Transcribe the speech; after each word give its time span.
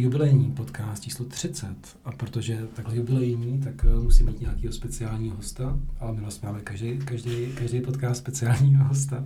Jubilejní 0.00 0.50
podcast 0.50 1.02
číslo 1.02 1.24
30 1.24 1.68
a 2.04 2.12
protože 2.12 2.58
takhle 2.74 2.96
jubilejní, 2.96 3.60
tak 3.60 3.74
uh, 3.84 4.02
musí 4.02 4.24
mít 4.24 4.40
nějakého 4.40 4.72
speciálního 4.72 5.36
hosta, 5.36 5.78
ale 6.00 6.12
my 6.12 6.20
vlastně 6.20 6.48
máme 6.48 6.60
každý, 6.60 6.98
každý, 6.98 7.46
každý 7.58 7.80
podcast 7.80 8.20
speciálního 8.20 8.84
hosta. 8.84 9.24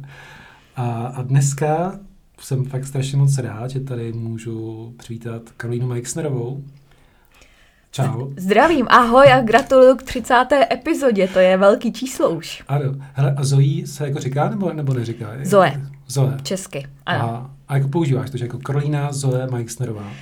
A, 0.77 1.07
a 1.07 1.23
dneska 1.23 2.01
jsem 2.41 2.65
fakt 2.65 2.87
strašně 2.87 3.19
moc 3.19 3.39
rád, 3.39 3.71
že 3.71 3.80
tady 3.80 4.13
můžu 4.13 4.95
přivítat 4.99 5.43
Karolínu 5.57 5.87
Meixnerovou. 5.87 6.65
Čau. 7.91 8.30
Zdravím, 8.37 8.87
ahoj 8.91 9.33
a 9.33 9.41
gratuluju 9.41 9.97
k 9.97 10.02
30. 10.02 10.35
epizodě, 10.73 11.29
to 11.29 11.39
je 11.39 11.57
velký 11.57 11.93
číslo 11.93 12.30
už. 12.30 12.63
Ano, 12.69 12.95
hele, 13.13 13.35
a 13.35 13.45
Zoe 13.45 13.87
se 13.87 14.07
jako 14.07 14.19
říká 14.19 14.49
nebo, 14.49 14.73
nebo 14.73 14.95
neříká? 14.95 15.30
Zoe. 15.43 15.80
Zoe. 16.07 16.37
Česky, 16.43 16.87
ano. 17.07 17.25
A, 17.25 17.51
a 17.73 17.77
jako 17.77 17.89
používáš 17.89 18.31
to, 18.31 18.37
že 18.37 18.45
jako 18.45 18.59
Karolína 18.59 19.12
Zoe 19.12 19.47
Meixnerová. 19.47 20.03
Uh, 20.03 20.13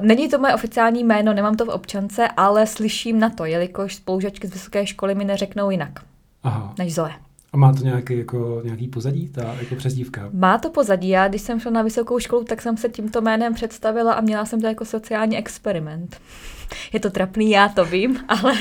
není 0.00 0.28
to 0.28 0.38
moje 0.38 0.54
oficiální 0.54 1.04
jméno, 1.04 1.34
nemám 1.34 1.56
to 1.56 1.64
v 1.64 1.68
občance, 1.68 2.28
ale 2.36 2.66
slyším 2.66 3.20
na 3.20 3.30
to, 3.30 3.44
jelikož 3.44 3.94
spolužačky 3.94 4.48
z 4.48 4.52
vysoké 4.52 4.86
školy 4.86 5.14
mi 5.14 5.24
neřeknou 5.24 5.70
jinak 5.70 6.00
Aha. 6.42 6.74
než 6.78 6.94
Zoe. 6.94 7.10
A 7.52 7.56
má 7.56 7.72
to 7.72 7.84
nějaký, 7.84 8.18
jako, 8.18 8.60
nějaký 8.64 8.88
pozadí, 8.88 9.28
ta 9.28 9.54
jako 9.60 9.74
přezdívka? 9.74 10.30
Má 10.32 10.58
to 10.58 10.70
pozadí. 10.70 11.08
Já, 11.08 11.28
když 11.28 11.42
jsem 11.42 11.60
šla 11.60 11.70
na 11.70 11.82
vysokou 11.82 12.18
školu, 12.18 12.44
tak 12.44 12.62
jsem 12.62 12.76
se 12.76 12.88
tímto 12.88 13.20
jménem 13.20 13.54
představila 13.54 14.12
a 14.12 14.20
měla 14.20 14.44
jsem 14.44 14.60
to 14.60 14.66
jako 14.66 14.84
sociální 14.84 15.38
experiment. 15.38 16.20
Je 16.92 17.00
to 17.00 17.10
trapný, 17.10 17.50
já 17.50 17.68
to 17.68 17.84
vím, 17.84 18.18
ale, 18.28 18.54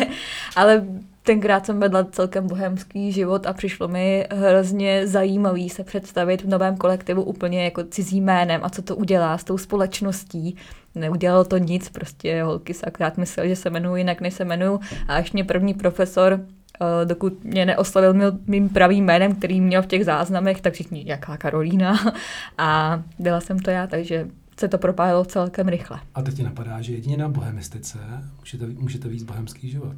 ale 0.55 0.85
tenkrát 1.25 1.65
jsem 1.65 1.79
vedla 1.79 2.03
celkem 2.03 2.47
bohemský 2.47 3.11
život 3.11 3.47
a 3.47 3.53
přišlo 3.53 3.87
mi 3.87 4.27
hrozně 4.31 5.07
zajímavý 5.07 5.69
se 5.69 5.83
představit 5.83 6.41
v 6.41 6.47
novém 6.47 6.77
kolektivu 6.77 7.23
úplně 7.23 7.63
jako 7.63 7.83
cizí 7.83 8.21
jménem 8.21 8.61
a 8.63 8.69
co 8.69 8.81
to 8.81 8.95
udělá 8.95 9.37
s 9.37 9.43
tou 9.43 9.57
společností. 9.57 10.55
Neudělalo 10.95 11.43
to 11.43 11.57
nic, 11.57 11.89
prostě 11.89 12.43
holky 12.43 12.73
se 12.73 12.85
akorát 12.85 13.17
mysleli, 13.17 13.49
že 13.49 13.55
se 13.55 13.69
jmenuji 13.69 13.95
jinak, 13.95 14.21
než 14.21 14.33
se 14.33 14.43
jmenuju 14.43 14.79
a 15.07 15.15
až 15.15 15.31
mě 15.31 15.43
první 15.43 15.73
profesor 15.73 16.39
Uh, 16.81 17.07
dokud 17.07 17.43
mě 17.43 17.65
neoslavil 17.65 18.13
mým, 18.13 18.23
mým 18.47 18.69
pravým 18.69 19.05
jménem, 19.05 19.35
který 19.35 19.61
měl 19.61 19.81
v 19.81 19.85
těch 19.85 20.05
záznamech, 20.05 20.61
tak 20.61 20.73
všichni, 20.73 21.03
jaká 21.07 21.37
Karolína. 21.37 22.13
A 22.57 23.01
byla 23.19 23.41
jsem 23.41 23.59
to 23.59 23.69
já, 23.69 23.87
takže 23.87 24.27
se 24.59 24.67
to 24.67 24.77
propálilo 24.77 25.25
celkem 25.25 25.67
rychle. 25.67 25.99
A 26.15 26.21
teď 26.21 26.35
ti 26.35 26.43
napadá, 26.43 26.81
že 26.81 26.93
jedině 26.93 27.17
na 27.17 27.29
bohemistice 27.29 27.99
můžete, 28.39 28.65
můžete 28.65 29.07
víc 29.07 29.23
bohemský 29.23 29.69
život. 29.69 29.95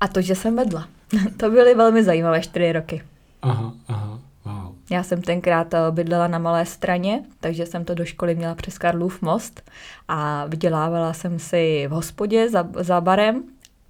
A 0.00 0.08
to, 0.08 0.20
že 0.20 0.34
jsem 0.34 0.56
vedla. 0.56 0.88
to 1.36 1.50
byly 1.50 1.74
velmi 1.74 2.04
zajímavé 2.04 2.40
čtyři 2.40 2.72
roky. 2.72 3.02
Aha, 3.42 3.72
aha, 3.88 4.18
wow. 4.44 4.72
Já 4.90 5.02
jsem 5.02 5.22
tenkrát 5.22 5.74
eh, 5.74 5.78
bydlela 5.90 6.28
na 6.28 6.38
malé 6.38 6.66
straně, 6.66 7.22
takže 7.40 7.66
jsem 7.66 7.84
to 7.84 7.94
do 7.94 8.04
školy 8.04 8.34
měla 8.34 8.54
přes 8.54 8.78
Karlův 8.78 9.22
most 9.22 9.70
a 10.08 10.46
vydělávala 10.46 11.12
jsem 11.12 11.38
si 11.38 11.86
v 11.88 11.90
hospodě 11.90 12.50
za, 12.50 12.68
za 12.80 13.00
barem 13.00 13.42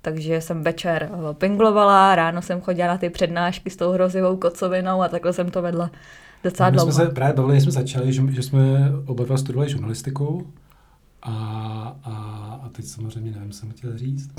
takže 0.06 0.40
jsem 0.40 0.62
večer 0.62 1.10
eh, 1.12 1.34
pinglovala, 1.34 2.14
ráno 2.14 2.42
jsem 2.42 2.60
chodila 2.60 2.88
na 2.88 2.98
ty 2.98 3.10
přednášky 3.10 3.70
s 3.70 3.76
tou 3.76 3.92
hrozivou 3.92 4.36
kocovinou 4.36 5.02
a 5.02 5.08
takhle 5.08 5.32
jsem 5.32 5.50
to 5.50 5.62
vedla 5.62 5.90
docela 6.44 6.70
My 6.70 6.76
dlouho. 6.76 6.92
jsme 6.92 7.04
se 7.04 7.10
právě 7.10 7.34
bavili, 7.34 7.60
jsme 7.60 7.72
začali, 7.72 8.12
že, 8.12 8.22
že 8.30 8.42
jsme 8.42 8.92
oba 9.06 9.24
dva 9.24 9.36
studovali 9.36 9.70
žurnalistiku 9.70 10.46
a, 11.26 11.96
a, 12.02 12.12
a 12.64 12.68
teď 12.68 12.84
samozřejmě 12.84 13.30
nevím, 13.30 13.50
co 13.50 13.58
jsem 13.58 13.70
chtěl 13.70 13.98
říct. 13.98 14.30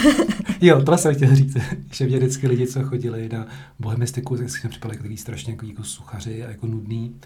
jo, 0.60 0.76
tohle 0.82 0.98
jsem 0.98 1.14
chtěl 1.14 1.36
říct, 1.36 1.56
že 1.92 2.06
mě 2.06 2.16
vždycky 2.16 2.48
lidi, 2.48 2.66
co 2.66 2.82
chodili 2.82 3.28
na 3.28 3.46
bohemistiku, 3.78 4.36
tak 4.36 4.50
si 4.50 4.68
připadali 4.68 4.96
takový 4.96 5.16
strašně 5.16 5.52
jako, 5.52 5.66
jako 5.66 5.84
suchaři 5.84 6.44
a 6.44 6.50
jako 6.50 6.66
nudný. 6.66 7.16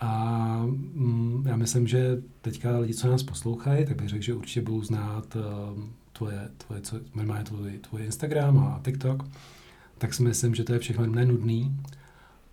A 0.00 0.62
mm, 0.66 1.44
já 1.46 1.56
myslím, 1.56 1.86
že 1.86 2.22
teďka 2.40 2.78
lidi, 2.78 2.94
co 2.94 3.10
nás 3.10 3.22
poslouchají, 3.22 3.86
tak 3.86 3.96
bych 3.96 4.08
řekl, 4.08 4.24
že 4.24 4.34
určitě 4.34 4.62
budou 4.62 4.82
znát 4.82 5.36
um, 5.36 5.92
tvoje, 6.12 6.48
tvoje, 6.58 6.80
co, 6.80 7.00
minimálně 7.14 7.44
tvoj, 7.44 7.78
tvoj 7.90 8.04
Instagram 8.04 8.58
a 8.58 8.80
TikTok, 8.84 9.24
tak 9.98 10.14
si 10.14 10.22
myslím, 10.22 10.54
že 10.54 10.64
to 10.64 10.72
je 10.72 10.78
všechno 10.78 11.06
nenudný. 11.06 11.76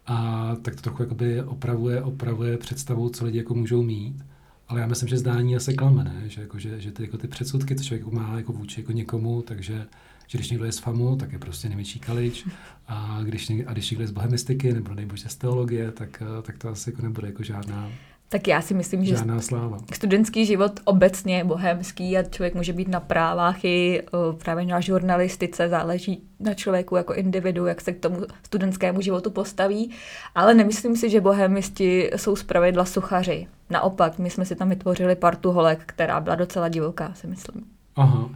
A 0.05 0.49
tak 0.61 0.75
to 0.75 0.81
trochu 0.81 1.03
jakoby 1.03 1.43
opravuje, 1.43 2.01
opravuje 2.01 2.57
představu, 2.57 3.09
co 3.09 3.25
lidi 3.25 3.37
jako 3.37 3.53
můžou 3.53 3.81
mít. 3.81 4.23
Ale 4.67 4.81
já 4.81 4.87
myslím, 4.87 5.09
že 5.09 5.17
zdání 5.17 5.55
asi 5.55 5.73
klame, 5.73 6.03
ne? 6.03 6.23
Že, 6.25 6.41
jako, 6.41 6.59
že, 6.59 6.81
že 6.81 6.91
ty, 6.91 7.03
jako 7.03 7.17
ty 7.17 7.27
předsudky, 7.27 7.75
co 7.75 7.83
člověk 7.83 8.07
má 8.07 8.37
jako 8.37 8.53
vůči 8.53 8.81
jako 8.81 8.91
někomu, 8.91 9.41
takže 9.41 9.85
že 10.27 10.37
když 10.37 10.49
někdo 10.49 10.65
je 10.65 10.71
z 10.71 10.77
FAMu, 10.77 11.15
tak 11.15 11.31
je 11.31 11.39
prostě 11.39 11.67
největší 11.67 11.99
kalič. 11.99 12.47
A 12.87 13.19
když, 13.23 13.49
někdo, 13.49 13.69
a 13.69 13.73
když 13.73 13.91
někdo 13.91 14.03
je 14.03 14.07
z 14.07 14.11
bohemistiky 14.11 14.73
nebo 14.73 14.93
nejbože 14.93 15.29
z 15.29 15.35
teologie, 15.35 15.91
tak, 15.91 16.23
tak 16.41 16.57
to 16.57 16.69
asi 16.69 16.89
jako 16.89 17.01
nebude 17.01 17.27
jako 17.27 17.43
žádná 17.43 17.91
tak 18.33 18.47
já 18.47 18.61
si 18.61 18.73
myslím, 18.73 19.05
že 19.05 19.15
Žádná 19.15 19.41
sláva. 19.41 19.77
studentský 19.93 20.45
život 20.45 20.79
obecně 20.83 21.37
je 21.37 21.43
bohemský 21.43 22.17
a 22.17 22.23
člověk 22.23 22.55
může 22.55 22.73
být 22.73 22.87
na 22.87 22.99
právách 22.99 23.65
i 23.65 24.01
uh, 24.13 24.35
právě 24.35 24.65
na 24.65 24.79
žurnalistice, 24.79 25.69
záleží 25.69 26.23
na 26.39 26.53
člověku 26.53 26.95
jako 26.95 27.13
individu, 27.13 27.65
jak 27.65 27.81
se 27.81 27.91
k 27.91 27.99
tomu 27.99 28.17
studentskému 28.45 29.01
životu 29.01 29.31
postaví, 29.31 29.91
ale 30.35 30.53
nemyslím 30.53 30.95
si, 30.95 31.09
že 31.09 31.21
bohemisti 31.21 32.11
jsou 32.15 32.35
zpravidla 32.35 32.85
suchaři. 32.85 33.47
Naopak, 33.69 34.19
my 34.19 34.29
jsme 34.29 34.45
si 34.45 34.55
tam 34.55 34.69
vytvořili 34.69 35.15
partu 35.15 35.51
holek, 35.51 35.79
která 35.85 36.19
byla 36.19 36.35
docela 36.35 36.69
divoká, 36.69 37.13
si 37.13 37.27
myslím. 37.27 37.65
Aha. 37.95 38.29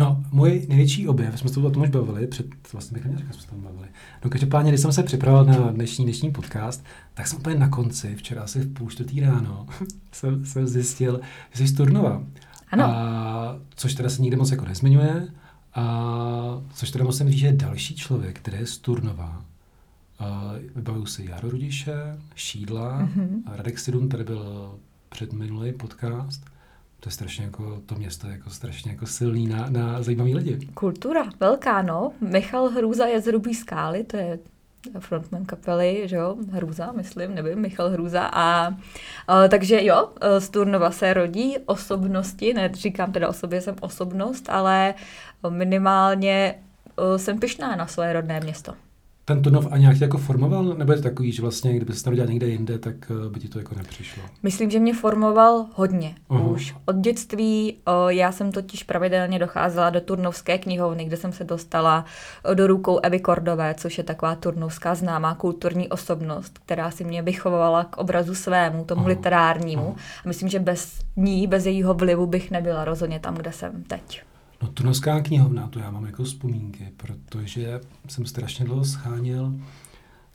No, 0.00 0.24
můj 0.32 0.66
největší 0.68 1.08
objev, 1.08 1.38
jsme 1.38 1.50
se 1.50 1.60
o 1.60 1.70
tom 1.70 1.82
už 1.82 1.88
bavili, 1.88 2.26
před, 2.26 2.46
vlastně 2.72 2.94
bych 2.94 3.04
neřekl, 3.04 3.32
jsme 3.32 3.42
se 3.42 3.48
tam 3.48 3.60
bavili. 3.60 3.88
No, 4.24 4.30
každopádně, 4.30 4.70
když 4.70 4.80
jsem 4.80 4.92
se 4.92 5.02
připravoval 5.02 5.44
na 5.44 5.70
dnešní, 5.70 6.04
dnešní 6.04 6.32
podcast, 6.32 6.84
tak 7.14 7.26
jsem 7.26 7.38
úplně 7.38 7.54
na 7.54 7.68
konci, 7.68 8.16
včera 8.16 8.42
asi 8.42 8.60
v 8.60 8.72
půl 8.72 8.90
čtvrtý 8.90 9.20
ráno, 9.20 9.66
jsem, 10.12 10.46
jsem 10.46 10.66
zjistil, 10.66 11.20
že 11.52 11.58
jsi 11.58 11.72
z 11.72 11.76
Turnova. 11.76 12.22
Ano. 12.70 12.84
A, 12.84 13.58
což 13.74 13.94
teda 13.94 14.10
se 14.10 14.22
nikde 14.22 14.36
moc 14.36 14.50
jako 14.50 14.64
nezmiňuje, 14.64 15.28
a, 15.74 16.62
což 16.74 16.90
teda 16.90 17.04
musím 17.04 17.30
říct, 17.30 17.40
že 17.40 17.46
je 17.46 17.52
další 17.52 17.94
člověk, 17.94 18.38
který 18.38 18.58
je 18.58 18.66
z 18.66 18.78
Turnova. 18.78 19.44
vybavuju 20.74 21.06
si 21.06 21.26
Jaro 21.30 21.50
Rudiše, 21.50 22.18
Šídla, 22.34 23.02
mm-hmm. 23.02 23.42
Radek 23.46 23.78
Sidun, 23.78 24.08
tady 24.08 24.24
byl 24.24 24.74
před 25.08 25.32
minulý 25.32 25.72
podcast 25.72 26.49
to 27.00 27.08
je 27.08 27.12
strašně 27.12 27.44
jako, 27.44 27.82
to 27.86 27.94
město 27.94 28.26
jako 28.28 28.50
strašně 28.50 28.90
jako 28.90 29.06
silný 29.06 29.46
na, 29.46 29.66
na 29.70 30.02
zajímavý 30.02 30.34
lidi. 30.34 30.66
Kultura, 30.74 31.24
velká, 31.40 31.82
no. 31.82 32.12
Michal 32.20 32.68
Hrůza 32.68 33.06
je 33.06 33.20
z 33.20 33.32
Rubí 33.32 33.54
skály, 33.54 34.04
to 34.04 34.16
je 34.16 34.38
frontman 34.98 35.44
kapely, 35.44 36.02
že 36.04 36.16
jo, 36.16 36.36
Hrůza, 36.50 36.92
myslím, 36.92 37.34
nevím, 37.34 37.58
Michal 37.58 37.90
Hrůza 37.90 38.30
a, 38.32 38.74
a 39.28 39.48
takže 39.48 39.84
jo, 39.84 40.08
z 40.38 40.48
Turnova 40.48 40.90
se 40.90 41.14
rodí 41.14 41.58
osobnosti, 41.66 42.54
ne, 42.54 42.70
říkám 42.74 43.12
teda 43.12 43.28
o 43.28 43.32
sobě, 43.32 43.60
jsem 43.60 43.76
osobnost, 43.80 44.50
ale 44.50 44.94
minimálně 45.48 46.54
jsem 47.16 47.38
pyšná 47.40 47.76
na 47.76 47.86
svoje 47.86 48.12
rodné 48.12 48.40
město 48.40 48.74
ten 49.30 49.42
Turnov 49.42 49.68
a 49.70 49.78
nějak 49.78 50.00
jako 50.00 50.18
formoval, 50.18 50.64
nebo 50.64 50.92
je 50.92 50.96
to 50.96 51.02
takový, 51.02 51.32
že 51.32 51.42
vlastně, 51.42 51.76
kdyby 51.76 51.92
se 51.92 52.10
narodil 52.10 52.26
někde 52.26 52.48
jinde, 52.48 52.78
tak 52.78 52.94
eh, 53.10 53.28
by 53.28 53.40
ti 53.40 53.48
to 53.48 53.58
jako 53.58 53.74
nepřišlo? 53.74 54.22
Myslím, 54.42 54.70
že 54.70 54.80
mě 54.80 54.94
formoval 54.94 55.66
hodně 55.74 56.14
uh-huh. 56.30 56.52
už. 56.52 56.74
Od 56.86 56.96
dětství, 56.96 57.76
já 58.08 58.32
jsem 58.32 58.52
totiž 58.52 58.82
pravidelně 58.82 59.38
docházela 59.38 59.90
do 59.90 60.00
turnovské 60.00 60.58
knihovny, 60.58 61.04
kde 61.04 61.16
jsem 61.16 61.32
se 61.32 61.44
dostala 61.44 62.04
do 62.54 62.66
rukou 62.66 62.98
Evy 63.02 63.20
Kordové, 63.20 63.74
což 63.74 63.98
je 63.98 64.04
taková 64.04 64.34
turnovská 64.34 64.94
známá 64.94 65.34
kulturní 65.34 65.88
osobnost, 65.88 66.58
která 66.58 66.90
si 66.90 67.04
mě 67.04 67.22
vychovala 67.22 67.84
k 67.84 67.96
obrazu 67.96 68.34
svému, 68.34 68.84
tomu 68.84 69.02
uh-huh. 69.02 69.08
literárnímu. 69.08 69.82
Uh-huh. 69.82 70.22
A 70.24 70.28
myslím, 70.28 70.48
že 70.48 70.58
bez 70.58 70.98
ní, 71.16 71.46
bez 71.46 71.66
jejího 71.66 71.94
vlivu 71.94 72.26
bych 72.26 72.50
nebyla 72.50 72.84
rozhodně 72.84 73.20
tam, 73.20 73.34
kde 73.34 73.52
jsem 73.52 73.82
teď. 73.82 74.22
No 74.62 74.68
Tunovská 74.68 75.20
knihovna, 75.20 75.68
to 75.68 75.78
já 75.78 75.90
mám 75.90 76.06
jako 76.06 76.24
vzpomínky, 76.24 76.92
protože 76.96 77.80
jsem 78.08 78.26
strašně 78.26 78.64
dlouho 78.64 78.84
scháněl, 78.84 79.54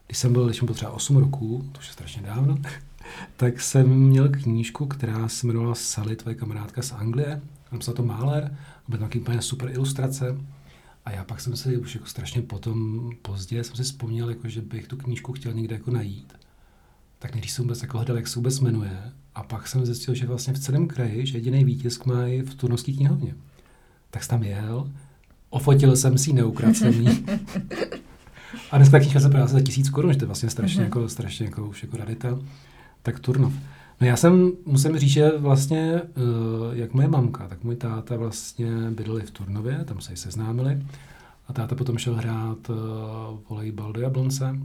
když 0.08 0.18
jsem 0.18 0.34
byl, 0.34 0.46
když 0.46 0.58
jsem 0.58 0.66
byl 0.66 0.76
třeba 0.76 0.92
8 0.92 1.18
roků, 1.18 1.70
to 1.72 1.80
už 1.80 1.88
je 1.88 1.94
strašně 1.94 2.22
dávno, 2.22 2.58
tak 3.38 3.62
jsem 3.62 3.90
měl 3.90 4.30
knížku, 4.30 4.86
která 4.86 5.28
se 5.28 5.48
jmenovala 5.48 5.76
Sally, 5.76 6.16
tvoje 6.16 6.36
kamarádka 6.36 6.82
z 6.82 6.92
Anglie. 6.92 7.42
Tam 7.70 7.82
se 7.82 7.94
to 7.94 8.04
Máler, 8.04 8.58
byl 8.88 9.00
tam 9.00 9.10
úplně 9.22 9.42
super 9.42 9.70
ilustrace. 9.70 10.38
A 11.06 11.12
já 11.12 11.24
pak 11.24 11.42
jsem 11.42 11.56
si 11.56 11.78
už 11.78 11.96
jako 11.96 12.08
strašně 12.08 12.42
potom, 12.42 13.10
pozdě, 13.22 13.64
jsem 13.64 13.76
si 13.76 13.84
vzpomněl, 13.84 14.30
jako, 14.30 14.50
že 14.50 14.62
bych 14.62 14.88
tu 14.88 14.98
knížku 14.98 15.34
chtěl 15.34 15.54
někde 15.54 15.76
jako 15.76 15.92
najít. 15.92 16.34
Tak 17.20 17.32
když 17.32 17.52
jsem 17.52 17.66
vůbec 17.66 17.82
jako 17.82 17.98
hledal, 17.98 18.18
jak 18.18 18.28
se 18.28 18.36
vůbec 18.40 18.60
jmenuje. 18.60 19.12
A 19.36 19.44
pak 19.44 19.68
jsem 19.68 19.86
zjistil, 19.86 20.14
že 20.16 20.28
vlastně 20.28 20.54
v 20.54 20.60
celém 20.60 20.88
kraji, 20.88 21.26
že 21.26 21.38
jediný 21.38 21.64
výtisk 21.64 22.06
mají 22.06 22.42
v 22.42 22.56
Turnovské 22.56 22.94
knihovně 22.94 23.36
tak 24.16 24.24
jsem 24.24 24.40
tam 24.40 24.44
jel, 24.44 24.92
ofotil 25.50 25.96
jsem 25.96 26.18
si 26.18 26.34
neukradl 26.34 26.74
A 28.72 28.78
dneska 28.78 29.00
knižka 29.00 29.20
se 29.20 29.30
prodá 29.30 29.48
za 29.48 29.62
tisíc 29.62 29.90
korun, 29.90 30.14
že 30.14 30.20
to 30.20 30.24
je 30.24 30.28
vlastně 30.28 30.50
strašně, 30.50 30.82
mm-hmm. 30.82 30.86
jako, 30.86 31.10
strašně 31.10 31.46
jako, 31.46 31.66
už 31.66 31.84
jako 31.84 31.98
radita. 31.98 32.40
Tak 33.02 33.20
Turnov. 33.20 33.54
No 34.02 34.08
já 34.08 34.16
jsem, 34.16 34.52
musím 34.66 34.98
říct, 34.98 35.10
že 35.10 35.32
vlastně, 35.38 36.02
uh, 36.02 36.78
jak 36.78 36.94
moje 36.94 37.08
mamka, 37.08 37.48
tak 37.48 37.64
můj 37.64 37.76
táta 37.76 38.18
vlastně 38.18 38.72
bydleli 38.92 39.22
v 39.22 39.32
Turnově, 39.32 39.84
tam 39.86 40.02
se 40.02 40.16
seznámili. 40.16 40.84
A 41.48 41.54
táta 41.54 41.76
potom 41.76 41.98
šel 41.98 42.16
hrát 42.16 42.70
uh, 42.70 42.76
volejbal 43.50 43.94
do 43.94 44.02
Jablonce, 44.02 44.56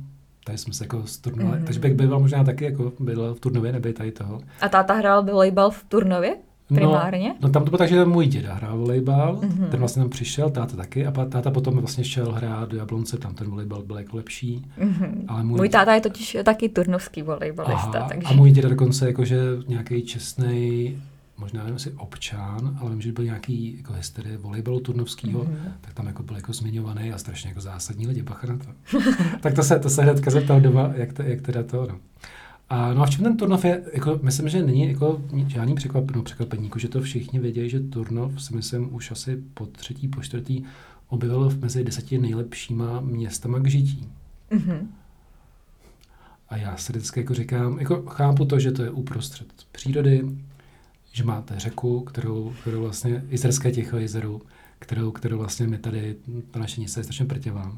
tady 0.44 0.58
jsme 0.58 0.72
se 0.72 0.84
jako 0.84 1.06
sturnuli, 1.06 1.58
mm-hmm. 1.58 1.64
takže 1.64 1.80
bych 1.80 1.94
byl 1.94 2.20
možná 2.20 2.44
taky 2.44 2.64
jako 2.64 2.92
byl 3.00 3.34
v 3.34 3.40
Turnově, 3.40 3.72
neby 3.72 3.92
tady 3.92 4.12
toho. 4.12 4.40
A 4.60 4.68
táta 4.68 4.94
hrál 4.94 5.24
volejbal 5.24 5.70
v 5.70 5.84
Turnově? 5.84 6.36
Primárně? 6.74 7.28
No, 7.28 7.34
no 7.40 7.48
tam 7.48 7.64
to 7.64 7.70
bylo 7.70 7.78
tak, 7.78 7.88
že 7.88 8.04
můj 8.04 8.26
děda 8.26 8.54
hrál 8.54 8.78
volejbal, 8.78 9.36
mm-hmm. 9.36 9.68
ten 9.68 9.80
vlastně 9.80 10.02
tam 10.02 10.10
přišel, 10.10 10.50
táta 10.50 10.76
taky, 10.76 11.06
a 11.06 11.10
táta 11.10 11.50
potom 11.50 11.78
vlastně 11.78 12.04
šel 12.04 12.32
hrát 12.32 12.68
do 12.68 12.76
Jablonce, 12.76 13.18
tam 13.18 13.34
ten 13.34 13.50
volejbal 13.50 13.82
byl 13.82 13.98
jako 13.98 14.16
lepší. 14.16 14.66
Mm-hmm. 14.78 15.24
Ale 15.28 15.42
můj... 15.42 15.56
můj 15.56 15.68
táta 15.68 15.94
je 15.94 16.00
totiž 16.00 16.36
taky 16.44 16.68
turnovský 16.68 17.22
volejbalista. 17.22 17.98
Aha, 17.98 18.08
takže... 18.08 18.28
A 18.28 18.32
můj 18.32 18.50
děda 18.50 18.68
dokonce 18.68 19.06
jakože 19.06 19.40
nějaký 19.68 20.02
čestný 20.02 20.96
možná 21.40 21.60
nevím, 21.60 21.74
jestli 21.74 21.92
občan, 21.92 22.78
ale 22.80 22.90
vím, 22.90 23.00
že 23.00 23.12
byl 23.12 23.24
nějaký 23.24 23.76
jako 23.76 23.92
historie 23.92 24.36
volejbalu 24.36 24.80
turnovského, 24.80 25.44
mm-hmm. 25.44 25.72
tak 25.80 25.94
tam 25.94 26.06
jako 26.06 26.22
byl 26.22 26.36
jako 26.36 26.52
zmiňovaný 26.52 27.12
a 27.12 27.18
strašně 27.18 27.48
jako 27.48 27.60
zásadní 27.60 28.06
lidi, 28.06 28.22
bacha 28.22 28.46
na 28.46 28.56
to. 28.56 28.98
tak 29.40 29.54
to 29.54 29.62
se, 29.62 29.78
to 29.78 29.90
se 29.90 30.02
hnedka 30.02 30.30
zeptal 30.30 30.60
doma, 30.60 30.90
jak, 30.94 31.12
to, 31.12 31.22
jak 31.22 31.40
teda 31.40 31.62
to, 31.62 31.86
no. 31.86 31.98
A, 32.70 32.94
no 32.94 33.02
a 33.02 33.06
v 33.06 33.10
čem 33.10 33.24
ten 33.24 33.36
Turnov 33.36 33.64
je, 33.64 33.82
jako, 33.92 34.20
myslím, 34.22 34.48
že 34.48 34.62
není 34.62 34.88
jako 34.88 35.22
žádný 35.46 35.74
překvap, 35.74 36.10
no, 36.10 36.22
překvapení, 36.22 36.64
jako, 36.64 36.78
že 36.78 36.88
to 36.88 37.00
všichni 37.00 37.38
vědějí, 37.38 37.70
že 37.70 37.80
Turnov 37.80 38.42
si 38.42 38.56
myslím 38.56 38.94
už 38.94 39.10
asi 39.10 39.42
po 39.54 39.66
třetí, 39.66 40.08
po 40.08 40.22
čtvrtý 40.22 40.62
objevil 41.08 41.52
mezi 41.60 41.84
deseti 41.84 42.18
nejlepšíma 42.18 43.00
městama 43.00 43.58
k 43.58 43.66
žití. 43.66 44.08
Mm-hmm. 44.50 44.86
A 46.48 46.56
já 46.56 46.76
si 46.76 46.92
vždycky 46.92 47.20
jako 47.20 47.34
říkám, 47.34 47.78
jako 47.78 48.02
chápu 48.02 48.44
to, 48.44 48.58
že 48.58 48.72
to 48.72 48.82
je 48.82 48.90
uprostřed 48.90 49.46
přírody, 49.72 50.28
že 51.12 51.24
máte 51.24 51.58
řeku, 51.58 52.00
kterou, 52.00 52.52
kterou 52.60 52.80
vlastně, 52.80 53.24
Jizerské 53.30 53.72
Ticho 53.72 53.96
jezeru, 53.96 54.42
kterou, 54.78 55.10
kterou 55.10 55.38
vlastně 55.38 55.66
my 55.66 55.78
tady, 55.78 56.16
to 56.50 56.58
naše 56.58 56.80
město 56.80 57.00
je 57.00 57.04
strašně 57.04 57.24
prtěvá. 57.24 57.76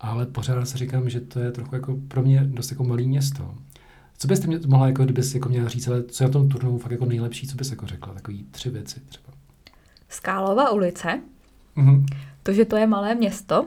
Ale 0.00 0.26
pořád 0.26 0.68
se 0.68 0.78
říkám, 0.78 1.10
že 1.10 1.20
to 1.20 1.40
je 1.40 1.52
trochu 1.52 1.74
jako 1.74 1.98
pro 2.08 2.22
mě 2.22 2.44
dost 2.44 2.70
jako 2.70 2.84
malý 2.84 3.08
město. 3.08 3.54
Co 4.18 4.28
byste 4.28 4.46
mě 4.46 4.58
mohla, 4.66 4.86
jako 4.86 5.04
kdybys 5.04 5.34
jako 5.34 5.48
měla 5.48 5.68
říct, 5.68 5.88
ale 5.88 6.02
co 6.04 6.24
je 6.24 6.28
na 6.28 6.32
tom 6.32 6.48
turnou 6.48 6.78
fakt 6.78 6.92
jako 6.92 7.04
nejlepší, 7.04 7.46
co 7.46 7.56
bys 7.56 7.70
jako 7.70 7.86
řekla? 7.86 8.14
Takový 8.14 8.46
tři 8.50 8.70
věci 8.70 9.00
třeba. 9.00 9.28
Skálova 10.08 10.70
ulice, 10.70 11.20
mm-hmm. 11.76 12.06
to, 12.42 12.52
že 12.52 12.64
to 12.64 12.76
je 12.76 12.86
malé 12.86 13.14
město 13.14 13.66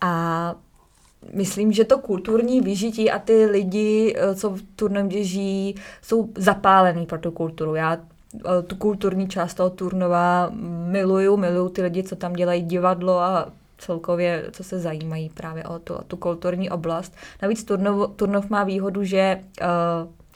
a 0.00 0.54
myslím, 1.32 1.72
že 1.72 1.84
to 1.84 1.98
kulturní 1.98 2.60
vyžití 2.60 3.10
a 3.10 3.18
ty 3.18 3.46
lidi, 3.46 4.14
eh, 4.16 4.34
co 4.34 4.50
v 4.50 4.62
Turnově 4.76 5.24
žijí, 5.24 5.74
jsou 6.02 6.28
zapálení 6.36 7.06
pro 7.06 7.18
tu 7.18 7.30
kulturu. 7.30 7.74
Já 7.74 7.96
eh, 7.96 8.62
tu 8.62 8.76
kulturní 8.76 9.28
část 9.28 9.54
toho 9.54 9.70
Turnova 9.70 10.50
miluju, 10.90 11.36
miluju 11.36 11.68
ty 11.68 11.82
lidi, 11.82 12.02
co 12.02 12.16
tam 12.16 12.32
dělají 12.32 12.62
divadlo 12.62 13.18
a 13.18 13.52
celkově, 13.78 14.44
co 14.50 14.64
se 14.64 14.78
zajímají 14.78 15.28
právě 15.28 15.64
o 15.64 15.78
tu, 15.78 15.94
o 15.94 16.02
tu 16.02 16.16
kulturní 16.16 16.70
oblast. 16.70 17.16
Navíc 17.42 17.64
Turnov, 17.64 18.10
Turnov 18.16 18.50
má 18.50 18.64
výhodu, 18.64 19.04
že 19.04 19.40
uh, 19.60 19.66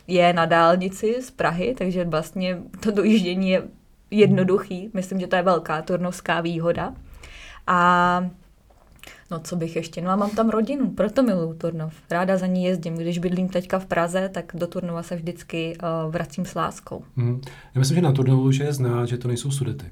je 0.07 0.33
na 0.33 0.47
dálnici 0.47 1.23
z 1.23 1.31
Prahy, 1.31 1.75
takže 1.79 2.05
vlastně 2.05 2.59
to 2.81 2.91
dojíždění 2.91 3.51
je 3.51 3.63
jednoduchý. 4.11 4.91
Myslím, 4.95 5.21
že 5.21 5.27
to 5.27 5.37
je 5.37 5.43
velká 5.43 5.83
turnovská 5.83 6.41
výhoda. 6.41 6.95
A 7.67 8.31
No 9.31 9.41
co 9.41 9.57
bych 9.57 9.77
ještě, 9.77 10.01
no 10.01 10.11
a 10.11 10.17
mám 10.17 10.31
tam 10.31 10.51
rodinu, 10.51 10.91
proto 10.91 11.23
miluju 11.23 11.55
Turnov. 11.55 11.95
Ráda 12.11 12.37
za 12.37 12.47
ní 12.47 12.65
jezdím. 12.65 12.95
Když 12.95 13.19
bydlím 13.19 13.49
teďka 13.49 13.79
v 13.79 13.87
Praze, 13.87 14.29
tak 14.29 14.53
do 14.55 14.67
Turnova 14.67 15.03
se 15.03 15.17
vždycky 15.17 15.77
uh, 15.77 16.13
vracím 16.13 16.45
s 16.45 16.55
láskou. 16.55 17.05
Mm. 17.17 17.41
Já 17.75 17.79
myslím, 17.79 17.95
že 17.95 18.03
na 18.03 18.13
Turnovu, 18.13 18.53
že 18.53 18.65
je 18.65 18.73
znát, 18.73 19.07
že 19.07 19.19
to 19.19 19.29
nejsou 19.29 19.51
sudety. 19.51 19.87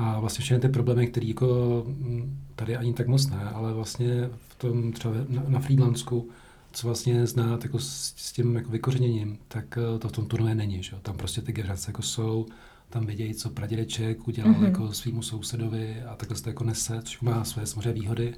A 0.00 0.20
vlastně 0.20 0.42
všechny 0.42 0.60
ty 0.60 0.68
problémy, 0.68 1.06
které 1.06 1.26
jako 1.26 1.82
mm, 1.86 2.38
tady 2.56 2.76
ani 2.76 2.94
tak 2.94 3.08
moc 3.08 3.30
ne, 3.30 3.50
ale 3.54 3.74
vlastně 3.74 4.30
v 4.48 4.54
tom 4.54 4.92
třeba 4.92 5.14
na, 5.28 5.42
na 5.48 5.60
Friedlandsku, 5.60 6.28
co 6.72 6.86
vlastně 6.86 7.26
znát 7.26 7.64
jako 7.64 7.78
s, 7.78 8.14
s 8.16 8.32
tím 8.32 8.56
jako 8.56 8.70
vykořeněním, 8.70 9.38
tak 9.48 9.78
eh, 9.78 9.98
to 9.98 10.08
v 10.08 10.12
tom 10.12 10.26
turnově 10.26 10.54
není. 10.54 10.82
Že? 10.82 10.96
Tam 11.02 11.16
prostě 11.16 11.42
ty 11.42 11.52
generace 11.52 11.90
jako 11.90 12.02
jsou, 12.02 12.46
tam 12.90 13.06
vidějí, 13.06 13.34
co 13.34 13.50
pradědeček 13.50 14.28
udělal 14.28 14.52
mm-hmm. 14.52 14.64
jako 14.64 14.92
svýmu 14.92 15.22
sousedovi 15.22 16.02
a 16.02 16.16
takhle 16.16 16.36
se 16.36 16.42
to 16.42 16.50
jako 16.50 16.64
nese, 16.64 17.02
což 17.02 17.20
má 17.20 17.44
své 17.44 17.66
samozřejmě 17.66 17.92
výhody, 17.92 18.34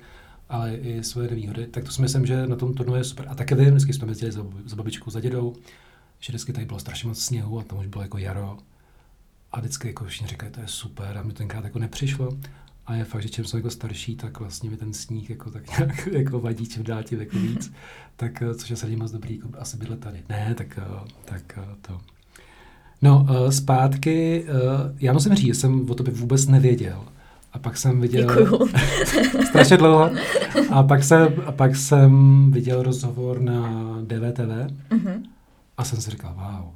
ale 0.48 0.76
i 0.76 1.04
své 1.04 1.28
nevýhody. 1.28 1.66
Tak 1.66 1.84
to 1.84 1.90
si 1.90 2.02
myslím, 2.02 2.26
že 2.26 2.46
na 2.46 2.56
tom 2.56 2.74
turnu 2.74 2.94
je 2.94 3.04
super. 3.04 3.26
A 3.28 3.34
také 3.34 3.54
vím, 3.54 3.70
vždycky 3.70 3.92
jsme 3.92 4.08
jezdili 4.08 4.32
za, 4.32 4.46
za 4.64 4.76
babičkou, 4.76 5.10
za 5.10 5.20
dědou, 5.20 5.54
že 6.20 6.32
vždycky 6.32 6.52
tady 6.52 6.66
bylo 6.66 6.78
strašně 6.78 7.08
moc 7.08 7.18
sněhu 7.18 7.60
a 7.60 7.64
tam 7.64 7.78
už 7.78 7.86
bylo 7.86 8.02
jako 8.02 8.18
jaro. 8.18 8.58
A 9.52 9.60
vždycky 9.60 9.88
jako 9.88 10.04
všichni 10.04 10.26
říkají, 10.26 10.52
to 10.52 10.60
je 10.60 10.68
super 10.68 11.18
a 11.18 11.22
mi 11.22 11.32
tenkrát 11.32 11.64
jako 11.64 11.78
nepřišlo. 11.78 12.28
A 12.86 12.94
je 12.94 13.04
fakt, 13.04 13.22
že 13.22 13.28
čím 13.28 13.44
jsem 13.44 13.58
jako 13.58 13.70
starší, 13.70 14.16
tak 14.16 14.40
vlastně 14.40 14.70
mi 14.70 14.76
ten 14.76 14.92
sníh 14.92 15.30
jako 15.30 15.50
tak 15.50 15.78
nějak 15.78 16.06
jako 16.12 16.40
vadí 16.40 16.66
čím 16.66 16.82
dál 16.82 17.02
tím 17.02 17.20
jako 17.20 17.38
víc. 17.38 17.72
tak 18.16 18.42
eh, 18.42 18.54
což 18.54 18.70
je 18.70 18.76
sadě 18.76 18.96
moc 18.96 19.12
dobrý, 19.12 19.36
jako 19.36 19.48
asi 19.58 19.76
bydlet 19.76 20.00
tady. 20.00 20.22
Ne, 20.28 20.54
tak, 20.54 20.78
eh, 20.78 21.08
tak 21.24 21.58
eh, 21.58 21.74
to. 21.80 22.00
No, 23.02 23.26
zpátky, 23.50 24.44
já 24.98 25.12
musím 25.12 25.34
říct, 25.34 25.46
že 25.46 25.54
jsem 25.54 25.90
o 25.90 25.94
tobě 25.94 26.14
vůbec 26.14 26.46
nevěděl. 26.46 27.04
A 27.52 27.58
pak 27.58 27.76
jsem 27.76 28.00
viděl... 28.00 28.58
strašně 29.48 29.76
dlouho. 29.76 30.10
A 30.70 30.82
pak 30.82 31.04
jsem, 31.04 31.34
a 31.46 31.52
pak 31.52 31.76
jsem 31.76 32.50
viděl 32.50 32.82
rozhovor 32.82 33.40
na 33.40 33.82
DVTV 34.02 34.72
mm-hmm. 34.90 35.22
a 35.76 35.84
jsem 35.84 36.00
si 36.00 36.10
říkal, 36.10 36.34
wow. 36.34 36.74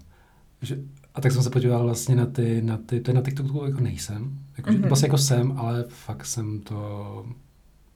Že, 0.62 0.78
a 1.16 1.20
tak 1.20 1.32
jsem 1.32 1.42
se 1.42 1.50
podíval 1.50 1.82
vlastně 1.82 2.16
na 2.16 2.26
ty, 2.26 2.62
na 2.62 2.76
ty, 2.76 3.00
to 3.00 3.10
je 3.10 3.14
na 3.14 3.22
TikToku 3.22 3.64
jako 3.64 3.80
nejsem. 3.80 4.38
Jako, 4.56 4.70
mm-hmm. 4.70 4.88
Vlastně 4.88 5.06
jako 5.06 5.18
jsem, 5.18 5.52
ale 5.56 5.84
fakt 5.88 6.26
jsem 6.26 6.60
to, 6.60 7.26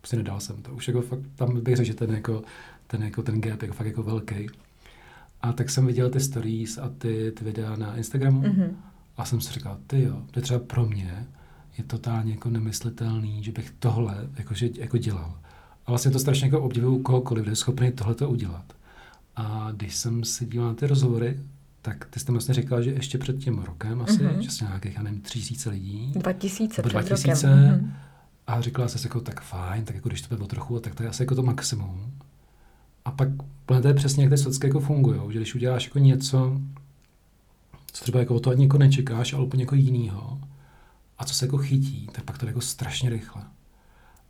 prostě 0.00 0.16
nedal 0.16 0.40
jsem 0.40 0.62
to. 0.62 0.72
Už 0.72 0.88
jako 0.88 1.00
fakt, 1.02 1.20
tam 1.34 1.60
bych 1.60 1.76
řekl, 1.76 1.86
že 1.86 1.94
ten 1.94 2.10
jako, 2.10 2.42
ten 2.86 3.02
jako 3.02 3.22
ten 3.22 3.40
gap 3.40 3.62
jako 3.62 3.74
fakt 3.74 3.86
jako 3.86 4.02
velký. 4.02 4.46
A 5.40 5.52
tak 5.52 5.70
jsem 5.70 5.86
viděl 5.86 6.10
ty 6.10 6.20
stories 6.20 6.78
a 6.78 6.88
ty, 6.98 7.32
ty 7.32 7.44
videa 7.44 7.76
na 7.76 7.96
Instagramu 7.96 8.42
mm-hmm. 8.42 8.70
a 9.16 9.24
jsem 9.24 9.40
si 9.40 9.52
říkal, 9.52 9.78
ty 9.86 10.02
jo, 10.02 10.22
to 10.30 10.38
je 10.38 10.42
třeba 10.42 10.60
pro 10.60 10.86
mě, 10.86 11.26
je 11.78 11.84
totálně 11.84 12.32
jako 12.32 12.50
nemyslitelný, 12.50 13.44
že 13.44 13.52
bych 13.52 13.70
tohle 13.78 14.28
jakože, 14.36 14.70
jako 14.74 14.98
dělal. 14.98 15.38
A 15.86 15.90
vlastně 15.90 16.10
to 16.10 16.18
strašně 16.18 16.46
jako 16.46 16.60
obdivuju 16.60 17.02
kohokoliv, 17.02 17.42
kdo 17.42 17.52
je 17.52 17.56
schopný 17.56 17.92
tohle 17.92 18.14
udělat. 18.26 18.72
A 19.36 19.72
když 19.76 19.96
jsem 19.96 20.24
si 20.24 20.46
díval 20.46 20.68
na 20.68 20.74
ty 20.74 20.86
rozhovory, 20.86 21.38
tak 21.82 22.04
ty 22.04 22.20
jste 22.20 22.32
vlastně 22.32 22.54
říkal, 22.54 22.82
že 22.82 22.90
ještě 22.90 23.18
před 23.18 23.38
tím 23.38 23.58
rokem 23.58 24.02
asi, 24.02 24.18
mm-hmm. 24.18 24.38
že 24.38 24.50
jsi 24.50 24.64
nějakých, 24.64 24.94
já 24.96 25.02
nevím, 25.02 25.20
tři 25.20 25.38
tisíce 25.38 25.70
lidí. 25.70 26.12
Dva 26.16 26.32
tisíce 26.32 26.82
před 26.82 26.92
2000. 26.92 27.48
Mm-hmm. 27.48 27.90
A 28.46 28.60
říkala 28.60 28.88
jsi 28.88 29.06
jako 29.06 29.20
tak 29.20 29.40
fajn, 29.40 29.84
tak 29.84 29.96
jako 29.96 30.08
když 30.08 30.22
to 30.22 30.36
bylo 30.36 30.48
trochu, 30.48 30.80
tak 30.80 30.94
to 30.94 31.02
je 31.02 31.08
asi 31.08 31.22
jako 31.22 31.34
to 31.34 31.42
maximum. 31.42 32.12
A 33.04 33.10
pak 33.10 33.28
to 33.66 33.88
je 33.88 33.94
přesně, 33.94 34.24
jak 34.24 34.32
ty 34.32 34.38
socky 34.38 34.66
jako 34.66 34.80
fungují, 34.80 35.20
že 35.32 35.38
když 35.38 35.54
uděláš 35.54 35.84
jako 35.84 35.98
něco, 35.98 36.60
co 37.92 38.02
třeba 38.04 38.18
jako 38.18 38.34
o 38.34 38.40
to 38.40 38.50
ani 38.50 38.64
jako 38.64 38.78
nečekáš, 38.78 39.32
ale 39.32 39.44
úplně 39.44 39.62
jako 39.62 39.74
jinýho, 39.74 40.40
a 41.18 41.24
co 41.24 41.34
se 41.34 41.46
jako 41.46 41.58
chytí, 41.58 42.08
tak 42.12 42.24
pak 42.24 42.38
to 42.38 42.46
je 42.46 42.50
jako 42.50 42.60
strašně 42.60 43.10
rychle. 43.10 43.42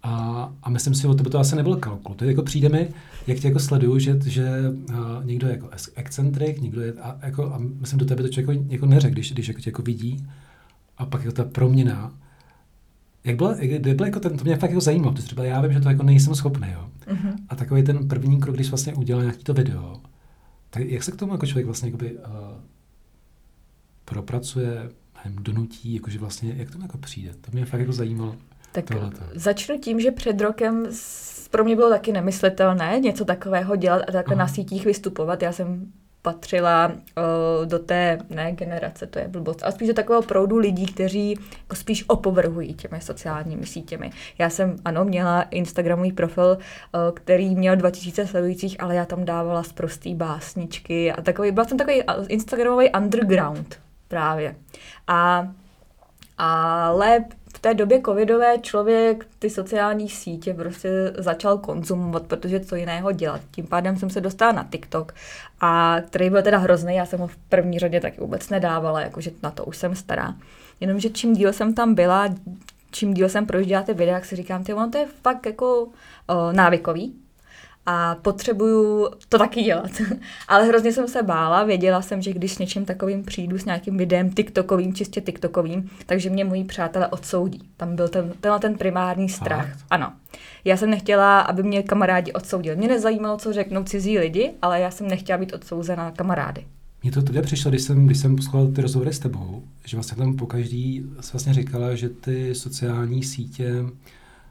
A, 0.03 0.53
a 0.63 0.71
myslím 0.71 0.95
si, 0.95 1.03
že 1.03 1.09
to 1.09 1.15
by 1.15 1.31
to 1.31 1.39
asi 1.39 1.57
nebyl 1.57 1.77
kalkul. 1.77 2.15
To 2.15 2.25
je 2.25 2.31
jako 2.31 2.43
přijde 2.43 2.69
mi, 2.69 2.89
jak 3.27 3.39
tě 3.39 3.49
jako 3.49 3.61
sleduju, 3.61 3.99
že, 3.99 4.19
že 4.25 4.49
uh, 4.71 5.25
někdo 5.25 5.47
je 5.47 5.53
jako 5.53 5.71
excentrik, 5.95 6.61
někdo 6.61 6.81
je, 6.81 6.93
a, 6.93 7.19
jako, 7.23 7.55
a 7.55 7.59
myslím, 7.59 7.99
do 7.99 8.05
tebe 8.05 8.23
to 8.23 8.29
člověk 8.29 8.59
jako, 8.59 8.73
jako 8.73 8.87
neřekl, 8.87 9.13
když, 9.13 9.33
když 9.33 9.49
jako 9.49 9.61
tě 9.61 9.71
jako 9.71 9.83
vidí. 9.83 10.27
A 10.99 11.07
pak 11.07 11.25
jako 11.25 11.35
ta 11.35 11.45
proměna, 11.45 12.15
jak 13.25 13.37
byla, 13.37 13.57
jak 13.61 13.97
byla 13.97 14.07
jako 14.07 14.21
ten, 14.21 14.37
to 14.37 14.45
mě 14.45 14.57
fakt 14.57 14.71
jako 14.71 14.81
zajímalo, 14.81 15.13
protože 15.13 15.27
třeba 15.27 15.45
já 15.45 15.61
vím, 15.61 15.73
že 15.73 15.81
to 15.81 15.89
jako 15.89 16.03
nejsem 16.03 16.35
schopný, 16.35 16.69
jo. 16.73 16.89
Uh-huh. 17.07 17.35
A 17.49 17.57
takový 17.57 17.83
ten 17.83 18.09
první 18.09 18.41
krok, 18.41 18.55
když 18.55 18.71
vlastně 18.71 18.95
udělal 18.95 19.23
nějaký 19.23 19.45
to 19.45 19.55
video, 19.55 20.01
tak 20.71 20.83
jak 20.83 21.03
se 21.03 21.13
k 21.13 21.17
tomu 21.17 21.33
jako 21.33 21.47
člověk 21.47 21.67
vlastně 21.67 21.89
jakoby, 21.89 22.13
uh, 22.13 22.23
propracuje, 24.05 24.91
nevím, 25.25 25.43
donutí, 25.43 25.95
jakože 25.95 26.19
vlastně, 26.19 26.55
jak 26.57 26.71
to 26.71 26.79
jako 26.83 26.99
přijde? 26.99 27.31
To 27.41 27.51
mě 27.53 27.65
fakt 27.65 27.81
jako 27.81 27.93
zajímalo. 27.93 28.37
Tak 28.73 28.85
tohleto. 28.85 29.21
začnu 29.35 29.79
tím, 29.79 30.01
že 30.01 30.11
před 30.11 30.41
rokem 30.41 30.87
pro 31.51 31.65
mě 31.65 31.77
bylo 31.77 31.91
taky 31.91 32.13
nemyslitelné 32.13 33.01
něco 33.01 33.25
takového 33.25 33.77
dělat 33.77 34.03
a 34.09 34.13
takhle 34.13 34.35
Aha. 34.35 34.45
na 34.45 34.49
sítích 34.49 34.85
vystupovat. 34.85 35.43
Já 35.43 35.53
jsem 35.53 35.93
patřila 36.23 36.87
uh, 36.89 37.67
do 37.67 37.79
té, 37.79 38.19
ne 38.31 38.53
generace, 38.53 39.07
to 39.07 39.19
je 39.19 39.29
blbost, 39.29 39.63
ale 39.63 39.73
spíš 39.73 39.89
do 39.89 39.95
takového 39.95 40.23
proudu 40.23 40.59
lidí, 40.59 40.87
kteří 40.87 41.31
jako 41.31 41.77
spíš 41.77 42.05
opovrhují 42.09 42.75
těmi 42.75 43.01
sociálními 43.01 43.67
sítěmi. 43.67 44.11
Já 44.39 44.51
jsem, 44.51 44.77
ano, 44.85 45.05
měla 45.05 45.43
Instagramový 45.43 46.13
profil, 46.13 46.59
uh, 46.59 47.01
který 47.15 47.55
měl 47.55 47.77
2000 47.77 48.27
sledujících, 48.27 48.83
ale 48.83 48.95
já 48.95 49.05
tam 49.05 49.25
dávala 49.25 49.63
zprostý 49.63 50.15
básničky 50.15 51.13
a 51.13 51.23
takový, 51.23 51.53
byla 51.53 51.67
jsem 51.67 51.79
takový 51.79 52.03
Instagramový 52.29 52.91
underground 52.91 53.79
právě. 54.09 54.57
A, 55.07 55.49
ale 56.39 57.25
té 57.61 57.75
době 57.75 58.01
covidové 58.07 58.59
člověk 58.59 59.27
ty 59.39 59.51
sociální 59.51 60.09
sítě 60.09 60.55
prostě 60.55 61.13
začal 61.19 61.59
konzumovat, 61.59 62.23
protože 62.23 62.61
co 62.61 62.77
jiného 62.77 63.13
dělat. 63.13 63.41
Tím 63.51 63.67
pádem 63.67 63.97
jsem 63.97 64.11
se 64.11 64.21
dostala 64.21 64.53
na 64.53 64.69
TikTok, 64.71 65.15
a 65.61 65.97
který 66.07 66.31
byl 66.31 66.43
teda 66.43 66.59
hrozný, 66.59 66.95
já 66.95 67.07
jsem 67.07 67.21
ho 67.21 67.27
v 67.27 67.37
první 67.37 67.79
řadě 67.79 68.01
taky 68.01 68.21
vůbec 68.21 68.49
nedávala, 68.49 69.01
jakože 69.01 69.31
na 69.43 69.51
to 69.51 69.65
už 69.65 69.77
jsem 69.77 69.95
stará. 69.95 70.35
Jenomže 70.81 71.11
čím 71.11 71.35
díl 71.35 71.53
jsem 71.53 71.75
tam 71.75 71.95
byla, 71.95 72.29
čím 72.91 73.15
díl 73.15 73.29
jsem 73.29 73.47
projížděla 73.47 73.83
ty 73.83 73.95
videa, 73.95 74.15
jak 74.15 74.25
si 74.25 74.37
říkám, 74.37 74.65
ty, 74.65 74.75
ono 74.75 74.91
to 74.91 74.99
je 74.99 75.07
fakt 75.23 75.47
jako 75.47 75.83
uh, 75.85 75.93
návykový. 76.53 77.15
A 77.87 78.15
potřebuju 78.15 79.09
to 79.29 79.39
taky 79.39 79.63
dělat. 79.63 79.91
Ale 80.49 80.67
hrozně 80.67 80.93
jsem 80.93 81.09
se 81.09 81.23
bála, 81.23 81.65
věděla 81.65 82.03
jsem, 82.03 82.23
že 82.23 82.33
když 82.33 82.53
s 82.53 82.59
něčím 82.59 82.85
takovým 82.85 83.23
přijdu, 83.23 83.59
s 83.59 83.65
nějakým 83.65 83.97
videem 83.97 84.31
TikTokovým, 84.31 84.95
čistě 84.95 85.21
TikTokovým, 85.21 85.91
takže 86.07 86.31
mě 86.31 86.45
moji 86.45 86.65
přátelé 86.65 87.09
odsoudí. 87.09 87.61
Tam 87.77 87.97
byl 87.97 88.09
ten, 88.09 88.33
tenhle 88.41 88.61
ten 88.61 88.75
primární 88.75 89.29
strach. 89.29 89.69
Fakt? 89.69 89.87
Ano. 89.91 90.13
Já 90.65 90.77
jsem 90.77 90.91
nechtěla, 90.91 91.41
aby 91.41 91.63
mě 91.63 91.83
kamarádi 91.83 92.33
odsoudili. 92.33 92.77
Mě 92.77 92.89
nezajímalo, 92.89 93.37
co 93.37 93.53
řeknou 93.53 93.85
cizí 93.85 94.19
lidi, 94.19 94.51
ale 94.63 94.81
já 94.81 94.91
jsem 94.91 95.09
nechtěla 95.09 95.39
být 95.39 95.53
odsouzena 95.53 96.11
kamarády. 96.11 96.65
Mně 97.03 97.13
to 97.13 97.23
tedy 97.23 97.43
přišlo, 97.43 97.71
když 97.71 97.83
jsem, 97.83 98.07
když 98.07 98.19
jsem 98.19 98.37
poslouchal 98.37 98.67
ty 98.67 98.83
rozhovory 98.83 99.13
s 99.13 99.19
tebou, 99.19 99.63
že 99.85 99.97
vlastně 99.97 100.17
tam 100.17 100.37
po 100.37 100.47
každý 100.47 101.07
vlastně 101.15 101.55
říkala, 101.55 101.95
že 101.95 102.09
ty 102.09 102.55
sociální 102.55 103.23
sítě 103.23 103.85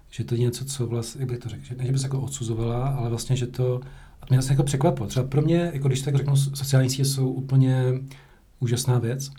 že 0.09 0.23
to 0.23 0.35
je 0.35 0.41
něco, 0.41 0.65
co 0.65 0.87
vlastně, 0.87 1.21
jak 1.21 1.29
bych 1.29 1.39
to 1.39 1.49
řekl, 1.49 1.63
že 1.63 1.75
ne, 1.75 1.85
že 1.85 1.91
bys 1.91 2.03
jako 2.03 2.21
odsuzovala, 2.21 2.87
ale 2.87 3.09
vlastně, 3.09 3.35
že 3.35 3.47
to, 3.47 3.75
a 4.21 4.25
to 4.25 4.27
mě 4.29 4.37
vlastně 4.37 4.53
jako 4.53 4.63
překvapilo. 4.63 5.07
Třeba 5.07 5.27
pro 5.27 5.41
mě, 5.41 5.71
jako 5.73 5.87
když 5.87 6.01
tak 6.01 6.15
řeknu, 6.15 6.35
sociální 6.35 6.89
sítě 6.89 7.05
jsou 7.05 7.29
úplně 7.29 7.83
úžasná 8.59 8.99
věc. 8.99 9.31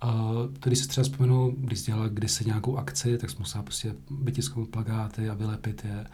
A 0.00 0.32
tady 0.60 0.76
si 0.76 0.88
třeba 0.88 1.04
vzpomenu, 1.04 1.54
když 1.58 1.82
dělala 1.82 2.08
kdysi 2.08 2.44
nějakou 2.44 2.76
akci, 2.76 3.18
tak 3.18 3.30
jsem 3.30 3.38
musela 3.38 3.62
prostě 3.62 3.94
vytisknout 4.22 4.68
plagáty 4.68 5.28
a 5.28 5.34
vylepit 5.34 5.84
je. 5.84 6.06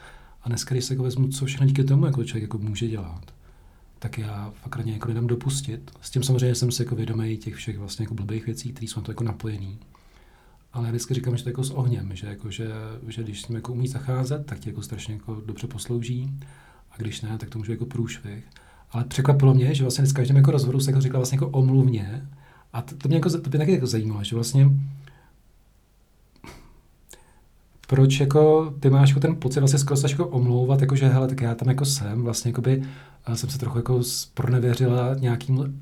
A 0.42 0.48
dneska, 0.48 0.74
když 0.74 0.84
se 0.84 0.94
jako 0.94 1.02
vezmu, 1.02 1.28
co 1.28 1.46
všechno 1.46 1.66
díky 1.66 1.84
tomu 1.84 2.06
jako 2.06 2.24
člověk 2.24 2.42
jako 2.42 2.58
může 2.58 2.88
dělat, 2.88 3.34
tak 3.98 4.18
já 4.18 4.52
fakt 4.62 4.76
raně 4.76 4.92
jako 4.92 5.08
nedám 5.08 5.26
dopustit. 5.26 5.90
S 6.00 6.10
tím 6.10 6.22
samozřejmě 6.22 6.54
jsem 6.54 6.72
si 6.72 6.82
jako 6.82 6.94
vědomý 6.94 7.36
těch 7.36 7.54
všech 7.54 7.78
vlastně 7.78 8.02
jako 8.02 8.14
blbých 8.14 8.46
věcí, 8.46 8.72
které 8.72 8.86
jsou 8.86 9.00
to 9.00 9.10
jako 9.10 9.24
napojený. 9.24 9.78
Ale 10.72 10.88
vždycky 10.88 11.14
říkám, 11.14 11.36
že 11.36 11.42
to 11.42 11.48
jako 11.48 11.64
s 11.64 11.70
ohněm, 11.70 12.16
že, 12.16 12.26
jako, 12.26 12.50
že, 12.50 12.68
že 13.08 13.22
když 13.22 13.42
s 13.42 13.48
ním 13.48 13.56
jako 13.56 13.72
umí 13.72 13.88
zacházet, 13.88 14.46
tak 14.46 14.58
ti 14.58 14.70
jako 14.70 14.82
strašně 14.82 15.14
jako 15.14 15.42
dobře 15.46 15.66
poslouží. 15.66 16.34
A 16.90 16.96
když 16.96 17.20
ne, 17.20 17.38
tak 17.38 17.50
to 17.50 17.58
může 17.58 17.72
jako 17.72 17.86
průšvih. 17.86 18.44
Ale 18.90 19.04
překvapilo 19.04 19.54
mě, 19.54 19.74
že 19.74 19.84
vlastně 19.84 20.06
s 20.06 20.12
každým 20.12 20.36
jako 20.36 20.50
rozhovoru 20.50 20.80
se 20.80 20.90
jako 20.90 21.00
říkala 21.00 21.18
vlastně 21.18 21.36
jako 21.36 21.48
omluvně. 21.48 22.28
A 22.72 22.82
to, 22.82 22.96
to 22.96 23.08
mě 23.08 23.16
jako, 23.16 23.30
to 23.30 23.50
mě 23.50 23.58
taky 23.58 23.72
jako 23.72 23.86
zajímalo, 23.86 24.24
že 24.24 24.34
vlastně 24.34 24.70
proč 27.88 28.20
jako 28.20 28.74
ty 28.80 28.90
máš 28.90 29.08
jako 29.08 29.20
ten 29.20 29.36
pocit 29.36 29.60
vlastně 29.60 29.78
skoro 29.78 30.00
jako 30.08 30.26
omlouvat, 30.26 30.80
jako 30.80 30.96
že 30.96 31.08
hele, 31.08 31.28
tak 31.28 31.40
já 31.40 31.54
tam 31.54 31.68
jako 31.68 31.84
jsem, 31.84 32.22
vlastně 32.22 32.48
jako 32.48 32.60
by, 32.60 32.82
jsem 33.34 33.50
se 33.50 33.58
trochu 33.58 33.78
jako 33.78 34.00
pronevěřila 34.34 35.14
nějakým, 35.14 35.80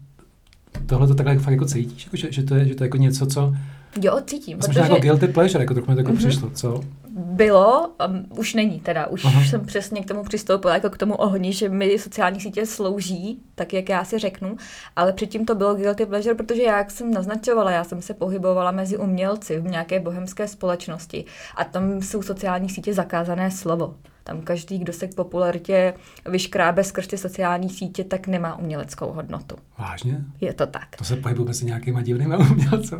tohle 0.86 1.08
to 1.08 1.14
takhle 1.14 1.38
fakt 1.38 1.52
jako 1.52 1.64
cítíš, 1.64 2.04
jako, 2.04 2.16
že, 2.16 2.32
že, 2.32 2.42
to 2.42 2.54
je, 2.54 2.68
že 2.68 2.74
to 2.74 2.84
je 2.84 2.86
jako 2.86 2.96
něco, 2.96 3.26
co, 3.26 3.54
Jo, 4.00 4.20
cítím. 4.26 4.58
Protože... 4.58 4.80
jako 4.80 4.96
guilty 4.96 5.28
pleasure, 5.28 5.64
jako 5.64 5.74
trochu 5.74 5.90
mi 5.90 5.94
to 5.94 6.00
jako 6.00 6.12
mm-hmm. 6.12 6.28
přišlo, 6.28 6.50
co? 6.50 6.80
Bylo, 7.08 7.90
um, 8.08 8.26
už 8.38 8.54
není 8.54 8.80
teda, 8.80 9.06
už 9.06 9.24
Aha. 9.24 9.44
jsem 9.44 9.66
přesně 9.66 10.02
k 10.02 10.08
tomu 10.08 10.22
přistoupila, 10.22 10.74
jako 10.74 10.90
k 10.90 10.98
tomu 10.98 11.14
ohni, 11.14 11.52
že 11.52 11.68
mi 11.68 11.98
sociální 11.98 12.40
sítě 12.40 12.66
slouží, 12.66 13.40
tak 13.54 13.72
jak 13.72 13.88
já 13.88 14.04
si 14.04 14.18
řeknu, 14.18 14.56
ale 14.96 15.12
předtím 15.12 15.46
to 15.46 15.54
bylo 15.54 15.74
guilty 15.74 16.06
pleasure, 16.06 16.34
protože 16.34 16.62
já, 16.62 16.78
jak 16.78 16.90
jsem 16.90 17.10
naznačovala, 17.10 17.70
já 17.70 17.84
jsem 17.84 18.02
se 18.02 18.14
pohybovala 18.14 18.70
mezi 18.70 18.96
umělci 18.98 19.60
v 19.60 19.64
nějaké 19.70 20.00
bohemské 20.00 20.48
společnosti 20.48 21.24
a 21.56 21.64
tam 21.64 22.02
jsou 22.02 22.22
sociální 22.22 22.68
sítě 22.68 22.94
zakázané 22.94 23.50
slovo. 23.50 23.94
Tam 24.26 24.40
každý, 24.40 24.78
kdo 24.78 24.92
se 24.92 25.06
k 25.06 25.14
popularitě 25.14 25.94
vyškrábe 26.28 26.84
skrz 26.84 27.06
ty 27.06 27.18
sociální 27.18 27.70
sítě, 27.70 28.04
tak 28.04 28.26
nemá 28.26 28.58
uměleckou 28.58 29.12
hodnotu. 29.12 29.56
Vážně? 29.78 30.18
Je 30.40 30.52
to 30.52 30.66
tak. 30.66 30.96
To 30.96 31.04
se 31.04 31.16
pohybuje 31.16 31.46
mezi 31.46 31.66
nějakýma 31.66 32.02
divnými 32.02 32.36
umělci. 32.36 32.94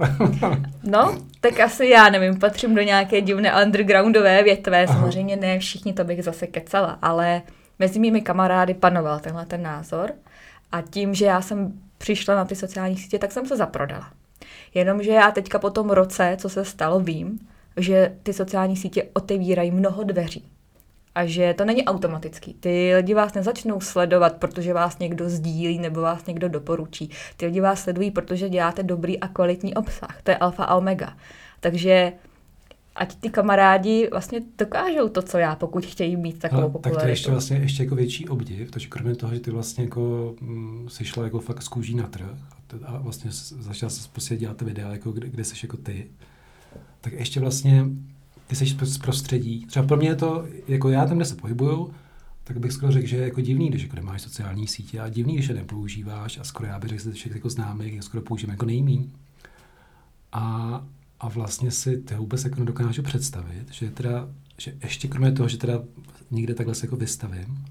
no, 0.83 1.19
tak 1.41 1.61
asi 1.61 1.87
já 1.87 2.09
nevím, 2.09 2.39
patřím 2.39 2.75
do 2.75 2.83
nějaké 2.83 3.21
divné 3.21 3.65
undergroundové 3.65 4.43
větve. 4.43 4.85
Aha. 4.85 4.95
Samozřejmě 4.95 5.37
ne 5.37 5.59
všichni, 5.59 5.93
to 5.93 6.05
bych 6.05 6.25
zase 6.25 6.47
kecala, 6.47 6.99
ale 7.03 7.43
mezi 7.79 7.99
mými 7.99 8.21
kamarády 8.21 8.75
panoval 8.75 9.21
tenhle 9.21 9.47
ten 9.47 9.63
názor. 9.63 10.13
A 10.73 10.83
tím, 10.83 11.15
že 11.15 11.25
já 11.25 11.41
jsem 11.41 11.73
přišla 11.99 12.35
na 12.35 12.45
ty 12.45 12.57
sociální 12.57 12.97
sítě, 12.97 13.19
tak 13.19 13.33
jsem 13.33 13.47
se 13.47 13.57
zaprodala. 13.57 14.11
Jenomže 14.75 15.11
já 15.11 15.31
teďka 15.31 15.59
po 15.59 15.71
tom 15.71 15.91
roce, 15.91 16.37
co 16.41 16.49
se 16.49 16.65
stalo, 16.65 17.01
vím, 17.01 17.39
že 17.77 18.13
ty 18.23 18.33
sociální 18.33 18.77
sítě 18.77 19.07
otevírají 19.13 19.71
mnoho 19.71 20.03
dveří 20.03 20.45
a 21.17 21.27
že 21.27 21.55
to 21.55 21.65
není 21.65 21.85
automatický. 21.85 22.55
Ty 22.55 22.93
lidi 22.97 23.15
vás 23.15 23.35
nezačnou 23.35 23.81
sledovat, 23.81 24.37
protože 24.37 24.73
vás 24.73 24.99
někdo 24.99 25.31
sdílí 25.31 25.79
nebo 25.79 26.01
vás 26.01 26.27
někdo 26.27 26.49
doporučí. 26.49 27.11
Ty 27.37 27.47
lidi 27.47 27.61
vás 27.61 27.83
sledují, 27.83 28.11
protože 28.11 28.49
děláte 28.49 28.83
dobrý 28.83 29.21
a 29.21 29.29
kvalitní 29.29 29.75
obsah. 29.75 30.23
To 30.23 30.31
je 30.31 30.37
alfa 30.37 30.65
a 30.65 30.75
omega. 30.75 31.17
Takže 31.61 32.13
ať 32.97 33.15
ty 33.15 33.31
kamarádi 33.31 34.09
vlastně 34.13 34.41
dokážou 34.59 35.09
to, 35.09 35.23
co 35.23 35.39
já, 35.39 35.57
pokud 35.57 35.87
chtějí 35.87 36.17
mít 36.17 36.39
takovou 36.39 36.71
popularitu. 36.71 36.95
Tak 36.95 37.03
to 37.03 37.07
je 37.07 37.13
ještě 37.13 37.31
vlastně 37.31 37.57
ještě 37.57 37.83
jako 37.83 37.95
větší 37.95 38.29
obdiv, 38.29 38.71
takže 38.71 38.89
kromě 38.89 39.15
toho, 39.15 39.35
že 39.35 39.41
ty 39.41 39.51
vlastně 39.51 39.85
jako 39.85 40.35
mm, 40.41 40.89
jsi 40.89 41.05
šla 41.05 41.25
jako 41.25 41.41
fakt 41.41 41.63
z 41.63 41.69
kůží 41.69 41.95
na 41.95 42.07
trh 42.07 42.27
a, 42.27 42.87
a 42.87 42.99
vlastně 42.99 43.31
začala 43.59 43.91
se 43.91 44.09
prostě 44.13 44.37
dělat 44.37 44.63
videa, 44.63 44.93
jako 44.93 45.13
kde, 45.13 45.29
kde 45.29 45.45
jsi 45.45 45.55
jako 45.63 45.77
ty, 45.77 46.07
tak 47.01 47.13
ještě 47.13 47.41
vlastně 47.41 47.85
ty 48.47 48.57
jsi 48.57 48.67
z 48.83 48.99
prostředí. 48.99 49.67
Třeba 49.67 49.87
pro 49.87 49.97
mě 49.97 50.09
je 50.09 50.17
to, 50.17 50.47
jako 50.69 50.89
já 50.89 51.07
tam, 51.07 51.17
kde 51.17 51.25
se 51.25 51.35
pohybuju, 51.35 51.95
tak 52.45 52.59
bych 52.59 52.73
skoro 52.73 52.93
řekl, 52.93 53.07
že 53.07 53.17
je 53.17 53.23
jako 53.23 53.41
divný, 53.41 53.69
když 53.69 53.83
jako 53.83 53.97
nemáš 53.97 54.23
sociální 54.23 54.67
sítě 54.67 55.01
a 55.01 55.09
divný, 55.09 55.35
když 55.35 55.49
je 55.49 55.55
nepoužíváš 55.55 56.39
a 56.39 56.45
skoro 56.45 56.69
já 56.69 56.79
bych 56.79 56.91
řekl, 56.91 57.03
že 57.03 57.13
všech 57.13 57.35
jako 57.35 57.51
známých 57.51 57.95
je 57.95 58.03
skoro 58.03 58.23
používám 58.23 58.53
jako 58.53 58.67
nejmíň. 58.67 59.11
A, 60.33 60.85
a 61.21 61.29
vlastně 61.29 61.71
si 61.71 61.97
ty 61.97 62.15
vůbec 62.15 62.45
jako 62.45 62.61
nedokážu 62.61 63.03
představit, 63.03 63.67
že 63.71 63.91
teda, 63.91 64.29
že 64.59 64.75
ještě 64.83 65.09
kromě 65.09 65.33
toho, 65.33 65.49
že 65.49 65.57
teda 65.57 65.83
někde 66.31 66.55
takhle 66.55 66.75
se 66.75 66.87
jako 66.87 66.97
vystavím, 66.97 67.65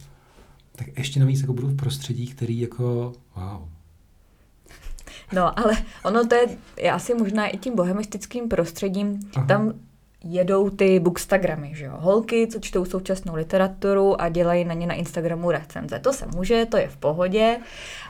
tak 0.76 0.88
ještě 0.98 1.20
navíc 1.20 1.42
jako 1.42 1.54
budu 1.54 1.68
v 1.68 1.76
prostředí, 1.76 2.28
který 2.28 2.60
jako, 2.60 3.14
wow, 3.36 3.70
No, 5.34 5.60
ale 5.60 5.78
ono 6.04 6.28
to 6.28 6.36
je, 6.36 6.58
je 6.78 6.92
asi 6.92 7.14
možná 7.14 7.48
i 7.48 7.58
tím 7.58 7.76
bohemistickým 7.76 8.50
prostředím, 8.50 9.20
Aha. 9.36 9.46
tam 9.46 9.74
jedou 10.26 10.70
ty 10.70 11.00
bookstagramy, 11.00 11.72
že 11.74 11.86
jo. 11.86 11.92
Holky, 11.96 12.48
co 12.48 12.60
čtou 12.60 12.86
současnou 12.86 13.36
literaturu 13.36 14.22
a 14.22 14.30
dělají 14.30 14.66
na 14.66 14.74
ně 14.74 14.88
na 14.88 14.94
Instagramu 14.94 15.52
recenze. 15.52 16.00
To 16.00 16.14
se 16.14 16.26
může, 16.36 16.66
to 16.66 16.78
je 16.78 16.88
v 16.88 16.98
pohodě, 16.98 17.58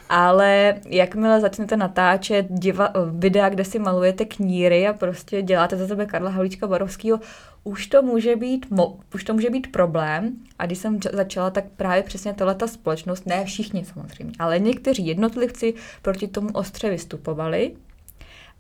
ale 0.10 0.76
jakmile 0.86 1.42
začnete 1.42 1.78
natáčet 1.78 2.46
diva, 2.50 2.94
videa, 3.12 3.50
kde 3.50 3.66
si 3.66 3.80
malujete 3.80 4.26
kníry 4.26 4.88
a 4.88 4.94
prostě 4.94 5.42
děláte 5.42 5.78
za 5.78 5.88
sebe 5.88 6.06
Karla 6.06 6.30
Havlíčka 6.30 6.68
Barovského, 6.68 7.20
už 7.64 7.88
to 7.88 8.02
může 8.02 8.36
být, 8.36 8.72
mo, 8.72 8.98
už 9.14 9.24
to 9.24 9.34
může 9.34 9.50
být 9.50 9.72
problém. 9.72 10.34
A 10.60 10.66
když 10.66 10.78
jsem 10.78 11.00
začala, 11.14 11.50
tak 11.50 11.66
právě 11.78 12.04
přesně 12.04 12.34
tahle 12.34 12.56
ta 12.56 12.68
společnost, 12.68 13.26
ne 13.26 13.46
všichni 13.46 13.86
samozřejmě, 13.86 14.34
ale 14.40 14.60
někteří 14.60 15.08
jednotlivci 15.08 15.74
proti 16.02 16.28
tomu 16.28 16.50
ostře 16.54 16.90
vystupovali 16.90 17.72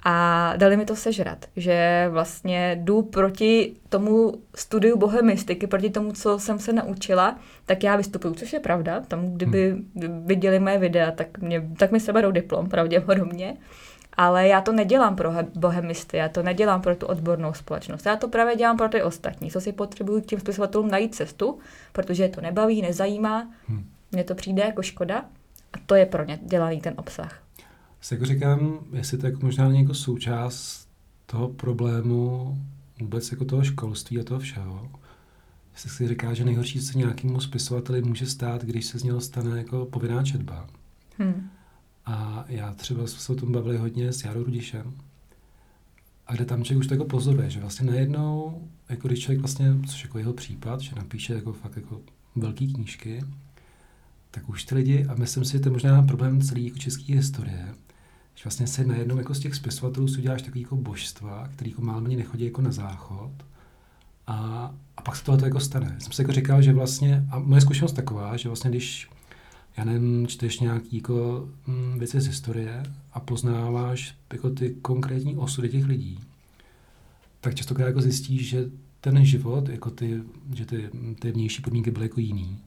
a 0.07 0.53
dali 0.57 0.77
mi 0.77 0.85
to 0.85 0.95
sežrat, 0.95 1.45
že 1.55 2.07
vlastně 2.09 2.77
jdu 2.81 3.01
proti 3.01 3.75
tomu 3.89 4.33
studiu 4.55 4.97
bohemistiky, 4.97 5.67
proti 5.67 5.89
tomu, 5.89 6.11
co 6.11 6.39
jsem 6.39 6.59
se 6.59 6.73
naučila, 6.73 7.39
tak 7.65 7.83
já 7.83 7.95
vystupuju, 7.95 8.33
což 8.33 8.53
je 8.53 8.59
pravda. 8.59 9.01
Tam, 9.07 9.33
kdyby 9.33 9.71
hmm. 9.71 10.25
viděli 10.25 10.59
moje 10.59 10.77
videa, 10.77 11.11
tak, 11.11 11.37
mě, 11.37 11.69
tak 11.77 11.91
mi 11.91 11.99
se 11.99 12.13
berou 12.13 12.31
diplom 12.31 12.69
pravděpodobně. 12.69 13.57
Ale 14.17 14.47
já 14.47 14.61
to 14.61 14.71
nedělám 14.71 15.15
pro 15.15 15.33
bohemisty, 15.55 16.17
já 16.17 16.29
to 16.29 16.43
nedělám 16.43 16.81
pro 16.81 16.95
tu 16.95 17.05
odbornou 17.05 17.53
společnost. 17.53 18.05
Já 18.05 18.15
to 18.15 18.27
právě 18.27 18.55
dělám 18.55 18.77
pro 18.77 18.89
ty 18.89 19.03
ostatní, 19.03 19.51
co 19.51 19.61
si 19.61 19.71
potřebuju 19.71 20.19
těm 20.19 20.39
spisovatelům 20.39 20.91
najít 20.91 21.15
cestu, 21.15 21.59
protože 21.91 22.23
je 22.23 22.29
to 22.29 22.41
nebaví, 22.41 22.81
nezajímá, 22.81 23.47
hmm. 23.67 23.85
mně 24.11 24.23
to 24.23 24.35
přijde 24.35 24.63
jako 24.63 24.81
škoda 24.81 25.25
a 25.73 25.77
to 25.85 25.95
je 25.95 26.05
pro 26.05 26.25
ně 26.25 26.39
dělaný 26.41 26.81
ten 26.81 26.93
obsah 26.97 27.44
si 28.05 28.13
jako 28.13 28.25
říkám, 28.25 28.79
jestli 28.93 29.17
to 29.17 29.25
jako 29.25 29.45
možná 29.45 29.67
není 29.67 29.81
jako 29.81 29.93
součást 29.93 30.89
toho 31.25 31.49
problému 31.49 32.57
vůbec 33.01 33.31
jako 33.31 33.45
toho 33.45 33.63
školství 33.63 34.19
a 34.19 34.23
toho 34.23 34.39
všeho. 34.39 34.91
Jestli 35.73 35.89
si 35.89 36.07
říká, 36.07 36.33
že 36.33 36.45
nejhorší 36.45 36.79
se 36.79 36.97
nějakému 36.97 37.39
spisovateli 37.39 38.01
může 38.01 38.25
stát, 38.25 38.63
když 38.63 38.85
se 38.85 38.99
z 38.99 39.03
něho 39.03 39.21
stane 39.21 39.57
jako 39.57 39.85
povinná 39.85 40.23
četba. 40.23 40.67
Hmm. 41.17 41.49
A 42.05 42.45
já 42.47 42.73
třeba 42.73 43.07
jsme 43.07 43.19
se 43.19 43.31
o 43.31 43.35
tom 43.35 43.51
bavili 43.51 43.77
hodně 43.77 44.13
s 44.13 44.23
Jarou 44.23 44.43
Rudišem. 44.43 44.93
A 46.27 46.35
kde 46.35 46.45
tam 46.45 46.63
člověk 46.63 46.79
už 46.79 46.87
to 46.87 46.93
jako 46.93 47.05
pozoruje, 47.05 47.49
že 47.49 47.59
vlastně 47.59 47.91
najednou, 47.91 48.61
jako 48.89 49.07
když 49.07 49.19
člověk 49.19 49.39
vlastně, 49.39 49.75
což 49.87 50.03
jako 50.03 50.17
jeho 50.17 50.33
případ, 50.33 50.81
že 50.81 50.95
napíše 50.95 51.33
jako 51.33 51.53
fakt 51.53 51.75
jako 51.75 52.01
velké 52.35 52.67
knížky, 52.67 53.23
tak 54.31 54.49
už 54.49 54.63
ty 54.63 54.75
lidi, 54.75 55.05
a 55.05 55.15
myslím 55.15 55.45
si, 55.45 55.51
že 55.51 55.59
to 55.59 55.69
je 55.69 55.73
možná 55.73 56.03
problém 56.03 56.41
celé 56.41 56.61
jako 56.61 56.77
české 56.77 57.13
historie, 57.13 57.75
že 58.35 58.41
vlastně 58.43 58.67
se 58.67 58.83
najednou 58.83 59.17
jako 59.17 59.33
z 59.35 59.39
těch 59.39 59.55
spisovatelů 59.55 60.07
si 60.07 60.17
uděláš 60.17 60.41
takový 60.41 60.61
jako 60.61 60.75
božstva, 60.75 61.49
který 61.53 61.71
jako 61.71 61.81
málo 61.81 62.01
nechodí 62.01 62.45
jako 62.45 62.61
na 62.61 62.71
záchod 62.71 63.31
a, 64.27 64.71
a 64.97 65.01
pak 65.01 65.15
se 65.15 65.23
tohle 65.23 65.47
jako 65.47 65.59
stane. 65.59 65.95
Jsem 65.99 66.11
si 66.11 66.21
jako 66.21 66.31
říkal, 66.31 66.61
že 66.61 66.73
vlastně, 66.73 67.25
a 67.31 67.39
moje 67.39 67.61
zkušenost 67.61 67.93
taková, 67.93 68.37
že 68.37 68.49
vlastně 68.49 68.69
když 68.69 69.09
já 69.77 69.83
nevím, 69.83 70.27
čteš 70.27 70.59
nějaký 70.59 70.97
jako 70.97 71.49
hm, 71.67 71.99
věci 71.99 72.21
z 72.21 72.27
historie 72.27 72.83
a 73.13 73.19
poznáváš 73.19 74.17
jako 74.33 74.49
ty 74.49 74.75
konkrétní 74.81 75.37
osudy 75.37 75.69
těch 75.69 75.85
lidí, 75.85 76.19
tak 77.41 77.55
častokrát 77.55 77.87
jako 77.87 78.01
zjistíš, 78.01 78.49
že 78.49 78.69
ten 79.01 79.25
život, 79.25 79.69
jako 79.69 79.89
ty, 79.89 80.21
že 80.53 80.65
ty, 80.65 80.89
ty 81.19 81.31
vnější 81.31 81.61
podmínky 81.61 81.91
byly 81.91 82.05
jako 82.05 82.19
jiný. 82.19 82.59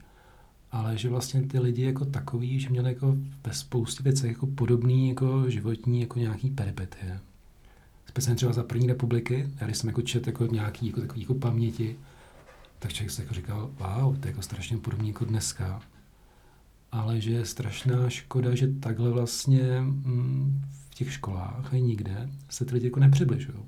Ale 0.72 0.98
že 0.98 1.08
vlastně 1.08 1.42
ty 1.42 1.58
lidi 1.58 1.82
jako 1.82 2.04
takový, 2.04 2.60
že 2.60 2.68
měli 2.68 2.88
jako 2.88 3.16
ve 3.46 3.52
spoustě 3.52 4.02
věcech 4.02 4.30
jako 4.30 4.46
podobný 4.46 5.08
jako 5.08 5.50
životní 5.50 6.00
jako 6.00 6.18
nějaký 6.18 6.50
peripetie. 6.50 7.20
Speciálně 8.06 8.36
třeba 8.36 8.52
za 8.52 8.62
první 8.62 8.86
republiky, 8.86 9.48
já 9.60 9.66
když 9.66 9.78
jsem 9.78 9.88
jako 9.88 10.02
čet 10.02 10.26
jako 10.26 10.46
nějaký 10.46 10.86
jako 10.86 11.00
takový 11.00 11.20
jako 11.20 11.34
paměti, 11.34 11.96
tak 12.78 12.92
člověk 12.92 13.10
se 13.10 13.22
jako 13.22 13.34
říkal, 13.34 13.70
wow, 13.78 14.16
to 14.16 14.26
je 14.26 14.30
jako 14.30 14.42
strašně 14.42 14.78
podobný 14.78 15.08
jako 15.08 15.24
dneska. 15.24 15.80
Ale 16.92 17.20
že 17.20 17.30
je 17.30 17.44
strašná 17.44 18.10
škoda, 18.10 18.54
že 18.54 18.68
takhle 18.68 19.10
vlastně 19.10 19.80
mm, 19.80 20.62
v 20.90 20.94
těch 20.94 21.12
školách 21.12 21.74
a 21.74 21.76
nikde 21.76 22.28
se 22.48 22.64
ty 22.64 22.74
lidi 22.74 22.86
jako 22.86 23.00
nepřibližují. 23.00 23.58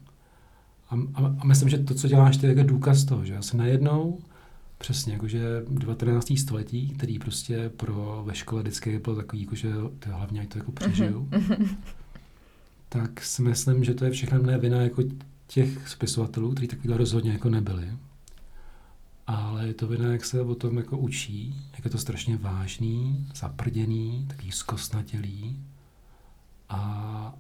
A, 0.91 0.95
a, 1.15 1.37
a 1.41 1.45
myslím, 1.45 1.69
že 1.69 1.79
to, 1.79 1.95
co 1.95 2.09
děláš, 2.09 2.37
to 2.37 2.47
je 2.47 2.55
jako 2.55 2.69
důkaz 2.69 3.05
toho, 3.05 3.25
že 3.25 3.37
asi 3.37 3.57
najednou 3.57 4.19
Přesně, 4.81 5.13
jakože 5.13 5.63
19. 5.69 6.33
století, 6.39 6.89
který 6.89 7.19
prostě 7.19 7.69
pro 7.69 8.23
ve 8.27 8.35
škole 8.35 8.63
vždycky 8.63 8.99
bylo 8.99 9.17
takový, 9.17 9.43
jakože 9.43 9.73
to 9.99 10.11
hlavně, 10.11 10.41
ať 10.41 10.49
to 10.49 10.59
jako 10.59 10.73
přežiju, 10.73 11.29
mm-hmm. 11.31 11.77
tak 12.89 13.25
si 13.25 13.43
myslím, 13.43 13.85
že 13.85 13.95
to 13.95 14.05
je 14.05 14.11
všechno 14.11 14.43
ne 14.43 14.59
vina 14.59 14.81
jako 14.81 15.03
těch 15.47 15.89
spisovatelů, 15.89 16.51
kteří 16.51 16.69
takovýhle 16.69 16.97
rozhodně 16.97 17.33
jako 17.33 17.51
nebyli. 17.51 17.93
Ale 19.27 19.67
je 19.67 19.75
to 19.75 19.87
vina, 19.87 20.13
jak 20.13 20.25
se 20.25 20.41
o 20.41 20.55
tom 20.55 20.77
jako 20.77 20.99
učí, 20.99 21.65
jak 21.75 21.85
je 21.85 21.91
to 21.91 21.99
strašně 21.99 22.37
vážný, 22.37 23.29
zaprděný, 23.35 24.27
takový 24.29 24.53
zkostnatělý. 24.53 25.57
A, 26.69 27.35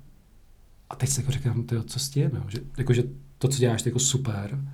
a 0.90 0.96
teď 0.96 1.08
si 1.08 1.20
jako 1.20 1.32
říkám, 1.32 1.62
tyjo, 1.62 1.82
co 1.82 1.98
s 1.98 2.10
tím, 2.10 2.30
jo? 2.34 2.44
Že, 2.48 2.58
jako, 2.78 2.92
že 2.92 3.02
to, 3.38 3.48
co 3.48 3.58
děláš, 3.58 3.84
je 3.84 3.88
jako 3.88 3.98
super, 3.98 4.64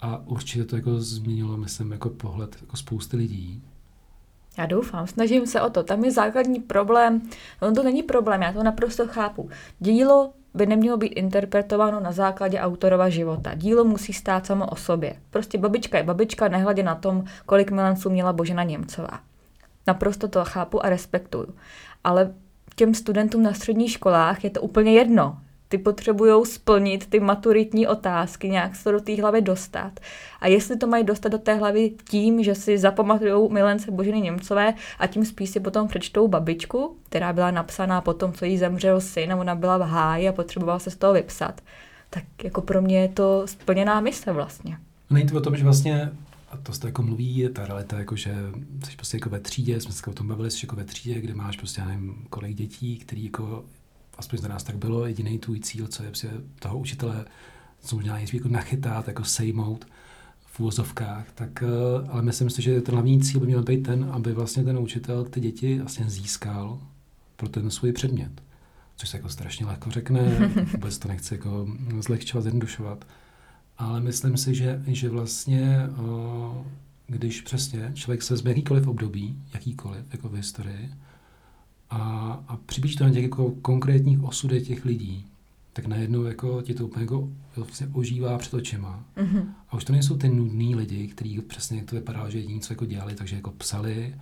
a 0.00 0.22
určitě 0.26 0.64
to 0.64 0.76
jako 0.76 1.00
změnilo, 1.00 1.56
myslím, 1.56 1.92
jako 1.92 2.10
pohled 2.10 2.56
jako 2.60 2.76
spousty 2.76 3.16
lidí. 3.16 3.62
Já 4.58 4.66
doufám, 4.66 5.06
snažím 5.06 5.46
se 5.46 5.60
o 5.60 5.70
to. 5.70 5.82
Tam 5.82 6.04
je 6.04 6.12
základní 6.12 6.60
problém, 6.60 7.22
on 7.60 7.74
to 7.74 7.82
není 7.82 8.02
problém, 8.02 8.42
já 8.42 8.52
to 8.52 8.62
naprosto 8.62 9.06
chápu. 9.06 9.50
Dílo 9.78 10.32
by 10.54 10.66
nemělo 10.66 10.96
být 10.96 11.06
interpretováno 11.06 12.00
na 12.00 12.12
základě 12.12 12.60
autorova 12.60 13.08
života. 13.08 13.54
Dílo 13.54 13.84
musí 13.84 14.12
stát 14.12 14.46
samo 14.46 14.66
o 14.66 14.76
sobě. 14.76 15.16
Prostě 15.30 15.58
babička 15.58 15.98
je 15.98 16.04
babička, 16.04 16.48
nehledě 16.48 16.82
na 16.82 16.94
tom, 16.94 17.24
kolik 17.46 17.70
milenců 17.70 18.10
měla 18.10 18.32
Božena 18.32 18.62
Němcová. 18.62 19.20
Naprosto 19.86 20.28
to 20.28 20.44
chápu 20.44 20.84
a 20.84 20.88
respektuju. 20.88 21.54
Ale 22.04 22.34
těm 22.76 22.94
studentům 22.94 23.42
na 23.42 23.54
středních 23.54 23.92
školách 23.92 24.44
je 24.44 24.50
to 24.50 24.60
úplně 24.60 24.92
jedno 24.92 25.38
ty 25.68 25.78
potřebují 25.78 26.46
splnit 26.46 27.06
ty 27.06 27.20
maturitní 27.20 27.86
otázky, 27.86 28.48
nějak 28.48 28.76
se 28.76 28.84
to 28.84 28.92
do 28.92 29.00
té 29.00 29.20
hlavy 29.20 29.40
dostat. 29.40 30.00
A 30.40 30.48
jestli 30.48 30.76
to 30.76 30.86
mají 30.86 31.04
dostat 31.04 31.28
do 31.28 31.38
té 31.38 31.54
hlavy 31.54 31.92
tím, 32.10 32.42
že 32.42 32.54
si 32.54 32.78
zapamatují 32.78 33.52
milence 33.52 33.90
Boženy 33.90 34.20
Němcové 34.20 34.74
a 34.98 35.06
tím 35.06 35.24
spíš 35.24 35.50
si 35.50 35.60
potom 35.60 35.88
přečtou 35.88 36.28
babičku, 36.28 36.96
která 37.08 37.32
byla 37.32 37.50
napsaná 37.50 38.00
po 38.00 38.14
tom, 38.14 38.32
co 38.32 38.44
jí 38.44 38.58
zemřel 38.58 39.00
syn 39.00 39.32
a 39.32 39.36
ona 39.36 39.54
byla 39.54 39.78
v 39.78 39.82
háji 39.82 40.28
a 40.28 40.32
potřebovala 40.32 40.78
se 40.78 40.90
z 40.90 40.96
toho 40.96 41.12
vypsat, 41.12 41.60
tak 42.10 42.24
jako 42.44 42.60
pro 42.60 42.82
mě 42.82 43.00
je 43.00 43.08
to 43.08 43.42
splněná 43.46 44.00
mise 44.00 44.32
vlastně. 44.32 44.78
Není 45.10 45.28
to 45.28 45.36
o 45.36 45.40
tom, 45.40 45.56
že 45.56 45.64
vlastně 45.64 46.10
a 46.50 46.56
to 46.56 46.72
se 46.72 46.86
jako 46.86 47.02
mluví, 47.02 47.48
ta 47.52 47.66
realita, 47.66 47.98
jako 47.98 48.16
že 48.16 48.34
jsi 48.84 48.96
prostě 48.96 49.16
jako 49.16 49.30
ve 49.30 49.40
třídě, 49.40 49.80
jsme 49.80 49.92
se 49.92 50.10
o 50.10 50.12
tom 50.12 50.28
bavili, 50.28 50.50
jsi 50.50 50.66
jako 50.66 50.76
ve 50.76 50.84
třídě, 50.84 51.20
kde 51.20 51.34
máš 51.34 51.56
prostě, 51.56 51.80
já 51.80 51.86
nevím, 51.86 52.26
kolik 52.30 52.56
dětí, 52.56 52.98
který 52.98 53.24
jako 53.24 53.64
aspoň 54.18 54.38
za 54.38 54.48
nás 54.48 54.62
tak 54.62 54.76
bylo, 54.76 55.06
jediný 55.06 55.38
tvůj 55.38 55.60
cíl, 55.60 55.86
co 55.86 56.02
je 56.02 56.10
toho 56.58 56.78
učitele, 56.78 57.24
co 57.80 57.96
možná 57.96 58.14
nejdřív 58.14 58.34
jako 58.34 58.48
nachytat, 58.48 59.08
jako 59.08 59.24
sejmout 59.24 59.86
v 60.46 60.60
úvozovkách, 60.60 61.32
tak, 61.34 61.62
eh, 61.62 62.08
ale 62.08 62.22
myslím 62.22 62.50
si, 62.50 62.62
že 62.62 62.80
ten 62.80 62.94
hlavní 62.94 63.20
cíl 63.20 63.40
by 63.40 63.46
měl 63.46 63.62
být 63.62 63.82
ten, 63.82 64.08
aby 64.12 64.32
vlastně 64.32 64.64
ten 64.64 64.78
učitel 64.78 65.24
ty 65.24 65.40
děti 65.40 65.78
vlastně 65.78 66.10
získal 66.10 66.80
pro 67.36 67.48
ten 67.48 67.70
svůj 67.70 67.92
předmět. 67.92 68.42
Což 68.96 69.08
se 69.08 69.16
jako 69.16 69.28
strašně 69.28 69.66
lehko 69.66 69.90
řekne, 69.90 70.52
vůbec 70.72 70.98
to 70.98 71.08
nechci 71.08 71.34
jako 71.34 71.68
zlehčovat, 72.00 72.42
zjednodušovat. 72.42 73.04
Ale 73.78 74.00
myslím 74.00 74.36
si, 74.36 74.54
že, 74.54 74.82
že 74.86 75.08
vlastně, 75.08 75.80
eh, 75.88 76.64
když 77.06 77.40
přesně 77.40 77.90
člověk 77.94 78.22
se 78.22 78.36
z 78.36 78.44
jakýkoliv 78.46 78.86
období, 78.86 79.42
jakýkoliv, 79.54 80.12
jako 80.12 80.28
v 80.28 80.34
historii, 80.34 80.90
a, 81.90 81.98
a 82.48 82.56
přiblíží 82.66 82.96
to 82.96 83.04
na 83.04 83.10
těch 83.10 83.22
jako 83.22 83.50
konkrétních 83.62 84.24
osudech 84.24 84.66
těch 84.66 84.84
lidí, 84.84 85.26
tak 85.72 85.86
najednou 85.86 86.24
jako 86.24 86.62
ti 86.62 86.74
to 86.74 86.84
úplně 86.84 87.02
jako 87.02 87.28
vlastně 87.56 87.88
ožívá 87.92 88.38
před 88.38 88.54
očima. 88.54 89.04
Mm-hmm. 89.16 89.44
A 89.70 89.76
už 89.76 89.84
to 89.84 89.92
nejsou 89.92 90.16
ty 90.16 90.28
nudní 90.28 90.74
lidi, 90.74 91.06
kteří 91.06 91.40
přesně 91.40 91.78
jak 91.78 91.90
to 91.90 91.96
vypadá, 91.96 92.28
že 92.28 92.38
jediní 92.38 92.60
co 92.60 92.72
jako 92.72 92.86
dělali, 92.86 93.14
takže 93.14 93.36
jako 93.36 93.50
psali, 93.50 94.14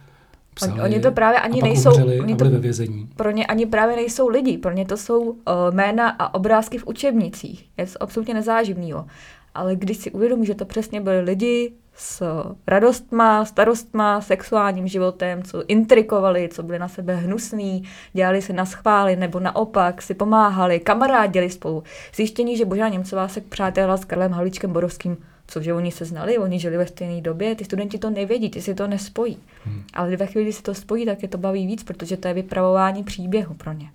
psali 0.55 0.81
oni 0.81 1.01
to 1.01 1.13
právě 1.13 1.41
ani 1.41 1.63
nejsou, 1.63 1.91
oni 2.21 2.37
to, 2.37 2.51
ve 2.51 2.59
vězení. 2.59 3.09
Pro 3.17 3.31
ně 3.31 3.47
ani 3.47 3.67
právě 3.67 3.97
nejsou 3.97 4.29
lidi, 4.29 4.59
pro 4.59 4.73
ně 4.73 4.85
to 4.85 4.97
jsou 4.97 5.21
uh, 5.21 5.37
jména 5.71 6.09
a 6.09 6.35
obrázky 6.35 6.79
v 6.79 6.87
učebnicích. 6.87 7.71
Je 7.77 7.87
to 7.87 8.03
absolutně 8.03 8.35
nezáživného. 8.35 9.07
Ale 9.55 9.77
když 9.77 9.97
si 9.97 10.11
uvědomí, 10.11 10.47
že 10.47 10.55
to 10.55 10.65
přesně 10.65 11.01
byli 11.01 11.21
lidi 11.21 11.73
s 11.97 12.23
radostma, 12.67 13.45
starostma, 13.45 14.21
sexuálním 14.21 14.89
životem, 14.89 15.43
co 15.43 15.67
intrikovali, 15.67 16.49
co 16.49 16.63
byli 16.63 16.79
na 16.79 16.89
sebe 16.89 17.17
hnusný, 17.17 17.83
dělali 18.13 18.43
se 18.43 18.53
na 18.53 18.65
schvály 18.65 19.17
nebo 19.17 19.41
naopak 19.41 20.03
si 20.03 20.15
pomáhali, 20.15 20.81
kamarádili 20.81 21.51
spolu. 21.51 21.83
Zjištění, 22.15 22.57
že 22.57 22.65
Božá 22.65 22.89
Němcová 22.89 23.29
se 23.29 23.41
přátelila 23.41 23.97
s 23.97 24.05
Karlem 24.05 24.33
Havlíčkem 24.33 24.73
Borovským, 24.73 25.17
cože 25.47 25.75
oni 25.75 25.93
se 25.93 26.05
znali, 26.05 26.39
oni 26.39 26.59
žili 26.59 26.77
ve 26.77 26.87
stejné 26.87 27.21
době, 27.21 27.55
ty 27.55 27.65
studenti 27.65 27.99
to 27.99 28.11
nevědí, 28.11 28.51
ty 28.51 28.63
si 28.63 28.75
to 28.75 28.87
nespojí. 28.87 29.39
Hmm. 29.65 29.83
Ale 29.95 30.17
ve 30.17 30.27
chvíli, 30.27 30.45
kdy 30.45 30.53
si 30.53 30.63
to 30.63 30.75
spojí, 30.75 31.07
tak 31.07 31.23
je 31.23 31.29
to 31.29 31.39
baví 31.39 31.67
víc, 31.67 31.85
protože 31.85 32.17
to 32.17 32.29
je 32.29 32.35
vypravování 32.35 33.05
příběhu 33.05 33.55
pro 33.55 33.73
ně. 33.73 33.91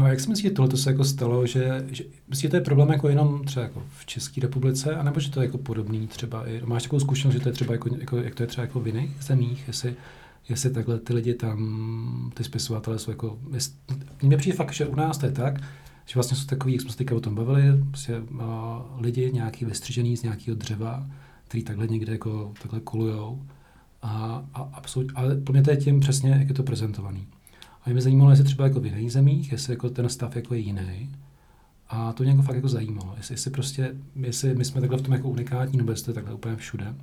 No 0.00 0.06
a 0.06 0.08
jak 0.08 0.20
si 0.20 0.28
myslíte, 0.28 0.54
tohle 0.54 0.76
se 0.76 0.90
jako 0.90 1.04
stalo, 1.04 1.46
že, 1.46 1.86
že 1.90 2.04
myslíte, 2.28 2.50
to 2.50 2.56
je 2.56 2.60
problém 2.60 2.88
jako 2.88 3.08
jenom 3.08 3.44
třeba 3.44 3.62
jako 3.64 3.82
v 3.98 4.06
České 4.06 4.40
republice, 4.40 4.96
anebo 4.96 5.20
že 5.20 5.30
to 5.30 5.40
je 5.40 5.46
jako 5.46 5.58
podobný 5.58 6.06
třeba 6.06 6.48
i, 6.48 6.62
máš 6.64 6.82
takovou 6.82 7.00
zkušenost, 7.00 7.34
že 7.34 7.40
to 7.40 7.48
je 7.48 7.52
třeba 7.52 7.74
jako, 7.74 7.88
jako 7.98 8.16
jak 8.16 8.34
to 8.34 8.42
je 8.42 8.46
třeba 8.46 8.64
jako 8.64 8.80
v 8.80 8.86
jiných 8.86 9.10
zemích, 9.20 9.64
jestli, 9.66 9.94
jestli 10.48 10.70
takhle 10.70 10.98
ty 10.98 11.14
lidi 11.14 11.34
tam, 11.34 12.32
ty 12.34 12.44
spisovatelé 12.44 12.98
jsou 12.98 13.10
jako, 13.10 13.38
mně 14.22 14.36
přijde 14.36 14.56
fakt, 14.56 14.72
že 14.72 14.86
u 14.86 14.94
nás 14.94 15.18
to 15.18 15.26
je 15.26 15.32
tak, 15.32 15.60
že 16.06 16.14
vlastně 16.14 16.36
jsou 16.36 16.46
takový, 16.46 16.72
jak 16.72 16.82
jsme 16.82 16.92
se 16.92 17.14
o 17.14 17.20
tom 17.20 17.34
bavili, 17.34 17.62
prostě 17.90 18.18
uh, 18.18 18.40
lidi 18.98 19.30
nějaký 19.32 19.64
vystřižený 19.64 20.16
z 20.16 20.22
nějakého 20.22 20.56
dřeva, 20.56 21.06
který 21.48 21.62
takhle 21.62 21.86
někde 21.86 22.12
jako 22.12 22.52
takhle 22.62 22.80
kolujou. 22.80 23.42
A, 24.02 24.44
a, 24.54 24.70
absolut, 24.72 25.12
ale 25.14 25.36
pro 25.36 25.52
mě 25.52 25.62
to 25.62 25.70
je 25.70 25.76
tím 25.76 26.00
přesně, 26.00 26.30
jak 26.30 26.48
je 26.48 26.54
to 26.54 26.62
prezentovaný. 26.62 27.26
A 27.84 27.90
mě 27.90 28.00
zajímalo, 28.00 28.30
jestli 28.30 28.44
třeba 28.44 28.64
jako 28.64 28.80
v 28.80 28.86
jiných 28.86 29.12
zemích, 29.12 29.52
jestli 29.52 29.72
jako 29.72 29.90
ten 29.90 30.08
stav 30.08 30.36
jako 30.36 30.54
je 30.54 30.60
jiný. 30.60 31.10
A 31.88 32.12
to 32.12 32.22
mě 32.22 32.32
jako 32.32 32.42
fakt 32.42 32.56
jako 32.56 32.68
zajímalo, 32.68 33.14
jestli, 33.16 33.32
jestli 33.32 33.50
prostě, 33.50 33.94
jestli 34.14 34.54
my 34.54 34.64
jsme 34.64 34.80
takhle 34.80 34.98
v 34.98 35.02
tom 35.02 35.14
jako 35.14 35.28
unikátní, 35.28 35.78
nebo 35.78 35.90
jestli 35.90 36.04
to 36.04 36.10
je 36.10 36.14
takhle 36.14 36.34
úplně 36.34 36.56
všude. 36.56 36.94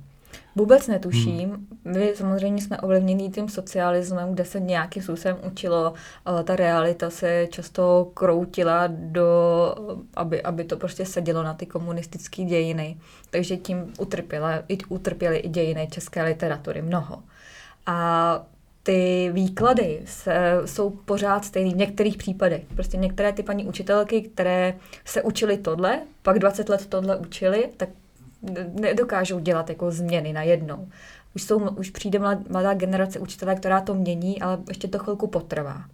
Vůbec 0.56 0.86
netuším. 0.86 1.50
Hmm. 1.50 1.66
My 1.84 2.12
samozřejmě 2.14 2.62
jsme 2.62 2.78
ovlivněni 2.80 3.30
tím 3.30 3.48
socialismem, 3.48 4.34
kde 4.34 4.44
se 4.44 4.60
nějakým 4.60 5.02
způsobem 5.02 5.36
učilo, 5.46 5.94
ale 6.24 6.44
ta 6.44 6.56
realita 6.56 7.10
se 7.10 7.46
často 7.50 8.10
kroutila 8.14 8.86
do, 8.86 9.74
aby, 10.14 10.42
aby 10.42 10.64
to 10.64 10.76
prostě 10.76 11.06
sedělo 11.06 11.42
na 11.42 11.54
ty 11.54 11.66
komunistické 11.66 12.44
dějiny. 12.44 12.96
Takže 13.30 13.56
tím 13.56 13.92
utrpěla, 13.98 14.62
i, 14.68 14.78
utrpěly 14.88 15.36
i 15.36 15.48
dějiny 15.48 15.88
české 15.90 16.22
literatury 16.22 16.82
mnoho. 16.82 17.22
A 17.86 18.46
ty 18.88 19.30
výklady 19.32 20.00
se, 20.04 20.34
jsou 20.64 20.90
pořád 20.90 21.44
stejný 21.44 21.74
v 21.74 21.76
některých 21.76 22.16
případech. 22.16 22.62
Prostě 22.74 22.96
některé 22.96 23.32
ty 23.32 23.42
paní 23.42 23.64
učitelky, 23.64 24.22
které 24.22 24.74
se 25.04 25.22
učily 25.22 25.58
tohle, 25.58 26.00
pak 26.22 26.38
20 26.38 26.68
let 26.68 26.86
tohle 26.86 27.16
učily, 27.16 27.68
tak 27.76 27.88
nedokážou 28.72 29.38
dělat 29.38 29.68
jako 29.68 29.90
změny 29.90 30.32
najednou. 30.32 30.88
Už, 31.34 31.42
jsou, 31.42 31.58
už 31.58 31.90
přijde 31.90 32.18
mladá 32.48 32.74
generace 32.74 33.18
učitelé, 33.18 33.54
která 33.54 33.80
to 33.80 33.94
mění, 33.94 34.42
ale 34.42 34.58
ještě 34.68 34.88
to 34.88 34.98
chvilku 34.98 35.26
potrvá. 35.26 35.84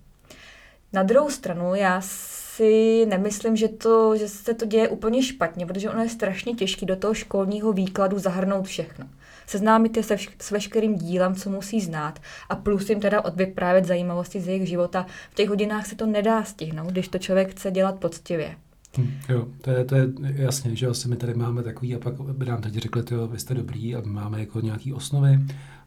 Na 0.93 1.03
druhou 1.03 1.31
stranu 1.31 1.75
já 1.75 2.01
si 2.01 3.07
nemyslím, 3.07 3.57
že, 3.57 3.69
to, 3.69 4.17
že 4.17 4.29
se 4.29 4.55
to 4.55 4.67
děje 4.67 4.89
úplně 4.89 5.23
špatně, 5.23 5.67
protože 5.67 5.91
ono 5.91 6.03
je 6.03 6.09
strašně 6.09 6.55
těžké 6.55 6.87
do 6.87 6.97
toho 6.97 7.15
školního 7.15 7.73
výkladu 7.73 8.19
zahrnout 8.19 8.67
všechno 8.67 9.07
seznámit 9.47 9.97
je 9.97 10.03
se 10.03 10.15
vš- 10.15 10.31
s 10.39 10.51
veškerým 10.51 10.95
dílem, 10.95 11.35
co 11.35 11.51
musí 11.51 11.81
znát 11.81 12.21
a 12.49 12.57
plus 12.57 12.91
jim 12.91 13.01
teda 13.01 13.25
odvyprávět 13.25 13.85
zajímavosti 13.85 14.41
z 14.41 14.49
jejich 14.49 14.69
života. 14.69 15.07
V 15.31 15.35
těch 15.35 15.49
hodinách 15.49 15.87
se 15.87 15.97
to 15.97 16.07
nedá 16.07 16.45
stihnout, 16.45 16.91
když 16.91 17.09
to 17.09 17.19
člověk 17.19 17.51
chce 17.51 17.71
dělat 17.71 17.99
poctivě. 17.99 18.57
Hmm, 18.97 19.13
jo, 19.29 19.47
to 19.61 19.71
je, 19.71 19.85
to 19.85 19.95
je 19.95 20.09
jasně, 20.35 20.77
že 20.77 20.87
asi 20.87 21.09
my 21.09 21.17
tady 21.17 21.35
máme 21.35 21.63
takový, 21.63 21.95
a 21.95 21.99
pak 21.99 22.15
by 22.21 22.47
nám 22.47 22.63
teď 22.63 22.75
řekli, 22.75 23.03
jo, 23.11 23.29
vy 23.29 23.39
jste 23.39 23.55
dobrý 23.55 23.97
a 23.97 24.03
máme 24.05 24.41
jako 24.41 24.61
nějaký 24.61 24.93
osnovy, 24.93 25.41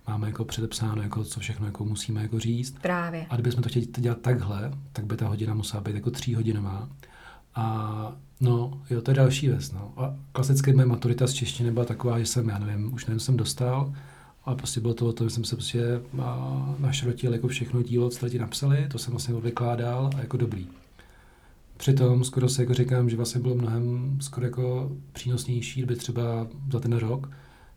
máme 0.08 0.28
jako 0.28 0.46
předepsáno, 0.46 1.02
jako 1.02 1.24
co 1.24 1.40
všechno 1.40 1.66
jako 1.66 1.86
musíme 1.86 2.22
jako 2.22 2.40
říct. 2.40 2.76
Právě. 2.82 3.26
A 3.30 3.36
kdybychom 3.36 3.64
to 3.64 3.70
chtěli 3.70 3.86
dělat 3.86 4.22
takhle, 4.22 4.72
tak 4.94 5.06
by 5.06 5.18
ta 5.18 5.28
hodina 5.28 5.54
musela 5.54 5.84
být 5.84 5.96
jako 5.96 6.12
tříhodinová. 6.12 6.90
A 7.56 8.16
no, 8.42 8.82
jo, 8.90 9.02
to 9.02 9.12
je 9.12 9.16
další 9.16 9.48
věc. 9.48 9.72
No. 9.72 9.94
A 9.98 10.16
klasicky 10.32 10.74
moje 10.74 10.86
maturita 10.86 11.28
z 11.28 11.34
češtiny 11.34 11.72
byla 11.72 11.86
taková, 11.86 12.20
že 12.20 12.26
jsem, 12.26 12.50
já 12.50 12.58
nevím, 12.60 12.94
už 12.94 13.06
nevím, 13.06 13.20
jsem 13.20 13.38
dostal, 13.38 13.94
ale 14.46 14.56
prostě 14.56 14.80
bylo 14.80 14.94
to 14.94 15.06
o 15.06 15.14
tom, 15.14 15.30
že 15.30 15.36
jsem 15.36 15.44
se 15.44 15.56
prostě 15.56 16.02
a, 16.22 16.76
našrotil 16.80 17.34
jako 17.34 17.48
všechno 17.48 17.82
dílo, 17.82 18.10
co 18.10 18.26
lidi 18.26 18.40
napsali, 18.40 18.88
to 18.92 18.98
jsem 18.98 19.12
vlastně 19.12 19.36
vykládal 19.36 20.10
a 20.16 20.20
jako 20.20 20.38
dobrý. 20.38 20.68
Přitom 21.78 22.24
skoro 22.24 22.50
se 22.50 22.62
jako 22.62 22.74
říkám, 22.74 23.10
že 23.10 23.16
vlastně 23.16 23.42
bylo 23.42 23.56
mnohem 23.56 24.18
skoro 24.22 24.46
jako 24.46 24.92
přínosnější, 25.14 25.80
kdyby 25.80 25.96
třeba 25.96 26.48
za 26.72 26.80
ten 26.80 26.94
rok 26.94 27.30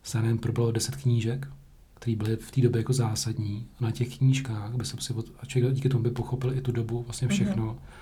se 0.03 0.23
nevím, 0.23 0.39
probalo 0.39 0.73
deset 0.73 0.97
knížek, 0.97 1.49
které 1.95 2.17
byly 2.17 2.37
v 2.37 2.51
té 2.51 2.61
době 2.61 2.79
jako 2.79 2.93
zásadní. 2.93 3.67
A 3.81 3.85
na 3.85 3.91
těch 3.91 4.19
knížkách 4.19 4.75
by 4.75 4.85
si, 4.85 5.15
od, 5.15 5.27
a 5.41 5.47
člověk 5.47 5.75
díky 5.75 5.89
tomu 5.89 6.03
by 6.03 6.11
pochopil 6.11 6.53
i 6.53 6.61
tu 6.61 6.73
dobu, 6.73 7.03
vlastně 7.03 7.29
mhm. 7.29 7.35
všechno. 7.35 7.65
Mm-hmm. 7.65 8.00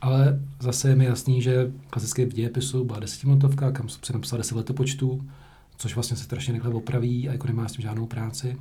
Ale 0.00 0.40
zase 0.60 0.88
je 0.88 0.96
mi 0.96 1.04
jasný, 1.04 1.42
že 1.42 1.72
klasické 1.90 2.26
v 2.26 2.32
dějepisu 2.32 2.84
byla 2.84 2.98
desetiminutovka, 2.98 3.72
kam 3.72 3.88
si 3.88 4.12
napsal 4.12 4.38
deset 4.38 4.54
letopočtů, 4.54 5.24
což 5.76 5.94
vlastně 5.94 6.16
se 6.16 6.24
strašně 6.24 6.54
rychle 6.54 6.74
opraví 6.74 7.28
a 7.28 7.32
jako 7.32 7.46
nemá 7.46 7.68
s 7.68 7.72
tím 7.72 7.82
žádnou 7.82 8.06
práci. 8.06 8.56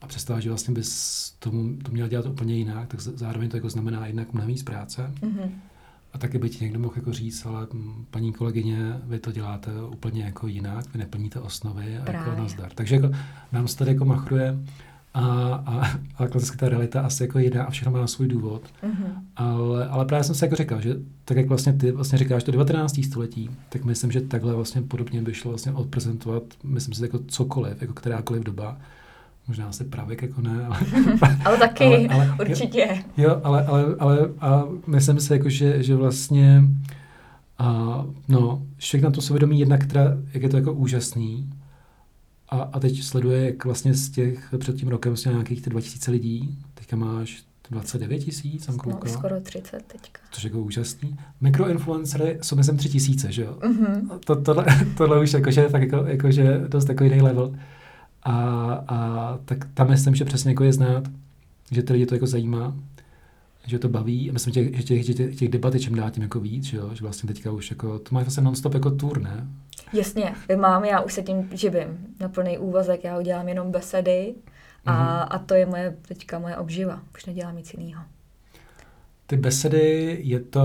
A 0.00 0.06
představa, 0.06 0.40
že 0.40 0.48
vlastně 0.48 0.74
bys 0.74 1.30
tomu, 1.38 1.76
to 1.82 1.92
měl 1.92 2.08
dělat 2.08 2.26
úplně 2.26 2.54
jinak, 2.56 2.88
tak 2.88 3.00
zároveň 3.00 3.50
to 3.50 3.56
jako 3.56 3.70
znamená 3.70 4.06
jednak 4.06 4.32
mnohem 4.32 4.48
víc 4.48 4.62
práce. 4.62 5.12
Mm-hmm. 5.20 5.50
A 6.12 6.18
taky 6.18 6.38
by 6.38 6.50
ti 6.50 6.64
někdo 6.64 6.78
mohl 6.78 6.94
jako 6.96 7.12
říct, 7.12 7.46
ale 7.46 7.66
paní 8.10 8.32
kolegyně, 8.32 9.00
vy 9.04 9.18
to 9.18 9.32
děláte 9.32 9.70
úplně 9.92 10.24
jako 10.24 10.46
jinak, 10.46 10.92
vy 10.92 10.98
neplníte 10.98 11.40
osnovy 11.40 11.84
a 11.84 11.88
jako 11.88 12.04
Právě. 12.04 12.28
jako 12.30 12.42
nazdar. 12.42 12.70
Takže 12.74 12.94
jako 12.94 13.10
nám 13.52 13.68
se 13.68 13.76
tady 13.76 13.90
jako 13.90 14.04
machruje 14.04 14.58
a, 15.14 15.22
a, 15.66 15.98
a 16.18 16.28
klasická 16.28 16.56
ta 16.56 16.68
realita 16.68 17.00
asi 17.00 17.22
jako 17.22 17.38
jiná 17.38 17.64
a 17.64 17.70
všechno 17.70 17.92
má 17.92 18.06
svůj 18.06 18.28
důvod. 18.28 18.62
Mm-hmm. 18.82 19.22
Ale, 19.36 19.88
ale 19.88 20.04
právě 20.04 20.24
jsem 20.24 20.34
si 20.34 20.44
jako 20.44 20.56
říkal, 20.56 20.80
že 20.80 20.96
tak 21.24 21.36
jak 21.36 21.46
vlastně 21.46 21.72
ty 21.72 21.90
vlastně 21.90 22.18
říkáš 22.18 22.44
to 22.44 22.52
19. 22.52 23.00
století, 23.04 23.50
tak 23.68 23.84
myslím, 23.84 24.12
že 24.12 24.20
takhle 24.20 24.54
vlastně 24.54 24.82
podobně 24.82 25.22
by 25.22 25.34
šlo 25.34 25.50
vlastně 25.50 25.72
odprezentovat, 25.72 26.42
myslím 26.64 26.94
si, 26.94 27.02
jako 27.02 27.18
cokoliv, 27.26 27.82
jako 27.82 27.92
kterákoliv 27.92 28.42
doba. 28.42 28.76
Možná 29.48 29.66
asi 29.66 29.84
pravěk 29.84 30.22
jako 30.22 30.40
ne, 30.40 30.66
ale... 30.66 30.78
ale 31.44 31.58
taky, 31.58 31.84
ale, 31.84 32.08
ale, 32.08 32.36
určitě. 32.40 32.88
Jo, 33.16 33.30
jo 33.30 33.40
ale, 33.44 33.66
ale, 33.66 33.84
ale 33.98 34.18
a 34.40 34.64
myslím 34.86 35.20
si, 35.20 35.32
jako, 35.32 35.48
že, 35.48 35.82
že 35.82 35.94
vlastně 35.96 36.62
a, 37.58 38.04
no, 38.28 38.62
člověk 38.78 39.04
na 39.04 39.10
to 39.10 39.22
se 39.22 39.32
vědomí 39.32 39.60
jednak, 39.60 39.86
teda, 39.86 40.16
jak 40.34 40.42
je 40.42 40.48
to 40.48 40.56
jako 40.56 40.72
úžasný, 40.72 41.50
a, 42.54 42.68
a 42.72 42.80
teď 42.80 43.02
sleduje, 43.02 43.44
jak 43.44 43.64
vlastně 43.64 43.94
z 43.94 44.10
těch 44.10 44.54
před 44.58 44.76
tím 44.76 44.88
rokem 44.88 45.12
vlastně 45.12 45.32
nějakých 45.32 45.60
2000 45.60 46.10
lidí, 46.10 46.58
teďka 46.74 46.96
máš 46.96 47.44
29 47.70 48.18
tisíc, 48.18 48.64
jsem 48.64 48.76
koukal. 48.76 49.00
No, 49.04 49.12
skoro 49.12 49.40
30 49.40 49.82
teďka. 49.82 50.20
Což 50.30 50.44
je 50.44 50.48
jako 50.48 50.60
úžasný. 50.60 51.16
Mikroinfluencery 51.40 52.38
jsou 52.42 52.56
myslím 52.56 52.76
3 52.76 52.88
tisíce, 52.88 53.32
že 53.32 53.42
jo? 53.42 53.58
Mm-hmm. 53.60 54.18
To, 54.24 54.42
tohle, 54.42 54.64
tohle 54.96 55.20
už 55.20 55.32
jakože, 55.32 55.68
tak 55.72 55.82
jako, 55.82 55.96
jakože 55.96 56.64
dost 56.68 56.84
takový 56.84 57.10
jiný 57.10 57.22
level. 57.22 57.54
A, 58.22 58.34
a 58.88 59.38
tak 59.44 59.68
tam 59.74 59.90
myslím, 59.90 60.14
že 60.14 60.24
přesně 60.24 60.50
jako 60.50 60.64
je 60.64 60.72
znát, 60.72 61.04
že 61.70 61.82
ty 61.82 61.92
lidi 61.92 62.06
to 62.06 62.14
jako 62.14 62.26
zajímá, 62.26 62.76
že 63.66 63.78
to 63.78 63.88
baví. 63.88 64.30
A 64.30 64.32
myslím, 64.32 64.54
že 64.54 64.70
těch, 64.70 64.84
těch, 64.84 65.16
těch, 65.16 65.36
těch 65.36 65.48
debat 65.48 65.74
je 65.74 65.80
čím 65.80 65.94
dál 65.94 66.10
tím 66.10 66.22
jako 66.22 66.40
víc, 66.40 66.64
že, 66.64 66.76
jo? 66.76 66.90
že 66.94 67.02
vlastně 67.02 67.26
teďka 67.26 67.52
už 67.52 67.70
jako, 67.70 67.98
to 67.98 68.14
má 68.14 68.20
vlastně 68.20 68.42
non-stop 68.42 68.74
jako 68.74 68.90
tour, 68.90 69.20
ne? 69.22 69.48
Jasně, 69.92 70.34
mám, 70.56 70.84
já 70.84 71.00
už 71.00 71.12
se 71.12 71.22
tím 71.22 71.50
živím 71.52 72.06
na 72.20 72.28
plný 72.28 72.58
úvazek, 72.58 73.04
já 73.04 73.18
udělám 73.18 73.48
jenom 73.48 73.70
besedy 73.70 74.34
a, 74.86 74.92
mm-hmm. 74.92 75.26
a 75.30 75.38
to 75.38 75.54
je 75.54 75.66
moje 75.66 75.96
teďka 76.08 76.38
moje 76.38 76.56
obživa, 76.56 77.02
už 77.14 77.26
nedělám 77.26 77.56
nic 77.56 77.74
jiného. 77.74 78.02
Ty 79.26 79.36
besedy, 79.36 80.18
je 80.22 80.40
to, 80.40 80.62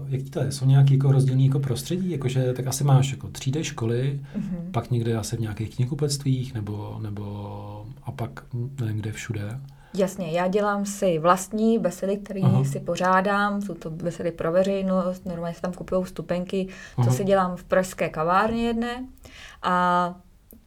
uh, 0.00 0.14
jak 0.14 0.30
to 0.30 0.40
je, 0.40 0.52
jsou 0.52 0.66
nějaký 0.66 0.94
jako 0.94 1.12
rozdílný 1.12 1.46
jako 1.46 1.60
prostředí, 1.60 2.10
jakože 2.10 2.52
tak 2.52 2.66
asi 2.66 2.84
máš 2.84 3.10
jako 3.10 3.26
3D 3.26 3.62
školy, 3.62 4.20
mm-hmm. 4.36 4.70
pak 4.70 4.90
někde 4.90 5.16
asi 5.16 5.36
v 5.36 5.40
nějakých 5.40 5.76
knihkupectvích, 5.76 6.54
nebo, 6.54 6.98
nebo 7.02 7.86
a 8.02 8.12
pak 8.12 8.44
nevím 8.80 8.96
kde 8.96 9.12
všude. 9.12 9.60
Jasně, 9.96 10.30
já 10.30 10.48
dělám 10.48 10.86
si 10.86 11.18
vlastní 11.18 11.78
besedy, 11.78 12.16
které 12.16 12.40
si 12.64 12.80
pořádám, 12.80 13.62
jsou 13.62 13.74
to 13.74 13.90
besedy 13.90 14.32
pro 14.32 14.52
veřejnost, 14.52 15.26
normálně 15.26 15.54
se 15.54 15.60
tam 15.60 15.72
kupují 15.72 16.06
stupenky, 16.06 16.68
to 17.04 17.10
si 17.10 17.24
dělám 17.24 17.56
v 17.56 17.64
pražské 17.64 18.08
kavárně 18.08 18.66
jedné 18.66 19.06
a 19.62 20.14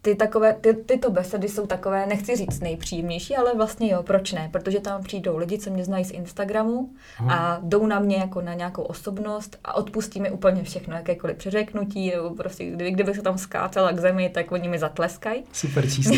ty 0.01 0.15
takové, 0.15 0.53
ty, 0.53 0.73
tyto 0.73 1.11
besedy 1.11 1.49
jsou 1.49 1.67
takové, 1.67 2.05
nechci 2.05 2.35
říct 2.35 2.59
nejpříjemnější, 2.59 3.35
ale 3.35 3.55
vlastně 3.55 3.91
jo, 3.91 4.03
proč 4.03 4.31
ne? 4.31 4.49
Protože 4.51 4.79
tam 4.79 5.03
přijdou 5.03 5.37
lidi, 5.37 5.57
co 5.59 5.69
mě 5.69 5.85
znají 5.85 6.05
z 6.05 6.11
Instagramu 6.11 6.89
Aha. 7.19 7.35
a 7.35 7.59
jdou 7.63 7.85
na 7.85 7.99
mě 7.99 8.17
jako 8.17 8.41
na 8.41 8.53
nějakou 8.53 8.81
osobnost 8.81 9.57
a 9.63 9.75
odpustí 9.75 10.21
mi 10.21 10.31
úplně 10.31 10.63
všechno, 10.63 10.95
jakékoliv 10.95 11.37
přeřeknutí, 11.37 12.11
nebo 12.15 12.29
prostě 12.29 12.65
kdyby, 12.65 12.91
kdyby 12.91 13.13
se 13.13 13.21
tam 13.21 13.37
skácela 13.37 13.91
k 13.91 13.99
zemi, 13.99 14.29
tak 14.29 14.51
oni 14.51 14.67
mi 14.67 14.79
zatleskají. 14.79 15.43
Super 15.53 15.89
číslo. 15.91 16.17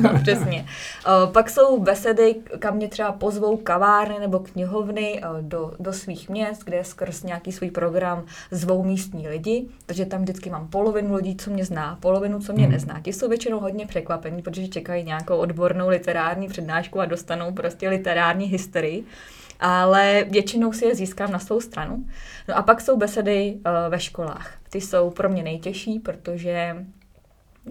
no, 0.00 0.18
přesně. 0.22 0.66
Uh, 1.06 1.32
pak 1.32 1.50
jsou 1.50 1.80
besedy, 1.80 2.34
kam 2.58 2.76
mě 2.76 2.88
třeba 2.88 3.12
pozvou 3.12 3.56
kavárny 3.56 4.18
nebo 4.20 4.38
knihovny 4.38 5.22
uh, 5.22 5.42
do, 5.42 5.72
do 5.80 5.92
svých 5.92 6.28
měst, 6.28 6.64
kde 6.64 6.84
skrz 6.84 7.22
nějaký 7.22 7.52
svůj 7.52 7.70
program 7.70 8.24
zvou 8.50 8.82
místní 8.84 9.28
lidi, 9.28 9.66
takže 9.86 10.06
tam 10.06 10.22
vždycky 10.22 10.50
mám 10.50 10.68
polovinu 10.68 11.14
lidí, 11.14 11.36
co 11.36 11.50
mě 11.50 11.64
zná, 11.64 11.98
polovinu, 12.00 12.40
co 12.40 12.52
mě 12.52 12.64
hmm. 12.64 12.72
nezná 12.72 12.99
ti 13.02 13.12
jsou 13.12 13.28
většinou 13.28 13.60
hodně 13.60 13.86
překvapení, 13.86 14.42
protože 14.42 14.68
čekají 14.68 15.04
nějakou 15.04 15.36
odbornou 15.36 15.88
literární 15.88 16.48
přednášku 16.48 17.00
a 17.00 17.06
dostanou 17.06 17.52
prostě 17.52 17.88
literární 17.88 18.46
historii 18.46 19.04
ale 19.60 20.24
většinou 20.30 20.72
si 20.72 20.84
je 20.84 20.94
získám 20.94 21.32
na 21.32 21.38
svou 21.38 21.60
stranu. 21.60 22.04
No 22.48 22.56
a 22.56 22.62
pak 22.62 22.80
jsou 22.80 22.96
besedy 22.96 23.54
uh, 23.54 23.72
ve 23.88 24.00
školách. 24.00 24.54
Ty 24.70 24.80
jsou 24.80 25.10
pro 25.10 25.28
mě 25.28 25.42
nejtěžší, 25.42 25.98
protože 25.98 26.86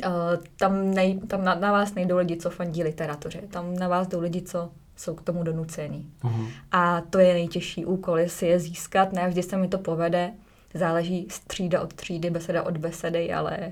uh, 0.05 0.11
tam, 0.57 0.91
nej, 0.91 1.19
tam 1.19 1.43
na, 1.43 1.55
na 1.55 1.71
vás 1.71 1.93
nejdou 1.93 2.17
lidi, 2.17 2.37
co 2.37 2.49
fandí 2.49 2.83
literatuře. 2.83 3.41
Tam 3.49 3.75
na 3.75 3.87
vás 3.87 4.07
jdou 4.07 4.19
lidi, 4.19 4.41
co 4.41 4.69
jsou 4.95 5.15
k 5.15 5.21
tomu 5.21 5.43
donucení. 5.43 6.11
Uh-huh. 6.23 6.47
A 6.71 7.01
to 7.01 7.19
je 7.19 7.33
nejtěžší 7.33 7.85
úkol, 7.85 8.19
jestli 8.19 8.47
je 8.47 8.59
získat. 8.59 9.13
Ne 9.13 9.27
vždy 9.27 9.43
se 9.43 9.57
mi 9.57 9.67
to 9.67 9.77
povede. 9.77 10.31
Záleží 10.73 11.27
třída 11.47 11.81
od 11.81 11.93
třídy, 11.93 12.29
beseda 12.29 12.63
od 12.63 12.77
besedy, 12.77 13.33
ale 13.33 13.71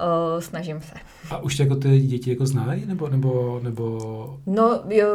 uh, 0.00 0.40
snažím 0.40 0.80
se. 0.80 0.94
A 1.30 1.38
už 1.38 1.58
jako 1.58 1.76
ty 1.76 2.00
děti 2.00 2.30
jako 2.30 2.46
znají? 2.46 2.86
Nebo, 2.86 3.08
nebo, 3.08 3.60
nebo... 3.62 4.38
No, 4.46 4.80
jo, 4.88 5.08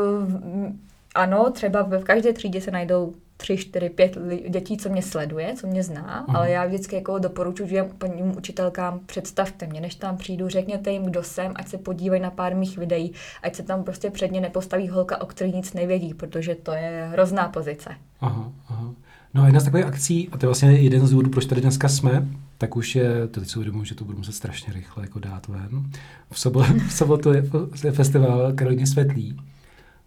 ano, 1.15 1.51
třeba 1.51 1.81
v 1.83 2.03
každé 2.03 2.33
třídě 2.33 2.61
se 2.61 2.71
najdou 2.71 3.13
tři, 3.37 3.57
čtyři, 3.57 3.89
pět 3.89 4.17
dětí, 4.49 4.77
co 4.77 4.89
mě 4.89 5.01
sleduje, 5.01 5.53
co 5.55 5.67
mě 5.67 5.83
zná, 5.83 6.25
Aha. 6.27 6.39
ale 6.39 6.51
já 6.51 6.65
vždycky 6.65 6.95
jako 6.95 7.19
doporučuji 7.19 7.83
paním 7.97 8.37
učitelkám, 8.37 8.99
představte 9.05 9.67
mě, 9.67 9.81
než 9.81 9.95
tam 9.95 10.17
přijdu, 10.17 10.49
řekněte 10.49 10.91
jim, 10.91 11.03
kdo 11.03 11.23
jsem, 11.23 11.51
ať 11.55 11.67
se 11.67 11.77
podívají 11.77 12.21
na 12.21 12.31
pár 12.31 12.55
mých 12.55 12.77
videí, 12.77 13.13
ať 13.43 13.55
se 13.55 13.63
tam 13.63 13.83
prostě 13.83 14.11
předně 14.11 14.41
nepostaví 14.41 14.89
holka, 14.89 15.21
o 15.21 15.25
který 15.25 15.53
nic 15.53 15.73
nevědí, 15.73 16.13
protože 16.13 16.55
to 16.55 16.71
je 16.71 17.09
hrozná 17.11 17.49
pozice. 17.49 17.89
Aha, 18.21 18.51
aha. 18.69 18.93
No 19.33 19.41
a 19.41 19.45
jedna 19.45 19.59
z 19.59 19.63
takových 19.63 19.85
akcí, 19.85 20.29
a 20.31 20.37
to 20.37 20.45
je 20.45 20.47
vlastně 20.47 20.71
jeden 20.71 21.07
z 21.07 21.09
důvodů, 21.09 21.29
proč 21.29 21.45
tady 21.45 21.61
dneska 21.61 21.89
jsme, 21.89 22.27
tak 22.59 22.75
už 22.75 22.95
je, 22.95 23.27
to 23.27 23.39
teď 23.39 23.49
si 23.49 23.55
uvědomuji, 23.55 23.83
že 23.83 23.95
to 23.95 24.05
budu 24.05 24.17
muset 24.17 24.31
strašně 24.31 24.73
rychle 24.73 25.03
jako 25.03 25.19
dát 25.19 25.47
ven. 25.47 25.91
V, 26.31 26.39
sobotu, 26.39 26.79
v 26.87 26.93
sobotu 26.93 27.33
je, 27.33 27.43
je 27.83 27.91
festival 27.91 28.53
Karolíny 28.53 28.87
Světlý. 28.87 29.37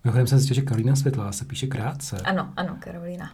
Mimochodem 0.04 0.26
jsem 0.26 0.38
zjistil, 0.38 0.54
že 0.54 0.62
Karolína 0.62 0.96
Světlá 0.96 1.32
se 1.32 1.44
píše 1.44 1.66
krátce. 1.66 2.16
Ano, 2.24 2.52
ano, 2.56 2.76
Karolína. 2.80 3.30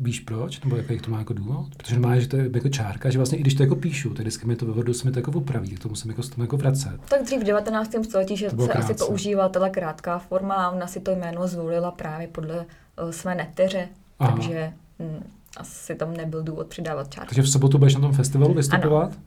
Víš 0.00 0.20
proč? 0.20 0.60
Nebo 0.60 0.76
jak 0.76 1.02
to 1.02 1.10
má 1.10 1.18
jako 1.18 1.32
důvod? 1.32 1.66
Protože 1.76 1.98
má, 1.98 2.18
že 2.18 2.28
to 2.28 2.36
je 2.36 2.50
jako 2.54 2.68
čárka, 2.68 3.10
že 3.10 3.18
vlastně 3.18 3.38
i 3.38 3.40
když 3.40 3.54
to 3.54 3.62
jako 3.62 3.76
píšu, 3.76 4.10
tak 4.10 4.20
vždycky 4.20 4.46
mi 4.46 4.56
to 4.56 4.66
ve 4.66 4.72
vodu 4.72 4.94
se 4.94 5.04
mi 5.04 5.12
to 5.12 5.18
jako 5.18 5.30
opraví, 5.30 5.70
tak 5.70 5.78
to 5.78 5.88
musím 5.88 6.10
jako, 6.10 6.22
tomu 6.22 6.44
jako 6.44 6.56
vracet. 6.56 7.00
Tak 7.08 7.22
dřív 7.22 7.40
v 7.40 7.44
19. 7.44 7.94
století, 8.02 8.36
že 8.36 8.50
se 8.50 8.56
krátce. 8.56 8.78
asi 8.78 8.94
používala 8.94 9.48
tato 9.48 9.70
krátká 9.70 10.18
forma 10.18 10.54
a 10.54 10.70
ona 10.70 10.86
si 10.86 11.00
to 11.00 11.10
jméno 11.10 11.48
zvolila 11.48 11.90
právě 11.90 12.28
podle 12.28 12.56
uh, 13.02 13.10
své 13.10 13.34
neteře, 13.34 13.88
Aha. 14.18 14.32
takže 14.32 14.72
mm, 14.98 15.24
asi 15.56 15.94
tam 15.94 16.14
nebyl 16.14 16.42
důvod 16.42 16.66
přidávat 16.66 17.14
čárku. 17.14 17.28
Takže 17.28 17.42
v 17.42 17.48
sobotu 17.48 17.78
budeš 17.78 17.94
na 17.94 18.00
tom 18.00 18.12
festivalu 18.12 18.54
vystupovat? 18.54 19.12
Ano. 19.12 19.22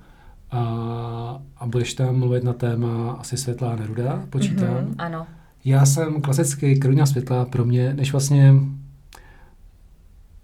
A, 0.52 1.42
a 1.58 1.68
budeš 1.68 1.94
tam 1.94 2.16
mluvit 2.16 2.44
na 2.44 2.54
téma 2.54 3.12
asi 3.12 3.38
světlá 3.38 3.76
neruda, 3.76 4.24
počítám? 4.30 4.68
Mm-hmm, 4.68 4.96
ano. 4.98 5.28
Já 5.66 5.86
jsem 5.86 6.22
klasický 6.22 6.80
Karolina 6.80 7.06
světla 7.06 7.46
pro 7.46 7.66
mě, 7.66 7.94
než 7.94 8.12
vlastně 8.12 8.54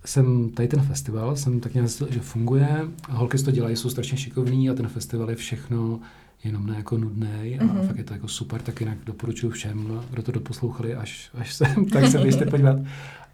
jsem 0.06 0.50
tady 0.50 0.68
ten 0.68 0.82
festival, 0.82 1.36
jsem 1.36 1.60
tak 1.60 1.74
nějak 1.74 1.90
že 2.10 2.20
funguje, 2.20 2.68
holky 3.10 3.38
to 3.38 3.52
dělají, 3.52 3.76
jsou 3.76 3.90
strašně 3.90 4.18
šikovní 4.18 4.70
a 4.70 4.74
ten 4.74 4.88
festival 4.88 5.30
je 5.30 5.36
všechno 5.36 6.00
jenom 6.44 6.68
ne 6.68 6.76
jako 6.78 6.98
nudný 6.98 7.60
a 7.60 7.64
mm-hmm. 7.64 7.88
fakt 7.88 7.98
je 7.98 8.04
to 8.04 8.14
jako 8.14 8.28
super, 8.28 8.62
tak 8.62 8.80
jinak 8.80 8.98
doporučuji 9.06 9.50
všem, 9.50 10.02
kdo 10.10 10.24
to 10.24 10.32
doposlouchali 10.32 10.96
až, 10.96 11.30
až 11.34 11.54
sem, 11.54 11.86
tak 11.94 12.08
se 12.08 12.20
běžte 12.20 12.46
podívat. 12.46 12.78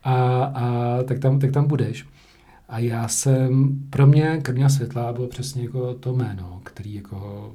A, 0.04 0.44
a 0.44 0.98
tak, 1.04 1.20
tam, 1.20 1.40
tak 1.40 1.52
tam 1.52 1.68
budeš. 1.68 2.06
A 2.72 2.80
já 2.80 3.08
jsem, 3.08 3.80
pro 3.90 4.08
mě 4.08 4.38
Krňa 4.44 4.70
světlá 4.70 5.14
bylo 5.14 5.28
přesně 5.28 5.64
jako 5.64 5.94
to 5.94 6.14
jméno, 6.14 6.62
který 6.64 6.94
jako 6.94 7.52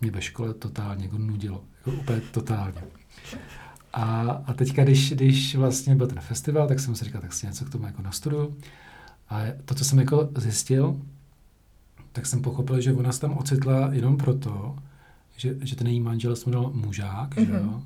mě 0.00 0.10
ve 0.10 0.22
škole 0.22 0.54
totálně 0.54 1.04
jako 1.04 1.18
nudilo. 1.18 1.64
Jako 1.86 2.00
úplně 2.00 2.20
totálně. 2.20 2.82
A, 3.92 4.30
a 4.46 4.52
teďka, 4.52 4.84
když, 4.84 5.12
když 5.12 5.54
vlastně 5.56 5.94
byl 5.94 6.06
ten 6.06 6.20
festival, 6.20 6.68
tak 6.68 6.80
jsem 6.80 6.94
si 6.94 7.04
říkal, 7.04 7.20
tak 7.20 7.32
si 7.32 7.46
něco 7.46 7.64
k 7.64 7.70
tomu 7.70 7.86
jako 7.86 8.02
nastuduju. 8.02 8.56
A 9.28 9.40
to, 9.64 9.74
co 9.74 9.84
jsem 9.84 9.98
jako 9.98 10.28
zjistil, 10.36 11.00
tak 12.12 12.26
jsem 12.26 12.42
pochopil, 12.42 12.80
že 12.80 12.92
ona 12.92 13.12
se 13.12 13.20
tam 13.20 13.38
ocitla 13.38 13.88
jenom 13.92 14.16
proto, 14.16 14.76
že, 15.36 15.54
že 15.60 15.76
ten 15.76 15.86
její 15.86 16.00
manžel 16.00 16.36
se 16.36 16.50
jmenoval 16.50 16.72
Mužák, 16.72 17.36
mm-hmm. 17.36 17.46
že 17.46 17.52
Mhm. 17.52 17.68
jo? 17.68 17.82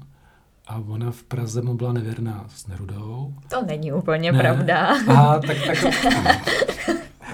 A 0.66 0.83
ona 0.88 1.11
v 1.11 1.22
Praze 1.22 1.62
mu 1.62 1.74
byla 1.74 1.92
nevěrná 1.92 2.44
s 2.55 2.66
Nerudou. 2.66 3.35
To 3.48 3.64
není 3.66 3.92
úplně 3.92 4.33
Ne. 4.33 4.38
pravda. 4.38 4.88
Aha, 5.09 5.40
tak, 5.46 5.57
tak, 5.66 5.79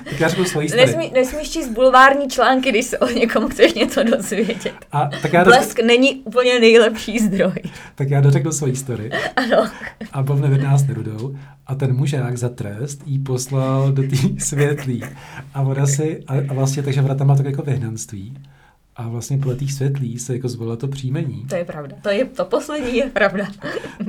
tak 0.04 0.20
já 0.20 0.28
řeknu 0.28 0.44
svoji 0.44 0.68
story. 0.68 0.86
Nesmí, 0.86 1.10
nesmíš 1.14 1.50
číst 1.50 1.68
bulvární 1.68 2.28
články, 2.28 2.68
když 2.70 2.84
se 2.86 2.98
o 2.98 3.08
někom 3.10 3.48
chceš 3.48 3.74
něco 3.74 4.02
dozvědět. 4.02 4.72
A, 4.92 5.10
tak, 5.22 5.32
já 5.32 5.44
Blesk 5.44 5.78
není 5.82 6.14
úplně 6.14 6.60
nejlepší 6.60 7.18
zdroj. 7.18 7.52
tak 7.94 8.10
já 8.10 8.20
dořeknu 8.20 8.52
svoji 8.52 8.76
story. 8.76 9.10
Ano. 9.36 9.70
A 10.12 10.22
byl 10.22 10.36
nevěrná 10.36 10.78
s 10.78 10.86
Nerudou. 10.86 11.36
A 11.66 11.74
ten 11.74 11.96
mužák 11.96 12.36
za 12.38 12.48
trest 12.48 13.00
jí 13.06 13.18
poslal 13.18 13.92
do 13.92 14.02
té 14.02 14.16
světlí. 14.38 15.02
A 15.54 15.60
ona 15.62 15.86
si, 15.86 16.22
a, 16.26 16.32
a 16.50 16.54
vlastně 16.54 16.82
takže 16.82 17.02
ona 17.02 17.14
tam 17.14 17.26
má 17.26 17.36
tak 17.36 17.46
jako 17.46 17.62
vyhnanství. 17.62 18.38
A 19.00 19.08
vlastně 19.08 19.38
podle 19.38 19.56
těch 19.56 19.72
světlí 19.72 20.18
se 20.18 20.32
jako 20.32 20.48
zvolila 20.48 20.76
to 20.76 20.88
příjmení. 20.88 21.46
To 21.48 21.54
je 21.56 21.64
pravda. 21.64 21.96
To 22.02 22.08
je 22.08 22.24
to 22.24 22.44
poslední 22.44 22.96
je 22.96 23.10
pravda. 23.10 23.46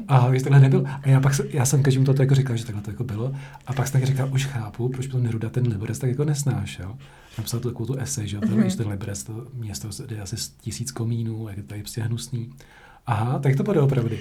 A 0.08 0.30
když 0.30 0.44
takhle 0.44 0.60
nebyl. 0.60 0.84
A 1.04 1.10
já 1.10 1.20
pak 1.20 1.34
se, 1.34 1.44
já 1.50 1.66
jsem 1.66 1.84
každému 1.84 2.06
toto 2.06 2.22
jako 2.22 2.36
říkal, 2.36 2.56
že 2.56 2.66
takhle 2.66 2.82
to 2.84 2.92
jako 2.92 3.04
bylo. 3.04 3.32
A 3.68 3.74
pak 3.74 3.88
jsem 3.88 4.02
taky 4.02 4.06
říkal, 4.12 4.30
už 4.34 4.46
chápu, 4.46 4.90
proč 4.90 5.08
byl 5.08 5.20
Neruda 5.20 5.50
ten 5.50 5.68
Liberec 5.68 6.00
tak 6.00 6.10
jako 6.10 6.24
nesnášel. 6.24 6.96
Napsal 7.38 7.60
tu 7.60 7.70
takovou 7.70 7.86
tu 7.86 8.00
esej, 8.00 8.28
že 8.28 8.38
Mhm. 8.38 8.50
mm-hmm. 8.50 8.68
ten, 8.68 8.78
ten 8.78 8.88
Liberec, 8.88 9.24
to 9.24 9.34
město, 9.54 9.88
kde 10.06 10.16
je 10.16 10.22
asi 10.22 10.36
tisíc 10.62 10.92
komínů, 10.92 11.48
jak 11.48 11.58
je 11.58 11.64
to 11.64 11.70
tady 11.70 11.82
prostě 11.82 12.02
hnusný. 12.02 12.54
Aha, 13.08 13.40
tak 13.40 13.56
to 13.56 13.64
bude 13.64 13.82
opravdu. 13.82 14.16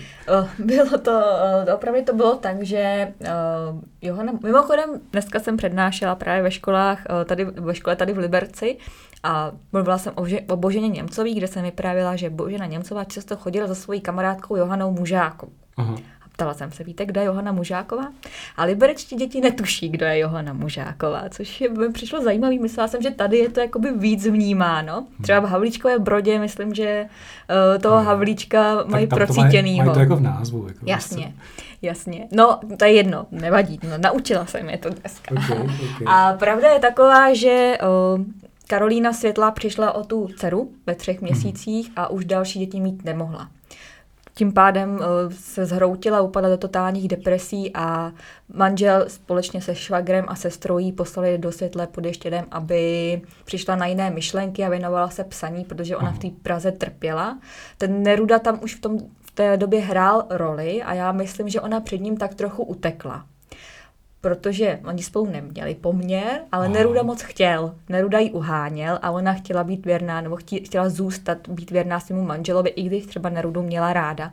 Bylo 0.58 0.98
to, 0.98 1.22
opravdu 1.74 2.00
to 2.04 2.14
bylo 2.14 2.36
tak, 2.36 2.62
že 2.62 3.08
Johana, 4.02 4.32
mimochodem 4.42 4.90
dneska 5.12 5.40
jsem 5.40 5.56
přednášela 5.56 6.14
právě 6.14 6.42
ve 6.42 6.50
školách, 6.50 7.06
tady 7.24 7.44
ve 7.44 7.74
škole 7.74 7.96
tady 7.96 8.12
v 8.12 8.18
Liberci 8.18 8.76
a 9.22 9.52
mluvila 9.72 9.98
jsem 9.98 10.12
o, 10.16 10.26
že, 10.26 10.40
o 10.40 10.56
Boženě 10.56 10.88
Němcový, 10.88 11.34
kde 11.34 11.46
jsem 11.46 11.62
vyprávěla, 11.64 12.16
že 12.16 12.30
Božena 12.30 12.66
Němcová 12.66 13.04
často 13.04 13.36
chodila 13.36 13.66
za 13.66 13.74
svojí 13.74 14.00
kamarádkou 14.00 14.56
Johanou 14.56 14.92
Mužákovou. 14.92 15.52
Aha. 15.76 15.94
A 15.94 16.28
ptala 16.32 16.54
jsem 16.54 16.72
se, 16.72 16.84
víte, 16.84 17.06
kdo 17.06 17.20
je 17.20 17.26
Johana 17.26 17.52
Mužáková? 17.52 18.08
A 18.56 18.64
liberečtí 18.64 19.16
děti 19.16 19.40
netuší, 19.40 19.88
kdo 19.88 20.06
je 20.06 20.18
Johana 20.18 20.52
Mužáková, 20.52 21.22
což 21.30 21.60
je, 21.60 21.70
mi 21.70 21.92
přišlo 21.92 22.22
zajímavý. 22.22 22.58
Myslela 22.58 22.88
jsem, 22.88 23.02
že 23.02 23.10
tady 23.10 23.38
je 23.38 23.48
to 23.48 23.60
jakoby 23.60 23.92
víc 23.92 24.26
vnímáno. 24.26 25.06
Třeba 25.22 25.40
v 25.40 25.44
Havlíčkové 25.44 25.98
Brodě, 25.98 26.38
myslím, 26.38 26.74
že 26.74 27.06
uh, 27.74 27.82
toho. 27.82 28.02
Havlíčka 28.02 28.84
mají 28.84 29.06
procítěnýho. 29.06 29.76
Mají, 29.76 29.86
mají 29.86 29.94
to 29.94 30.00
jako 30.00 30.16
v 30.16 30.20
názvu. 30.20 30.66
Jako 30.68 30.78
Jasně, 30.86 31.34
jasně. 31.82 32.28
No, 32.32 32.60
to 32.76 32.84
je 32.84 32.92
jedno, 32.92 33.26
nevadí, 33.30 33.80
no, 33.82 33.98
naučila 33.98 34.46
jsem 34.46 34.70
je 34.70 34.78
to 34.78 34.90
dneska. 34.90 35.34
Okay, 35.34 35.58
okay. 35.62 36.06
A 36.06 36.36
pravda 36.38 36.72
je 36.72 36.78
taková, 36.78 37.34
že 37.34 37.78
o, 37.82 38.18
Karolína 38.70 39.12
Světlá 39.12 39.50
přišla 39.50 39.92
o 39.92 40.04
tu 40.04 40.28
dceru 40.36 40.70
ve 40.86 40.94
třech 40.94 41.20
měsících 41.20 41.92
a 41.96 42.08
už 42.10 42.24
další 42.24 42.58
děti 42.58 42.80
mít 42.80 43.04
nemohla. 43.04 43.50
Tím 44.34 44.52
pádem 44.52 44.98
o, 44.98 45.30
se 45.30 45.66
zhroutila, 45.66 46.20
upadla 46.20 46.50
do 46.50 46.56
totálních 46.56 47.08
depresí 47.08 47.70
a 47.74 48.12
manžel 48.54 49.04
společně 49.08 49.62
se 49.62 49.74
švagrem 49.74 50.24
a 50.28 50.34
sestrou 50.34 50.78
jí 50.78 50.92
poslali 50.92 51.38
do 51.38 51.52
světle 51.52 51.86
pod 51.86 52.04
ještědem, 52.04 52.44
aby 52.50 53.22
přišla 53.44 53.76
na 53.76 53.86
jiné 53.86 54.10
myšlenky 54.10 54.64
a 54.64 54.68
věnovala 54.68 55.10
se 55.10 55.24
psaní, 55.24 55.64
protože 55.64 55.96
ona 55.96 56.12
v 56.12 56.18
té 56.18 56.28
Praze 56.42 56.72
trpěla. 56.72 57.38
Ten 57.78 58.02
Neruda 58.02 58.38
tam 58.38 58.60
už 58.62 58.74
v, 58.74 58.80
tom, 58.80 58.98
v 59.20 59.30
té 59.30 59.56
době 59.56 59.80
hrál 59.80 60.26
roli 60.30 60.82
a 60.82 60.94
já 60.94 61.12
myslím, 61.12 61.48
že 61.48 61.60
ona 61.60 61.80
před 61.80 62.00
ním 62.00 62.16
tak 62.16 62.34
trochu 62.34 62.62
utekla 62.62 63.26
protože 64.20 64.80
oni 64.84 65.02
spolu 65.02 65.26
neměli 65.30 65.74
poměr, 65.74 66.40
ale 66.52 66.64
Aha. 66.64 66.74
Neruda 66.74 67.02
moc 67.02 67.22
chtěl. 67.22 67.74
Neruda 67.88 68.18
ji 68.18 68.30
uháněl 68.30 68.98
a 69.02 69.10
ona 69.10 69.32
chtěla 69.32 69.64
být 69.64 69.86
věrná, 69.86 70.20
nebo 70.20 70.36
chtí- 70.36 70.64
chtěla 70.64 70.88
zůstat, 70.88 71.48
být 71.48 71.70
věrná 71.70 72.00
svému 72.00 72.24
manželovi, 72.24 72.70
i 72.70 72.82
když 72.82 73.06
třeba 73.06 73.28
Nerudu 73.28 73.62
měla 73.62 73.92
ráda. 73.92 74.32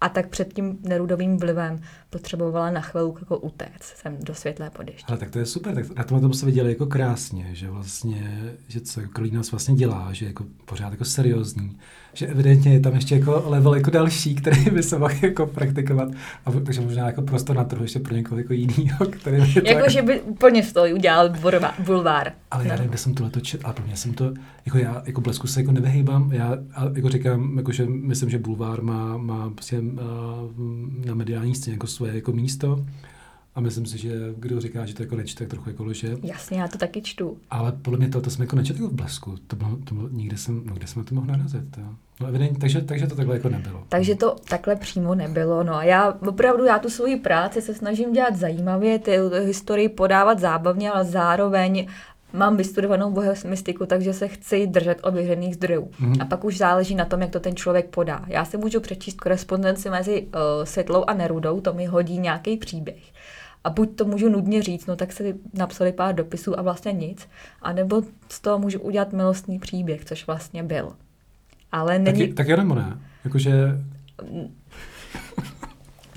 A 0.00 0.08
tak 0.08 0.28
před 0.28 0.52
tím 0.52 0.78
Nerudovým 0.82 1.36
vlivem 1.36 1.80
potřebovala 2.10 2.70
na 2.70 2.80
chvilku 2.80 3.18
jako 3.20 3.38
utéct 3.38 3.82
sem 3.96 4.16
do 4.22 4.34
světlé 4.34 4.70
podešti. 4.70 5.04
Ale 5.08 5.18
tak 5.18 5.30
to 5.30 5.38
je 5.38 5.46
super, 5.46 5.74
tak 5.74 5.96
na 5.96 6.04
tomhle 6.04 6.20
tom 6.20 6.34
se 6.34 6.46
viděli 6.46 6.68
jako 6.68 6.86
krásně, 6.86 7.46
že 7.52 7.70
vlastně, 7.70 8.50
že 8.68 8.80
co 8.80 9.00
Kalínas 9.12 9.50
vlastně 9.50 9.74
dělá, 9.74 10.08
že 10.12 10.24
je 10.24 10.28
jako 10.28 10.44
pořád 10.64 10.90
jako 10.92 11.04
seriózní, 11.04 11.78
že 12.14 12.26
evidentně 12.26 12.72
je 12.72 12.80
tam 12.80 12.94
ještě 12.94 13.14
jako 13.16 13.42
level 13.46 13.74
jako 13.74 13.90
další, 13.90 14.34
který 14.34 14.64
by 14.70 14.82
se 14.82 14.98
mohl 14.98 15.14
jako 15.22 15.46
praktikovat, 15.46 16.08
a 16.46 16.52
takže 16.52 16.80
možná 16.80 17.06
jako 17.06 17.22
prostor 17.22 17.56
na 17.56 17.64
trhu 17.64 17.82
ještě 17.84 17.98
pro 17.98 18.14
někoho 18.14 18.38
jako 18.38 18.52
jinýho, 18.52 19.06
který 19.06 19.40
by 19.54 19.60
to 19.60 19.68
Jako, 19.68 19.90
že 19.90 20.02
by 20.02 20.20
úplně 20.20 20.62
z 20.62 20.72
toho 20.72 20.86
udělal 20.94 21.32
bulvár. 21.86 22.32
Ale 22.50 22.64
já 22.64 22.70
No. 22.70 22.76
nevím, 22.76 22.88
kde 22.88 22.98
jsem 22.98 23.14
tohle 23.14 23.30
čet, 23.42 23.60
ale 23.64 23.74
pro 23.74 23.84
mě 23.86 23.96
jsem 23.96 24.14
to, 24.14 24.32
jako 24.66 24.78
já, 24.78 25.02
jako 25.06 25.20
blesku 25.20 25.46
se 25.46 25.60
jako 25.60 25.72
nevyhýbám, 25.72 26.32
já 26.32 26.58
jako 26.94 27.08
říkám, 27.08 27.56
jako 27.56 27.72
že 27.72 27.86
myslím, 27.86 28.30
že 28.30 28.38
Bulvár 28.38 28.82
má, 28.82 29.16
má 29.16 29.50
prostě 29.50 29.78
uh, 29.80 29.90
na 31.06 31.14
mediální 31.14 31.54
scéně 31.54 31.74
jako 31.74 31.86
svoje 32.00 32.14
jako 32.14 32.32
místo 32.32 32.84
a 33.54 33.60
myslím 33.60 33.86
si, 33.86 33.98
že 33.98 34.12
kdo 34.36 34.60
říká, 34.60 34.86
že 34.86 34.94
to 34.94 35.02
jako 35.02 35.16
nečte, 35.16 35.44
tak 35.44 35.48
trochu 35.48 35.70
jako 35.70 35.84
lože. 35.84 36.16
Jasně, 36.22 36.60
já 36.60 36.68
to 36.68 36.78
taky 36.78 37.02
čtu. 37.02 37.38
Ale 37.50 37.72
podle 37.72 37.98
mě 37.98 38.08
to, 38.08 38.20
to 38.20 38.30
jsme 38.30 38.44
jako 38.44 38.56
nečetli 38.56 38.86
v 38.86 38.92
blesku, 38.92 39.36
to 39.46 39.56
bylo, 39.56 39.76
to 39.84 39.94
bylo 39.94 40.08
nikde 40.08 40.36
jsem, 40.36 40.62
no 40.64 40.74
kde 40.74 40.86
jsme 40.86 41.04
to 41.04 41.14
mohli 41.14 41.30
narazit, 41.30 41.78
jo. 41.78 41.84
No 42.20 42.26
evidentně, 42.26 42.58
takže, 42.58 42.80
takže 42.80 43.06
to 43.06 43.14
takhle 43.14 43.34
jako 43.36 43.48
nebylo. 43.48 43.84
Takže 43.88 44.14
to 44.14 44.36
takhle 44.48 44.76
přímo 44.76 45.14
nebylo. 45.14 45.64
No 45.64 45.74
a 45.74 45.84
já 45.84 46.12
opravdu, 46.28 46.64
já 46.64 46.78
tu 46.78 46.90
svoji 46.90 47.16
práci 47.16 47.62
se 47.62 47.74
snažím 47.74 48.12
dělat 48.12 48.36
zajímavě, 48.36 48.98
ty 48.98 49.16
historii 49.44 49.88
podávat 49.88 50.38
zábavně, 50.38 50.90
ale 50.90 51.04
zároveň 51.04 51.86
mám 52.32 52.56
vystudovanou 52.56 53.10
bohemistiku, 53.10 53.86
takže 53.86 54.12
se 54.12 54.28
chci 54.28 54.66
držet 54.66 55.00
ověřených 55.02 55.54
zdrojů. 55.54 55.90
Mhm. 56.00 56.14
A 56.20 56.24
pak 56.24 56.44
už 56.44 56.58
záleží 56.58 56.94
na 56.94 57.04
tom, 57.04 57.20
jak 57.20 57.30
to 57.30 57.40
ten 57.40 57.56
člověk 57.56 57.86
podá. 57.86 58.24
Já 58.26 58.44
si 58.44 58.56
můžu 58.56 58.80
přečíst 58.80 59.20
korespondenci 59.20 59.90
mezi 59.90 60.22
uh, 60.22 60.64
Světlou 60.64 61.04
a 61.04 61.14
Nerudou, 61.14 61.60
to 61.60 61.72
mi 61.72 61.86
hodí 61.86 62.18
nějaký 62.18 62.56
příběh. 62.56 63.02
A 63.64 63.70
buď 63.70 63.96
to 63.96 64.04
můžu 64.04 64.28
nudně 64.28 64.62
říct, 64.62 64.86
no 64.86 64.96
tak 64.96 65.12
si 65.12 65.34
napsali 65.54 65.92
pár 65.92 66.14
dopisů 66.14 66.58
a 66.58 66.62
vlastně 66.62 66.92
nic, 66.92 67.28
anebo 67.62 68.02
z 68.28 68.40
toho 68.40 68.58
můžu 68.58 68.80
udělat 68.80 69.12
milostný 69.12 69.58
příběh, 69.58 70.04
což 70.04 70.26
vlastně 70.26 70.62
byl. 70.62 70.92
Ale 71.72 71.98
není... 71.98 72.28
Tak, 72.28 72.36
tak 72.36 72.48
jo 72.48 72.56
nebo 72.56 72.74
ne? 72.74 72.98
Jakože, 73.24 73.52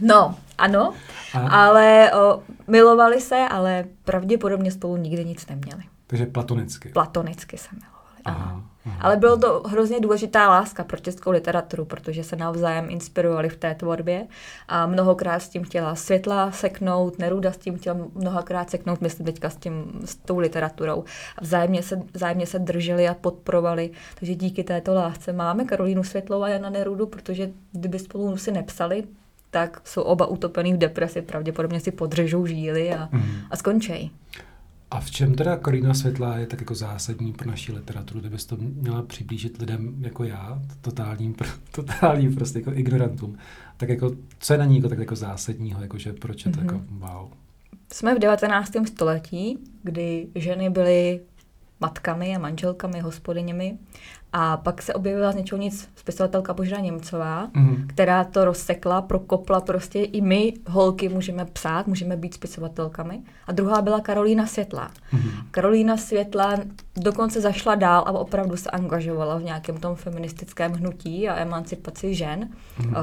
No, 0.02 0.36
ano, 0.58 0.94
a, 1.34 1.40
ale 1.40 2.12
o, 2.14 2.44
milovali 2.68 3.22
se, 3.22 3.36
ale 3.50 3.86
pravděpodobně 4.04 4.72
spolu 4.72 4.98
nikdy 4.98 5.26
nic 5.26 5.48
neměli. 5.48 5.84
Takže 6.08 6.26
platonicky. 6.26 6.90
Platonicky 6.90 7.58
se 7.58 7.68
milovali. 7.72 7.94
Aha. 8.26 8.44
Aha, 8.52 8.64
aha. 8.86 8.98
Ale 9.02 9.18
bylo 9.18 9.38
to 9.38 9.64
hrozně 9.66 10.00
důležitá 10.00 10.50
láska 10.50 10.84
pro 10.84 10.98
českou 11.00 11.32
literaturu, 11.32 11.86
protože 11.86 12.24
se 12.24 12.36
navzájem 12.36 12.86
inspirovali 12.90 13.50
v 13.50 13.58
té 13.58 13.76
tvorbě 13.76 14.28
a 14.68 14.88
mnohokrát 14.88 15.40
s 15.40 15.50
tím 15.50 15.64
chtěla 15.64 15.96
světla 15.96 16.52
seknout, 16.52 17.20
Neruda 17.20 17.52
s 17.52 17.58
tím 17.58 17.78
chtěla 17.78 17.98
mnohokrát 18.16 18.70
seknout, 18.70 19.02
myslím 19.02 19.26
teďka 19.26 19.50
s, 19.50 19.56
tím, 19.56 20.02
s 20.06 20.16
tou 20.16 20.38
literaturou. 20.40 21.04
A 21.38 21.42
vzájemně 21.44 21.84
se, 21.84 22.02
vzájemně 22.14 22.46
se 22.46 22.60
drželi 22.60 23.08
a 23.08 23.14
podporovali, 23.14 23.92
takže 24.20 24.36
díky 24.36 24.64
této 24.64 24.94
lásce 24.94 25.34
máme 25.34 25.66
Karolínu 25.66 26.04
Světlou 26.04 26.42
a 26.44 26.50
Jana 26.50 26.70
Nerudu, 26.70 27.08
protože 27.08 27.50
kdyby 27.72 28.00
spolu 28.00 28.38
si 28.38 28.52
nepsali, 28.52 29.04
tak 29.52 29.82
jsou 29.84 30.02
oba 30.02 30.26
utopený 30.26 30.74
v 30.74 30.78
depresi, 30.78 31.22
pravděpodobně 31.22 31.80
si 31.80 31.92
podřežou 31.92 32.46
žíly 32.46 32.94
a, 32.94 33.10
Mhm. 33.12 33.32
a 33.52 33.56
skončej. 33.58 34.10
A 34.94 35.00
v 35.00 35.12
čem 35.12 35.36
teda 35.36 35.58
Korina 35.58 35.94
Světlá 35.94 36.38
je 36.38 36.48
tak 36.48 36.60
jako 36.60 36.76
zásadní 36.76 37.34
pro 37.34 37.50
naši 37.50 37.72
literaturu, 37.74 38.20
kdybys 38.20 38.46
to 38.46 38.58
měla 38.60 39.02
přiblížit 39.02 39.58
lidem 39.58 39.96
jako 40.00 40.24
já, 40.24 40.62
totálním, 40.82 41.36
totálním 41.72 42.36
prostě 42.36 42.60
jako 42.60 42.74
ignorantům, 42.74 43.38
tak 43.78 43.90
jako, 43.90 44.12
co 44.40 44.54
je 44.54 44.58
na 44.60 44.66
ní 44.66 44.76
jako 44.78 44.90
tak 44.90 45.00
jako 45.00 45.16
zásadního, 45.16 45.82
jakože 45.82 46.14
proč 46.14 46.46
je 46.46 46.52
to 46.52 46.60
Mhm. 46.62 46.68
jako 46.70 46.86
wow. 46.90 47.30
Jsme 47.94 48.16
v 48.16 48.20
19. 48.20 48.72
století, 48.88 49.58
kdy 49.84 50.28
ženy 50.36 50.70
byly 50.70 51.20
matkami 51.80 52.36
a 52.36 52.40
manželkami, 52.40 53.00
hospodyněmi 53.00 53.78
a 54.36 54.58
pak 54.58 54.82
se 54.82 54.94
objevila 54.94 55.32
z 55.32 55.36
něčeho 55.36 55.62
nic 55.62 55.90
spisovatelka 55.96 56.54
Božena 56.54 56.80
Němcová, 56.82 57.48
Mhm. 57.54 57.88
která 57.88 58.24
to 58.24 58.46
rozsekla, 58.46 59.02
prokopla 59.02 59.62
prostě 59.62 60.00
i 60.00 60.22
my, 60.22 60.54
holky, 60.68 61.10
můžeme 61.10 61.46
psát, 61.46 61.88
můžeme 61.88 62.18
být 62.18 62.34
spisovatelkami. 62.34 63.22
A 63.48 63.52
druhá 63.52 63.82
byla 63.82 64.00
Karolína 64.00 64.46
Světlá. 64.48 64.92
Mhm. 65.12 65.30
Karolína 65.52 65.98
Světlá 65.98 66.56
dokonce 66.96 67.42
zašla 67.42 67.76
dál 67.76 68.04
a 68.08 68.12
opravdu 68.12 68.58
se 68.58 68.70
angažovala 68.70 69.38
v 69.38 69.44
nějakém 69.44 69.78
tom 69.78 69.96
feministickém 69.96 70.72
hnutí 70.72 71.30
a 71.30 71.36
emancipaci 71.36 72.16
žen. 72.16 72.50
Mhm. 72.80 72.96
Eh, 72.96 73.00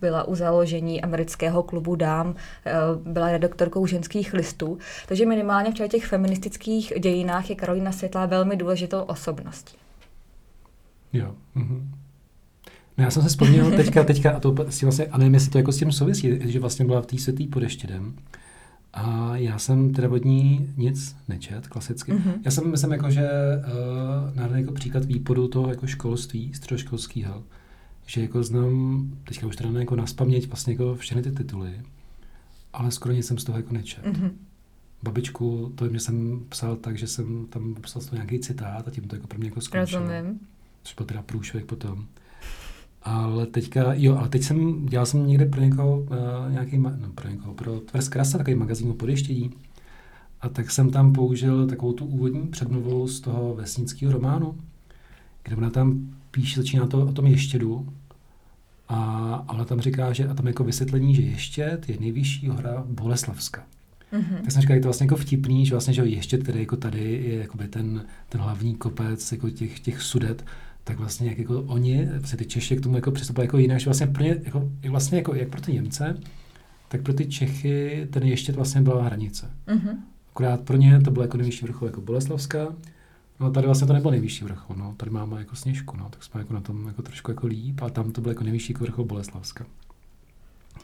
Byla 0.00 0.24
u 0.24 0.34
založení 0.34 1.02
amerického 1.02 1.62
klubu 1.62 1.96
dám, 1.96 2.34
eh, 2.66 2.72
byla 3.04 3.30
redaktorkou 3.32 3.86
ženských 3.86 4.32
listů. 4.34 4.78
Takže 5.08 5.26
minimálně 5.26 5.70
v 5.72 5.88
těch 5.88 6.06
feministických 6.06 6.92
dějinách 6.98 7.50
je 7.50 7.56
Karolína 7.56 7.92
Světlá 7.92 8.26
velmi 8.26 8.56
důležitou 8.56 9.00
osobností. 9.00 9.76
Jo. 11.12 11.34
Mhm. 11.54 11.90
No 12.98 13.04
já 13.04 13.10
jsem 13.10 13.22
se 13.22 13.28
vzpomněl 13.28 13.70
teďka, 13.70 14.04
teďka, 14.04 14.30
a 14.30 14.40
to 14.40 14.54
s 14.68 14.78
tím 14.78 14.86
vlastně, 14.86 15.06
a 15.06 15.18
nevím, 15.18 15.34
jestli 15.34 15.50
to 15.50 15.58
jako 15.58 15.72
s 15.72 15.78
tím 15.78 15.92
souvisí, 15.92 16.38
že 16.40 16.60
vlastně 16.60 16.84
byla 16.84 17.02
v 17.02 17.06
té 17.06 17.18
světý 17.18 17.46
pod 17.46 17.62
Ještědem 17.62 18.14
A 18.92 19.36
já 19.36 19.58
jsem 19.58 19.92
teda 19.92 20.10
od 20.10 20.24
ní 20.24 20.74
nic 20.76 21.16
nečet, 21.28 21.68
klasicky. 21.68 22.12
Mhm. 22.12 22.32
Já 22.44 22.50
jsem 22.50 22.70
myslím, 22.70 22.92
jako, 22.92 23.10
že 23.10 23.28
uh, 24.36 24.50
na 24.50 24.58
jako 24.58 24.72
příklad 24.72 25.04
výpodu 25.04 25.48
toho 25.48 25.70
jako 25.70 25.86
školství, 25.86 26.54
středoškolského, 26.54 27.42
že 28.06 28.20
jako 28.20 28.42
znám, 28.42 29.10
teďka 29.24 29.46
už 29.46 29.56
teda 29.56 29.80
jako 29.80 29.96
naspaměť 29.96 30.46
vlastně 30.48 30.72
jako 30.72 30.94
všechny 30.94 31.22
ty 31.22 31.30
tituly, 31.30 31.80
ale 32.72 32.90
skoro 32.90 33.14
nic 33.14 33.26
jsem 33.26 33.38
z 33.38 33.44
toho 33.44 33.58
jako 33.58 33.74
nečet. 33.74 34.06
Mhm. 34.06 34.30
Babičku, 35.02 35.72
to 35.74 35.84
mě 35.84 36.00
jsem 36.00 36.40
psal 36.48 36.76
tak, 36.76 36.98
že 36.98 37.06
jsem 37.06 37.46
tam 37.46 37.74
psal 37.80 38.02
z 38.02 38.06
toho 38.06 38.16
nějaký 38.16 38.38
citát 38.38 38.88
a 38.88 38.90
tím 38.90 39.04
to 39.08 39.16
jako 39.16 39.26
pro 39.26 39.38
mě 39.38 39.48
jako 39.48 39.60
skončilo. 39.60 40.02
Rozumím. 40.02 40.40
Což 40.86 40.94
byl 40.94 41.06
teda 41.06 41.22
průšvih 41.22 41.64
potom. 41.64 42.06
Ale 43.02 43.46
teďka, 43.46 43.94
jo, 43.94 44.16
ale 44.16 44.28
teď 44.28 44.42
jsem, 44.42 44.86
dělal 44.86 45.06
jsem 45.06 45.26
někde 45.26 45.46
pro 45.46 45.60
někoho, 45.60 45.98
uh, 45.98 46.06
nějaký, 46.52 46.78
no, 46.78 47.12
pro 47.14 47.28
někoho, 47.30 47.54
pro 47.54 47.80
Tvrz 47.80 48.08
Krasa, 48.08 48.38
takový 48.38 48.54
magazín 48.56 48.90
o 48.90 48.94
podještění. 48.94 49.50
A 50.40 50.48
tak 50.48 50.70
jsem 50.70 50.90
tam 50.90 51.12
použil 51.12 51.66
takovou 51.66 51.92
tu 51.92 52.06
úvodní 52.06 52.46
předmluvu 52.46 53.08
z 53.08 53.20
toho 53.20 53.54
vesnického 53.54 54.12
románu, 54.12 54.58
kde 55.42 55.56
ona 55.56 55.70
tam 55.70 56.16
píše, 56.30 56.60
začíná 56.60 56.86
to 56.86 57.06
o 57.06 57.12
tom 57.12 57.26
ještědu, 57.26 57.88
a 58.88 59.44
ona 59.48 59.64
tam 59.64 59.80
říká, 59.80 60.12
že 60.12 60.28
a 60.28 60.34
tam 60.34 60.46
jako 60.46 60.64
vysvětlení, 60.64 61.14
že 61.14 61.22
ještěd 61.22 61.88
je 61.88 61.96
nejvyšší 62.00 62.48
hora 62.48 62.84
Boleslavska. 62.86 63.64
Mhm. 64.12 64.36
Tak 64.42 64.52
jsem 64.52 64.62
říkal, 64.62 64.76
je 64.76 64.82
to 64.82 64.88
vlastně 64.88 65.04
jako 65.04 65.16
vtipný, 65.16 65.66
že 65.66 65.74
vlastně, 65.74 65.94
že 65.94 66.02
ještě 66.02 66.38
tedy 66.38 66.60
jako 66.60 66.76
tady 66.76 67.22
je 67.26 67.38
jakoby 67.38 67.68
ten, 67.68 68.04
ten 68.28 68.40
hlavní 68.40 68.74
kopec 68.74 69.32
jako 69.32 69.50
těch, 69.50 69.80
těch 69.80 70.02
sudet, 70.02 70.44
tak 70.86 70.98
vlastně 70.98 71.28
jak 71.28 71.38
jako 71.38 71.62
oni, 71.62 72.08
vlastně 72.18 72.38
ty 72.38 72.46
Češi 72.46 72.76
k 72.76 72.80
tomu 72.80 72.96
jako 72.96 73.10
přistupovali 73.10 73.46
jako 73.46 73.58
jinak, 73.58 73.80
že 73.80 73.84
vlastně 73.84 74.06
pro 74.06 74.22
ně, 74.22 74.40
jako, 74.44 74.70
vlastně 74.88 75.18
jako, 75.18 75.34
jak 75.34 75.48
pro 75.48 75.60
ty 75.60 75.72
Němce, 75.72 76.20
tak 76.88 77.02
pro 77.02 77.14
ty 77.14 77.26
Čechy 77.26 78.08
ten 78.10 78.22
ještě 78.22 78.52
vlastně 78.52 78.80
byla 78.80 79.04
hranice. 79.04 79.50
Mhm. 79.66 80.04
Akorát 80.30 80.60
pro 80.60 80.76
ně 80.76 81.00
to 81.00 81.10
bylo 81.10 81.24
jako 81.24 81.36
nejvyšší 81.36 81.64
vrchol 81.64 81.88
jako 81.88 82.00
Boleslavská, 82.00 82.74
no 83.40 83.50
tady 83.50 83.66
vlastně 83.66 83.86
to 83.86 83.92
nebyl 83.92 84.10
nejvyšší 84.10 84.44
vrchol, 84.44 84.76
no, 84.76 84.94
tady 84.96 85.10
máme 85.10 85.38
jako 85.38 85.56
sněžku, 85.56 85.96
no, 85.96 86.08
tak 86.10 86.22
jsme 86.22 86.40
jako 86.40 86.54
na 86.54 86.60
tom 86.60 86.86
jako 86.86 87.02
trošku 87.02 87.30
jako 87.30 87.46
líp, 87.46 87.82
a 87.82 87.90
tam 87.90 88.12
to 88.12 88.20
byl 88.20 88.30
jako 88.30 88.44
nejvyšší 88.44 88.72
jako 88.72 88.84
vrchol 88.84 89.04
Boleslavska. 89.04 89.66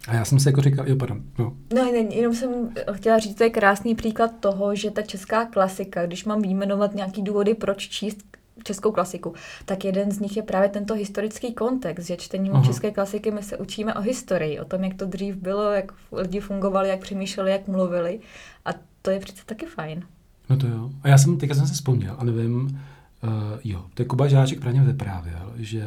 A 0.08 0.14
já 0.14 0.24
jsem 0.24 0.40
si 0.40 0.48
jako 0.48 0.60
říkal, 0.60 0.88
jo, 0.88 0.96
pardon, 0.96 1.22
no, 1.38 1.56
No, 1.74 1.92
ne, 1.92 1.98
jenom 1.98 2.34
jsem 2.34 2.50
chtěla 2.92 3.18
říct, 3.18 3.34
to 3.34 3.44
je 3.44 3.50
krásný 3.50 3.94
příklad 3.94 4.30
toho, 4.40 4.74
že 4.74 4.90
ta 4.90 5.02
česká 5.02 5.44
klasika, 5.44 6.06
když 6.06 6.24
mám 6.24 6.42
výjmenovat 6.42 6.94
nějaký 6.94 7.22
důvody, 7.22 7.54
proč 7.54 7.88
číst 7.88 8.32
českou 8.64 8.92
klasiku, 8.92 9.34
tak 9.64 9.84
jeden 9.84 10.10
z 10.10 10.18
nich 10.20 10.36
je 10.36 10.42
právě 10.42 10.68
tento 10.68 10.94
historický 10.94 11.54
kontext, 11.54 12.06
že 12.08 12.16
čtením 12.16 12.52
Aha. 12.54 12.64
české 12.64 12.90
klasiky 12.90 13.30
my 13.30 13.42
se 13.42 13.56
učíme 13.58 13.94
o 13.94 14.00
historii, 14.00 14.60
o 14.60 14.64
tom, 14.64 14.84
jak 14.84 14.94
to 14.94 15.06
dřív 15.06 15.36
bylo, 15.36 15.70
jak 15.72 15.92
lidi 16.12 16.40
fungovali, 16.40 16.88
jak 16.88 17.00
přemýšleli, 17.00 17.50
jak 17.50 17.68
mluvili 17.68 18.20
a 18.64 18.70
to 19.02 19.10
je 19.10 19.20
přece 19.20 19.42
taky 19.46 19.66
fajn. 19.66 20.02
No 20.50 20.56
to 20.56 20.66
jo. 20.66 20.90
A 21.02 21.08
já 21.08 21.18
jsem, 21.18 21.36
teďka 21.38 21.54
jsem 21.54 21.66
se 21.66 21.74
vzpomněl 21.74 22.14
a 22.18 22.24
nevím, 22.24 22.64
uh, 22.64 23.30
jo, 23.64 23.84
to 23.94 24.02
je 24.02 24.06
Kuba 24.06 24.28
Žáček 24.28 24.60
právě 24.60 24.80
vyprávěl, 24.80 25.52
že, 25.56 25.84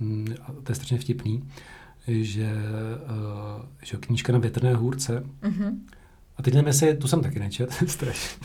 mm, 0.00 0.34
a 0.42 0.52
to 0.52 0.72
je 0.72 0.74
strašně 0.74 0.98
vtipný, 0.98 1.44
že, 2.08 2.52
uh, 3.10 3.62
že 3.82 3.96
knížka 3.96 4.32
na 4.32 4.38
větrné 4.38 4.74
hůrce, 4.74 5.24
Mhm. 5.42 5.86
A 6.42 6.44
teď 6.44 6.54
nevím, 6.54 6.66
jestli, 6.66 6.94
tu 6.96 7.08
jsem 7.08 7.20
taky 7.22 7.38
nečet, 7.38 7.70
strašně. 7.86 8.38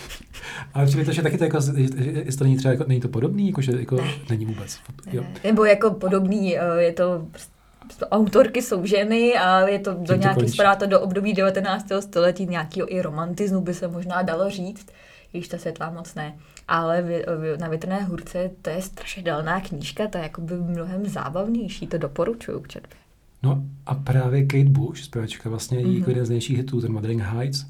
Ale 0.73 0.85
přijde 0.85 1.05
to, 1.05 1.11
že 1.11 1.21
taky 1.21 1.37
to 1.37 1.43
jako, 1.43 1.57
jestli 1.57 2.37
to 2.37 2.43
není 2.43 2.57
třeba, 2.57 2.71
jako, 2.71 2.85
není 2.87 3.01
to 3.01 3.07
podobný, 3.09 3.47
jako, 3.47 3.61
že 3.61 3.71
jako, 3.79 3.95
Ne. 3.95 4.11
není 4.29 4.45
vůbec. 4.45 4.79
Jo. 5.11 5.23
Nebo 5.43 5.65
jako 5.65 5.91
podobný, 5.91 6.57
eh, 6.59 6.61
je 6.77 6.93
to 6.93 7.25
prostě 7.31 8.05
autorky 8.11 8.61
jsou 8.61 8.85
ženy 8.85 9.33
a 9.37 9.67
je 9.67 9.79
to 9.79 9.93
do 9.93 10.03
to 10.05 10.15
nějaký, 10.15 10.35
končí. 10.39 10.51
spadá 10.51 10.75
to 10.75 10.85
do 10.85 11.01
období 11.01 11.33
19. 11.33 12.01
století, 12.01 12.45
nějakého 12.45 12.93
i 12.95 13.01
romantismu 13.01 13.61
by 13.61 13.73
se 13.73 13.87
možná 13.87 14.21
dalo 14.21 14.49
říct, 14.49 14.87
když 15.31 15.47
ta 15.47 15.57
světlá 15.57 15.89
moc 15.89 16.15
ne. 16.15 16.35
Ale 16.67 17.01
vy- 17.01 17.25
vy- 17.41 17.57
na 17.57 17.67
větrné 17.67 18.03
hůrce 18.03 18.51
to 18.61 18.69
je 18.69 18.81
strašidelná 18.81 19.61
knížka, 19.61 20.07
to 20.07 20.17
je 20.17 20.23
jakoby 20.23 20.55
mnohem 20.55 21.05
zábavnější, 21.05 21.87
to 21.87 21.97
doporučuju 21.97 22.59
k 22.59 22.67
četbě. 22.67 22.97
No 23.43 23.63
a 23.85 23.95
právě 23.95 24.45
Kate 24.45 24.63
Bush, 24.69 24.99
zpěvačka, 25.03 25.49
vlastně 25.49 25.79
mm-hmm. 25.79 25.87
Mhm. 25.87 25.97
jako 25.97 26.09
jeden 26.11 26.25
z 26.25 26.29
největších 26.29 26.57
hitů, 26.57 26.81
ten 26.81 26.93
Wuthering 26.93 27.21
Heights, 27.21 27.65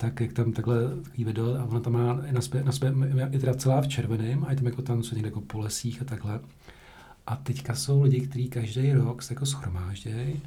tak 0.00 0.20
jak 0.20 0.32
tam 0.32 0.52
takhle 0.52 0.76
takový 1.02 1.24
video, 1.24 1.54
a 1.54 1.64
ona 1.64 1.80
tam 1.80 1.92
má 1.92 2.18
i 2.30 2.32
na 2.32 2.40
sebe, 2.40 2.62
na 2.64 2.72
sebe 2.72 2.92
je 3.30 3.38
teda 3.38 3.54
celá 3.54 3.80
v 3.80 3.88
červeném 3.88 4.44
a 4.44 4.50
je 4.50 4.56
tam 4.56 4.66
jako 4.66 4.82
tancuje 4.82 5.16
někde 5.16 5.28
jako 5.28 5.40
po 5.40 5.58
lesích 5.58 6.02
a 6.02 6.04
takhle. 6.04 6.40
A 7.26 7.36
teďka 7.36 7.74
jsou 7.74 8.02
lidi, 8.02 8.20
kteří 8.20 8.48
každý 8.48 8.92
rok 8.92 9.22
se 9.22 9.34
jako 9.34 9.46
schromáždějí 9.46 10.40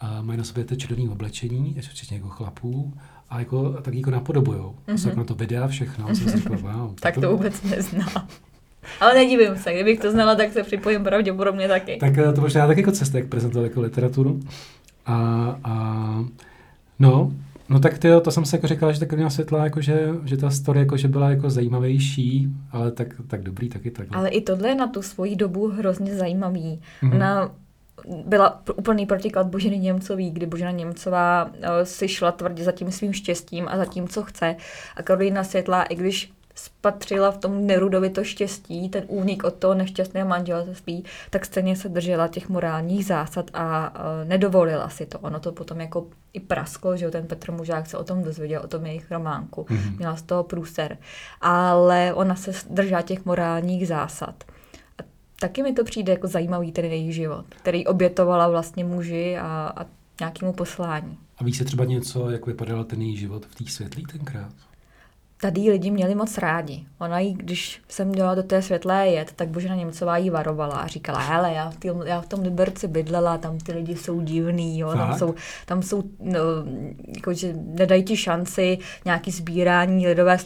a 0.00 0.22
mají 0.22 0.38
na 0.38 0.44
sobě 0.44 0.64
to 0.64 0.76
červené 0.76 1.10
oblečení, 1.10 1.76
včetně 1.80 2.16
jako 2.16 2.28
chlapů, 2.28 2.94
a 3.30 3.38
jako, 3.38 3.74
a 3.78 3.82
tak 3.82 3.94
jako 3.94 4.10
napodobujou. 4.10 4.70
Mm-hmm. 4.70 4.88
Mhm. 4.88 4.98
Jsou 4.98 5.08
jako 5.08 5.20
na 5.20 5.24
to 5.24 5.34
videa 5.34 5.68
všechno. 5.68 6.14
Jsem 6.14 6.28
si 6.28 6.36
říkal, 6.36 6.58
wow. 6.58 6.94
Tak 7.00 7.14
to 7.18 7.30
vůbec 7.30 7.62
neznám. 7.62 8.28
Ale 9.00 9.14
nedivím 9.14 9.56
se, 9.56 9.74
kdybych 9.74 10.00
to 10.00 10.10
znala, 10.10 10.34
tak 10.34 10.52
se 10.52 10.62
připojím 10.62 11.04
pravděpodobně 11.04 11.68
taky. 11.68 11.96
Tak 11.96 12.18
eh, 12.18 12.32
to 12.32 12.40
možná 12.40 12.66
tak 12.66 12.76
jako 12.76 12.92
cesta, 12.92 13.18
jak 13.18 13.26
prezentovat 13.26 13.64
jako 13.64 13.80
literaturu. 13.80 14.40
A, 15.06 15.14
a 15.64 16.24
no, 16.98 17.32
no 17.68 17.80
tak 17.80 17.98
ty, 17.98 18.08
to 18.22 18.30
jsem 18.30 18.44
si 18.44 18.56
jako 18.56 18.66
říkal, 18.66 18.92
že 18.92 19.00
tak 19.00 19.12
měla 19.12 19.30
světla, 19.30 19.64
jako 19.64 19.80
že, 19.80 20.08
že 20.24 20.36
ta 20.36 20.50
story 20.50 20.80
jako, 20.80 20.96
že 20.96 21.08
byla 21.08 21.30
jako 21.30 21.50
zajímavější, 21.50 22.48
ale 22.70 22.92
tak, 22.92 23.08
tak 23.26 23.42
dobrý 23.42 23.68
taky 23.68 23.90
tak. 23.90 24.06
Ale 24.12 24.28
i 24.28 24.40
tohle 24.40 24.68
je 24.68 24.74
na 24.74 24.86
tu 24.86 25.02
svoji 25.02 25.36
dobu 25.36 25.68
hrozně 25.68 26.14
zajímavý. 26.16 26.80
Mhm. 27.02 27.12
Mm-hmm. 27.12 27.16
Ona 27.16 27.50
byla 28.26 28.62
úplný 28.76 29.06
protiklad 29.06 29.46
Boženy 29.46 29.78
Němcový, 29.78 30.30
kdy 30.30 30.46
Božena 30.46 30.70
Němcová 30.70 31.44
uh, 31.44 31.50
si 31.82 32.08
šla 32.08 32.32
tvrdě 32.32 32.64
za 32.64 32.72
tím 32.72 32.92
svým 32.92 33.12
štěstím 33.12 33.68
a 33.68 33.76
za 33.76 33.84
tím, 33.84 34.08
co 34.08 34.22
chce. 34.22 34.56
A 34.96 35.02
Karolina 35.02 35.44
Světlá, 35.44 35.82
i 35.82 35.94
když 35.94 36.32
spatřila 36.58 37.30
v 37.30 37.38
tom 37.38 37.66
Nerudovi 37.66 38.10
to 38.10 38.24
štěstí, 38.24 38.88
ten 38.88 39.04
únik 39.06 39.44
od 39.44 39.54
toho 39.54 39.74
nešťastného 39.74 40.28
manželství, 40.28 41.04
tak 41.30 41.44
stejně 41.44 41.76
se 41.76 41.88
držela 41.88 42.28
těch 42.28 42.48
morálních 42.48 43.06
zásad 43.06 43.50
a 43.54 43.90
uh, 43.90 44.28
nedovolila 44.28 44.88
si 44.88 45.06
to. 45.06 45.18
Ono 45.18 45.40
to 45.40 45.52
potom 45.52 45.80
jako 45.80 46.06
i 46.32 46.40
prasklo, 46.40 46.96
že 46.96 47.10
ten 47.10 47.26
Petr 47.26 47.52
Mužák 47.52 47.86
se 47.86 47.98
o 47.98 48.04
tom 48.04 48.22
dozvěděl, 48.22 48.60
o 48.64 48.68
tom 48.68 48.86
jejich 48.86 49.10
románku. 49.10 49.66
Mhm. 49.70 49.96
Měla 49.96 50.16
z 50.16 50.22
toho 50.22 50.44
průser. 50.44 50.98
Ale 51.40 52.14
ona 52.14 52.34
se 52.34 52.52
držela 52.70 53.02
těch 53.02 53.24
morálních 53.24 53.88
zásad. 53.88 54.44
A 54.98 55.02
taky 55.40 55.62
mi 55.62 55.72
to 55.72 55.84
přijde 55.84 56.12
jako 56.12 56.26
zajímavý 56.26 56.72
ten 56.72 56.84
její 56.84 57.12
život, 57.12 57.44
který 57.48 57.86
obětovala 57.86 58.48
vlastně 58.48 58.84
muži 58.84 59.38
a, 59.38 59.72
a 59.76 59.86
nějakému 60.20 60.52
poslání. 60.52 61.18
A 61.38 61.44
víš 61.44 61.56
se 61.58 61.64
třeba 61.64 61.84
něco, 61.84 62.30
jak 62.30 62.46
vypadal 62.46 62.84
ten 62.84 63.02
její 63.02 63.16
život 63.16 63.46
v 63.46 63.54
té 63.54 63.70
světlý 63.70 64.04
tenkrát? 64.06 64.52
Tady 65.40 65.70
lidi 65.70 65.90
měli 65.90 66.14
moc 66.14 66.38
rádi. 66.38 66.84
Ona 66.98 67.18
jí, 67.18 67.34
když 67.34 67.82
jsem 67.88 68.08
měla 68.08 68.34
do 68.34 68.42
té 68.42 68.62
světlé 68.62 69.08
jet, 69.08 69.32
tak 69.32 69.48
Božena 69.48 69.74
Němcová 69.74 70.16
jí 70.16 70.30
varovala 70.30 70.76
a 70.76 70.86
říkala, 70.86 71.18
hele, 71.18 71.52
já 71.52 71.70
v, 71.70 71.76
tým, 71.76 72.02
já 72.04 72.20
v 72.20 72.26
tom 72.26 72.40
Liberci 72.40 72.88
bydlela, 72.88 73.38
tam 73.38 73.58
ty 73.58 73.72
lidi 73.72 73.96
jsou 73.96 74.20
divný, 74.20 74.78
jo, 74.78 74.92
tam 74.92 75.18
jsou, 75.18 75.34
tam 75.66 75.82
jsou 75.82 76.02
no, 76.20 76.40
jako, 77.16 77.32
že 77.32 77.54
nedají 77.56 78.02
ti 78.02 78.16
šanci, 78.16 78.78
nějaký 79.04 79.30
sbírání 79.30 80.06
lidové 80.06 80.38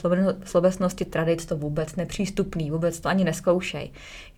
slovesnosti, 0.45 1.05
tradic, 1.05 1.47
to 1.47 1.57
vůbec 1.57 1.97
nepřístupný, 1.97 2.71
vůbec 2.71 3.01
to 3.01 3.09
ani 3.09 3.25
neskoušej. 3.25 3.91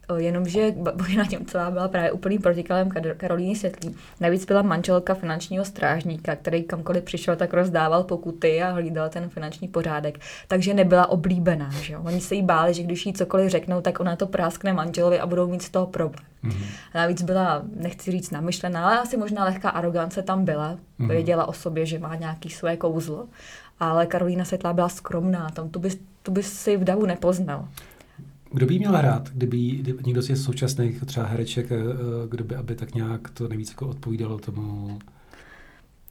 O, 0.08 0.14
Jenomže 0.14 0.74
Božena 0.94 1.24
Němcová 1.30 1.70
byla 1.70 1.88
právě 1.88 2.12
úplným 2.12 2.42
protikalem 2.42 2.88
Kar- 2.88 3.14
Karolíny 3.16 3.56
Světlý. 3.56 3.96
Navíc 4.20 4.44
byla 4.44 4.62
manželka 4.62 5.14
finančního 5.14 5.64
strážníka, 5.64 6.36
který 6.36 6.62
kamkoliv 6.62 7.04
přišel, 7.04 7.36
tak 7.36 7.54
rozdával 7.54 8.04
pokuty 8.04 8.62
a 8.62 8.70
hlídal 8.70 9.08
ten 9.08 9.28
finanční 9.28 9.68
pořádek. 9.68 10.18
Takže 10.48 10.74
nebyla 10.74 11.06
oblíbená. 11.06 11.70
Že 11.70 11.92
jo? 11.92 12.02
Oni 12.04 12.20
se 12.20 12.34
jí 12.34 12.42
báli, 12.42 12.74
že 12.74 12.82
když 12.82 13.06
jí 13.06 13.12
cokoliv 13.12 13.50
řeknou, 13.50 13.80
tak 13.80 14.00
ona 14.00 14.16
to 14.16 14.26
práskne 14.26 14.72
manželovi 14.72 15.20
a 15.20 15.26
budou 15.26 15.48
mít 15.48 15.62
z 15.62 15.70
toho 15.70 15.86
problém. 15.86 16.24
Mhm. 16.42 16.64
A 16.92 16.98
navíc 16.98 17.22
byla, 17.22 17.62
nechci 17.76 18.10
říct 18.10 18.30
namyšlená, 18.30 18.84
ale 18.84 18.98
asi 18.98 19.16
možná 19.16 19.44
lehká 19.44 19.70
arogance 19.70 20.22
tam 20.22 20.44
byla. 20.44 20.76
Mhm. 20.98 21.08
Věděla 21.08 21.48
o 21.48 21.52
sobě, 21.52 21.86
že 21.86 21.98
má 21.98 22.14
nějaký 22.14 22.50
své 22.50 22.76
kouzlo. 22.76 23.26
Ale 23.80 24.06
Karolína 24.06 24.44
Světlá 24.44 24.72
byla 24.72 24.88
skromná, 24.88 25.50
tam 25.50 25.68
tu 25.68 25.78
bys, 25.78 25.98
tu 26.22 26.32
bys 26.32 26.52
si 26.52 26.76
v 26.76 26.84
davu 26.84 27.06
nepoznal. 27.06 27.68
Kdo 28.52 28.66
by 28.66 28.78
měl 28.78 28.92
hrát, 28.92 29.28
kdyby, 29.28 29.82
někdo 30.06 30.22
z 30.22 30.26
těch 30.26 30.36
současných 30.38 31.04
třeba 31.06 31.26
hereček, 31.26 31.72
eh, 31.72 31.76
kdo 32.28 32.44
by, 32.44 32.54
aby 32.54 32.74
tak 32.74 32.94
nějak 32.94 33.30
to 33.30 33.48
nejvíc 33.48 33.68
jako 33.70 33.88
odpovídalo 33.88 34.38
tomu 34.38 34.98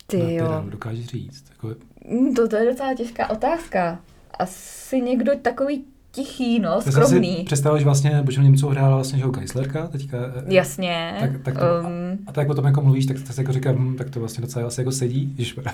Ty 0.07 0.17
jo. 0.17 0.23
materiálu, 0.23 0.69
dokážeš 0.69 1.05
říct? 1.05 1.45
Jako, 1.49 1.75
Mm, 2.09 2.33
To, 2.33 2.47
to 2.47 2.55
je 2.55 2.71
docela 2.71 2.93
těžká 2.93 3.29
otázka. 3.29 3.99
Asi 4.39 5.01
někdo 5.01 5.31
takový 5.41 5.85
tichý, 6.11 6.59
no, 6.59 6.81
si 6.81 6.91
skromný. 6.91 7.43
představil, 7.45 7.79
že 7.79 7.85
vlastně 7.85 8.21
Božena 8.23 8.43
Němcovou 8.45 8.71
hrála 8.71 8.95
vlastně 8.95 9.19
že 9.19 9.25
Geislerka 9.25 9.87
teďka. 9.87 10.17
eh, 10.17 10.53
Jasně. 10.53 11.17
Tak, 11.19 11.31
tak 11.43 11.57
to, 11.57 11.65
um, 11.87 12.17
a 12.27 12.31
tak 12.31 12.49
o 12.49 12.53
tom 12.53 12.65
jako 12.65 12.81
mluvíš, 12.81 13.05
tak, 13.05 13.17
tak 13.21 13.33
si 13.33 13.41
jako 13.41 13.53
říkám, 13.53 13.75
hm, 13.75 13.95
tak 13.95 14.09
to 14.09 14.19
vlastně 14.19 14.41
docela 14.41 14.67
asi 14.67 14.81
jako 14.81 14.91
sedí. 14.91 15.35
A, 15.65 15.73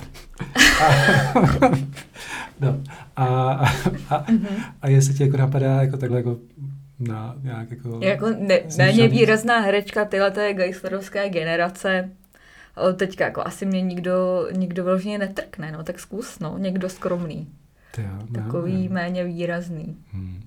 no, 2.62 2.80
a, 3.16 3.26
a, 3.26 3.66
a, 4.10 4.26
mhm. 4.32 4.48
a 4.82 4.90
jestli 4.90 5.14
ti 5.14 5.24
jako 5.24 5.38
napadá 5.38 5.82
jako 5.82 5.98
takhle 5.98 6.18
jako 6.18 6.38
na 7.00 7.36
nějak 7.44 7.72
jako... 7.72 8.00
jako 8.02 8.30
ne, 8.40 8.60
méně 8.78 9.08
výrazná 9.08 9.60
herečka 9.60 10.06
tyhle 10.06 10.32
té 10.32 10.54
Geislerovské 10.54 11.30
generace. 11.30 12.10
Teďka 12.96 13.26
jako 13.26 13.42
asi 13.46 13.66
mě 13.66 13.82
nikdo, 13.82 14.48
nikdo 14.52 14.84
vyloženě 14.84 15.18
netrkne, 15.18 15.72
no, 15.72 15.84
tak 15.84 16.00
zkus, 16.00 16.40
no, 16.40 16.58
někdo 16.58 16.90
skromný. 16.90 17.48
Jo, 17.98 18.28
Takový 18.44 18.88
no. 18.88 18.94
méně 18.94 19.24
výrazný. 19.24 19.98
Hmm. 20.12 20.44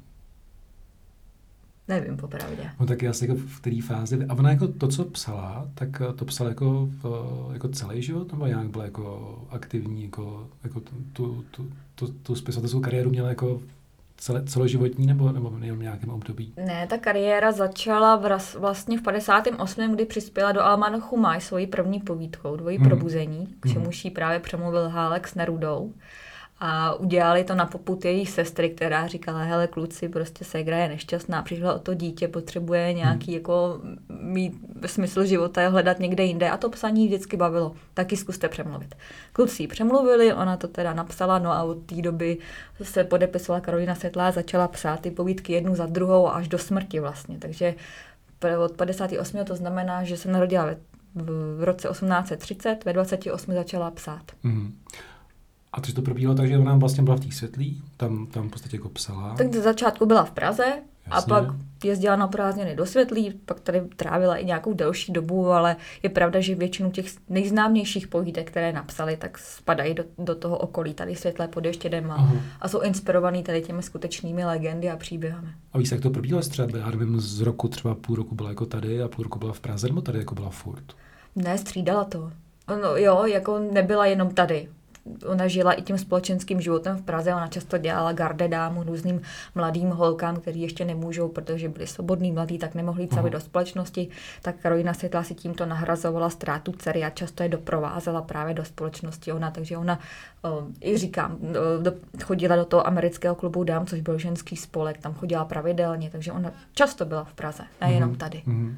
Nevím 1.88 2.16
popravdě. 2.16 2.70
No 2.80 2.86
tak 2.86 3.04
asi 3.04 3.24
jako 3.28 3.40
v 3.40 3.60
které 3.60 3.80
fázi, 3.86 4.24
a 4.28 4.34
ona 4.34 4.50
jako 4.50 4.68
to, 4.68 4.88
co 4.88 5.04
psala, 5.04 5.68
tak 5.74 5.88
eh, 6.10 6.12
to 6.12 6.24
psala 6.24 6.50
jako, 6.50 6.88
v, 7.02 7.04
jako 7.52 7.68
celý 7.68 8.02
život, 8.02 8.32
nebo 8.32 8.46
nějak 8.46 8.66
byla 8.68 8.84
jako 8.84 9.38
aktivní, 9.50 10.02
jako, 10.04 10.48
jako 10.64 10.80
tu, 10.80 10.90
tu, 11.12 11.44
tu, 11.50 11.70
tu, 11.94 12.06
tu 12.12 12.34
spisovatelskou 12.34 12.80
kariéru 12.80 13.10
měla 13.10 13.28
jako 13.28 13.60
celé, 14.16 14.44
celoživotní, 14.44 15.06
nebo, 15.06 15.32
nebo 15.32 15.52
jenom 15.62 15.78
v 15.78 15.82
nějakém 15.82 16.10
období? 16.10 16.52
Ne, 16.66 16.86
ta 16.86 16.98
kariéra 16.98 17.52
začala 17.52 18.16
vraz, 18.16 18.54
vlastně 18.54 18.98
v 18.98 19.02
58., 19.02 19.94
kdy 19.94 20.04
přispěla 20.04 20.52
do 20.52 20.60
Almanachu 20.62 21.16
Maj 21.16 21.40
svojí 21.40 21.66
první 21.66 22.00
povídkou, 22.00 22.56
dvojí 22.56 22.78
Mhm. 22.78 22.88
probuzení, 22.88 23.46
k 23.60 23.66
Mhm. 23.66 23.74
čemuž 23.74 24.04
jí 24.04 24.10
právě 24.10 24.40
přemluvil 24.40 24.88
Hálek 24.88 25.28
s 25.28 25.34
Nerudou. 25.34 25.92
A 26.62 26.94
udělali 26.94 27.44
to 27.44 27.54
na 27.54 27.66
poput 27.66 28.04
její 28.04 28.26
sestry, 28.26 28.70
která 28.70 29.06
říkala, 29.06 29.42
hele 29.42 29.66
kluci, 29.66 30.08
prostě 30.08 30.44
Segra 30.44 30.78
je 30.78 30.88
nešťastná, 30.88 31.42
přišla 31.42 31.74
o 31.74 31.78
to 31.78 31.94
dítě, 31.94 32.28
potřebuje 32.28 32.92
nějaký 32.92 33.32
jako 33.32 33.80
mít 34.08 34.52
smysl 34.86 35.24
života, 35.24 35.68
hledat 35.68 35.98
někde 35.98 36.24
jinde 36.24 36.50
a 36.50 36.56
to 36.56 36.70
psaní 36.70 37.06
vždycky 37.06 37.36
bavilo. 37.36 37.74
Taky 37.94 38.16
zkuste 38.16 38.48
přemluvit. 38.48 38.94
Kluci 39.32 39.62
ji 39.62 39.66
přemluvili, 39.66 40.34
ona 40.34 40.56
to 40.56 40.68
teda 40.68 40.94
napsala, 40.94 41.38
no 41.38 41.52
a 41.52 41.62
od 41.62 41.78
té 41.86 41.94
doby 41.94 42.38
se 42.82 43.04
podepisovala 43.04 43.60
Karolina 43.60 43.94
Světlá 43.94 44.28
a 44.28 44.32
začala 44.32 44.68
psát 44.68 45.00
ty 45.00 45.10
povídky 45.10 45.52
jednu 45.52 45.74
za 45.74 45.86
druhou 45.86 46.28
až 46.28 46.48
do 46.48 46.58
smrti 46.58 47.00
vlastně. 47.00 47.38
Takže 47.38 47.74
od 48.64 48.72
58. 48.72 49.44
to 49.44 49.56
znamená, 49.56 50.04
že 50.04 50.16
se 50.16 50.32
narodila 50.32 50.64
ve, 50.64 50.76
v, 51.14 51.64
roce 51.64 51.88
1830, 51.88 52.84
ve 52.84 52.92
28 52.92 53.54
začala 53.54 53.90
psát. 53.90 54.22
Mhm. 54.42 54.72
A 55.72 55.80
to, 55.80 55.92
to 55.92 56.02
probíhalo 56.02 56.36
tak, 56.36 56.48
že 56.48 56.58
ona 56.58 56.76
vlastně 56.76 57.02
byla 57.02 57.16
v 57.16 57.20
té 57.20 57.32
světlí, 57.32 57.82
tam, 57.96 58.26
tam 58.26 58.48
v 58.48 58.50
podstatě 58.52 58.76
jako 58.76 58.88
psala. 58.88 59.34
Tak 59.34 59.54
ze 59.54 59.62
začátku 59.62 60.06
byla 60.06 60.24
v 60.24 60.30
Praze 60.30 60.64
a 61.10 61.14
Jasně. 61.14 61.28
pak 61.28 61.44
jezdila 61.84 62.16
na 62.16 62.28
prázdniny 62.28 62.76
do 62.76 62.86
Světlí, 62.86 63.40
pak 63.44 63.60
tady 63.60 63.80
trávila 63.96 64.36
i 64.36 64.44
nějakou 64.44 64.72
delší 64.72 65.12
dobu, 65.12 65.50
ale 65.50 65.76
je 66.02 66.10
pravda, 66.10 66.40
že 66.40 66.54
většinu 66.54 66.90
těch 66.90 67.06
nejznámějších 67.28 68.08
povídek, 68.08 68.50
které 68.50 68.72
napsali, 68.72 69.16
tak 69.16 69.38
spadají 69.38 69.94
do, 69.94 70.04
do 70.18 70.34
toho 70.34 70.58
okolí 70.58 70.94
tady 70.94 71.16
Světlé 71.16 71.48
pod 71.48 71.64
Ještědem 71.64 72.10
a, 72.10 72.14
Aha. 72.14 72.36
a 72.60 72.68
jsou 72.68 72.80
inspirovaný 72.80 73.42
tady 73.42 73.62
těmi 73.62 73.82
skutečnými 73.82 74.44
legendy 74.44 74.90
a 74.90 74.96
příběhami. 74.96 75.48
A 75.72 75.78
víš, 75.78 75.90
jak 75.90 76.00
to 76.00 76.10
probíhalo 76.10 76.42
třeba, 76.42 76.78
já 76.78 76.90
nevím, 76.90 77.20
z 77.20 77.40
roku 77.40 77.68
třeba 77.68 77.94
půl 77.94 78.16
roku 78.16 78.34
byla 78.34 78.48
jako 78.48 78.66
tady 78.66 79.02
a 79.02 79.08
půl 79.08 79.22
roku 79.22 79.38
byla 79.38 79.52
v 79.52 79.60
Praze, 79.60 79.88
nebo 79.88 80.00
tady 80.00 80.18
jako 80.18 80.34
byla 80.34 80.50
furt? 80.50 80.84
Ne, 81.36 81.58
střídala 81.58 82.04
to. 82.04 82.32
No 82.68 82.96
jo, 82.96 83.24
jako 83.26 83.58
nebyla 83.72 84.06
jenom 84.06 84.30
tady. 84.30 84.68
Ona 85.26 85.48
žila 85.48 85.72
i 85.72 85.82
tím 85.82 85.98
společenským 85.98 86.60
životem 86.60 86.96
v 86.96 87.02
Praze, 87.02 87.34
ona 87.34 87.46
často 87.46 87.78
dělala 87.78 88.12
garde 88.12 88.48
dámu 88.48 88.82
různým 88.82 89.20
mladým 89.54 89.88
holkám, 89.90 90.36
kteří 90.36 90.60
ještě 90.60 90.84
nemůžou, 90.84 91.28
protože 91.28 91.68
byli 91.68 91.86
svobodní 91.86 92.32
mladí, 92.32 92.58
tak 92.58 92.74
nemohli 92.74 93.02
jít 93.02 93.12
sami 93.14 93.30
do 93.30 93.40
společnosti. 93.40 94.08
Tak 94.42 94.56
Karolina 94.56 94.94
Světla 94.94 95.22
si 95.22 95.34
tímto 95.34 95.66
nahrazovala 95.66 96.30
ztrátu 96.30 96.72
dcery 96.72 97.04
a 97.04 97.10
často 97.10 97.42
je 97.42 97.48
doprovázela 97.48 98.22
právě 98.22 98.54
do 98.54 98.64
společnosti 98.64 99.32
ona, 99.32 99.50
takže 99.50 99.76
ona, 99.76 99.98
o, 100.42 100.62
i 100.80 100.98
říkám, 100.98 101.36
do, 101.82 101.92
chodila 102.24 102.56
do 102.56 102.64
toho 102.64 102.86
amerického 102.86 103.34
klubu 103.34 103.64
dám, 103.64 103.86
což 103.86 104.00
byl 104.00 104.18
ženský 104.18 104.56
spolek, 104.56 104.98
tam 104.98 105.14
chodila 105.14 105.44
pravidelně, 105.44 106.10
takže 106.10 106.32
ona 106.32 106.50
často 106.74 107.04
byla 107.04 107.24
v 107.24 107.32
Praze, 107.34 107.62
nejenom 107.80 108.08
Mhm, 108.10 108.18
tady. 108.18 108.42
mhm. 108.46 108.76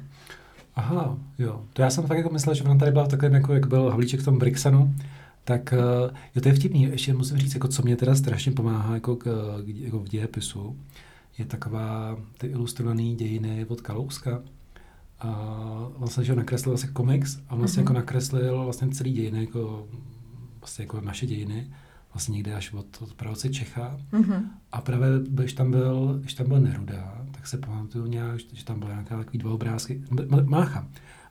Aha, 0.75 1.17
jo. 1.39 1.61
To 1.73 1.81
já 1.81 1.89
jsem 1.89 2.03
fakt 2.07 2.17
jako 2.17 2.29
myslel, 2.29 2.55
že 2.55 2.63
ona 2.63 2.75
tady 2.77 2.91
byla 2.91 3.03
v 3.05 3.07
takovém, 3.07 3.33
jako 3.33 3.53
jak 3.53 3.67
byl 3.67 3.89
Havlíček 3.89 4.19
v 4.19 4.25
tom 4.25 4.37
Brixenu, 4.39 4.93
tak 5.43 5.73
eh, 5.73 5.77
jo, 6.35 6.41
to 6.41 6.49
je 6.49 6.55
vtipný. 6.55 6.83
Ještě 6.83 7.13
musím 7.13 7.37
říct, 7.37 7.53
jako, 7.53 7.67
co 7.67 7.81
mě 7.81 7.95
teda 7.95 8.15
strašně 8.15 8.51
pomáhá 8.51 8.93
jako, 8.93 9.15
k, 9.15 9.23
k- 9.65 9.67
jako 9.81 9.99
v 9.99 10.09
dějepisu, 10.09 10.77
je 11.37 11.45
taková 11.45 12.17
ty 12.37 12.47
ilustrované 12.47 13.03
dějiny 13.13 13.65
od 13.65 13.81
Kalouska. 13.81 14.41
A 15.19 15.89
vlastně, 15.97 16.23
že 16.23 16.31
ho 16.31 16.35
nakreslil 16.37 16.71
vlastně 16.73 16.89
komiks 16.93 17.39
a 17.49 17.55
vlastně 17.55 17.81
Mhm. 17.81 17.85
jako 17.85 17.93
nakreslil 17.93 18.63
vlastně 18.63 18.87
celý 18.89 19.13
dějiny, 19.13 19.39
jako, 19.39 19.87
vlastně 20.59 20.83
jako 20.83 21.01
naše 21.01 21.25
dějiny, 21.25 21.67
vlastně 22.13 22.33
někde 22.33 22.53
až 22.53 22.73
od, 22.73 22.85
od 23.01 23.13
pravoce 23.13 23.49
Čecha. 23.49 23.97
Mhm. 24.11 24.49
A 24.71 24.81
právě, 24.81 25.07
když 25.29 25.53
tam 25.53 25.71
byl, 25.71 26.17
když 26.21 26.33
tam 26.33 26.47
byl 26.47 26.59
Neruda, 26.59 27.25
tak 27.31 27.47
se 27.47 27.57
pamatuju 27.57 28.05
nějak, 28.05 28.39
že 28.53 28.65
tam 28.65 28.79
byla 28.79 28.91
nějaká 28.91 29.17
takový 29.17 29.39
dva 29.39 29.51
obrázky, 29.53 30.01
Mácha. 30.45 30.87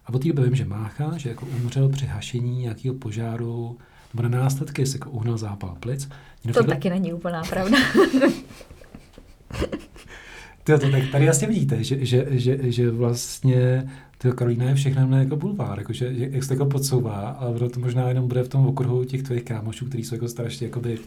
A 0.07 0.15
od 0.15 0.23
té 0.23 0.29
doby 0.29 0.43
vím, 0.49 0.55
že 0.57 0.65
Mácha, 0.65 1.19
že 1.19 1.29
jako 1.29 1.47
umřel 1.47 1.89
při 1.89 2.07
hašení 2.07 2.57
nějakého 2.59 2.95
požáru, 2.95 3.79
nebo 4.15 4.29
na 4.29 4.39
následky 4.39 4.87
se 4.87 4.97
jako 4.97 5.11
uhnal 5.11 5.39
zápal 5.39 5.77
plic. 5.81 6.09
Jenom 6.45 6.55
To 6.55 6.61
takhle- 6.61 6.75
taky 6.75 6.91
není 6.91 7.13
úplná 7.13 7.43
pravda. 7.43 7.79
Tyjo, 10.65 10.79
to, 10.79 10.91
tak 10.91 11.03
tady 11.13 11.25
jasně 11.25 11.47
vidíte, 11.47 11.85
že, 11.85 12.07
že, 12.07 12.27
že, 12.31 12.59
že 12.73 12.91
vlastně 12.91 13.91
tyjo, 14.19 14.35
Karolína 14.35 14.65
je 14.65 14.75
všechno 14.75 15.19
jako 15.19 15.37
bulvár, 15.37 15.79
jako, 15.79 15.93
že, 15.93 16.09
jak 16.13 16.43
se 16.43 16.49
to 16.49 16.55
jako 16.55 16.67
podsouvá, 16.67 17.21
ale 17.21 17.69
to 17.71 17.81
možná 17.81 18.09
jenom 18.09 18.29
bude 18.29 18.43
v 18.43 18.49
tom 18.49 18.67
okruhu 18.67 19.05
těch 19.05 19.23
tvých 19.23 19.43
kámošů, 19.43 19.87
kteří 19.87 20.05
jsou 20.05 20.15
jako 20.15 20.29
strašně 20.29 20.67
jakoby 20.67 20.99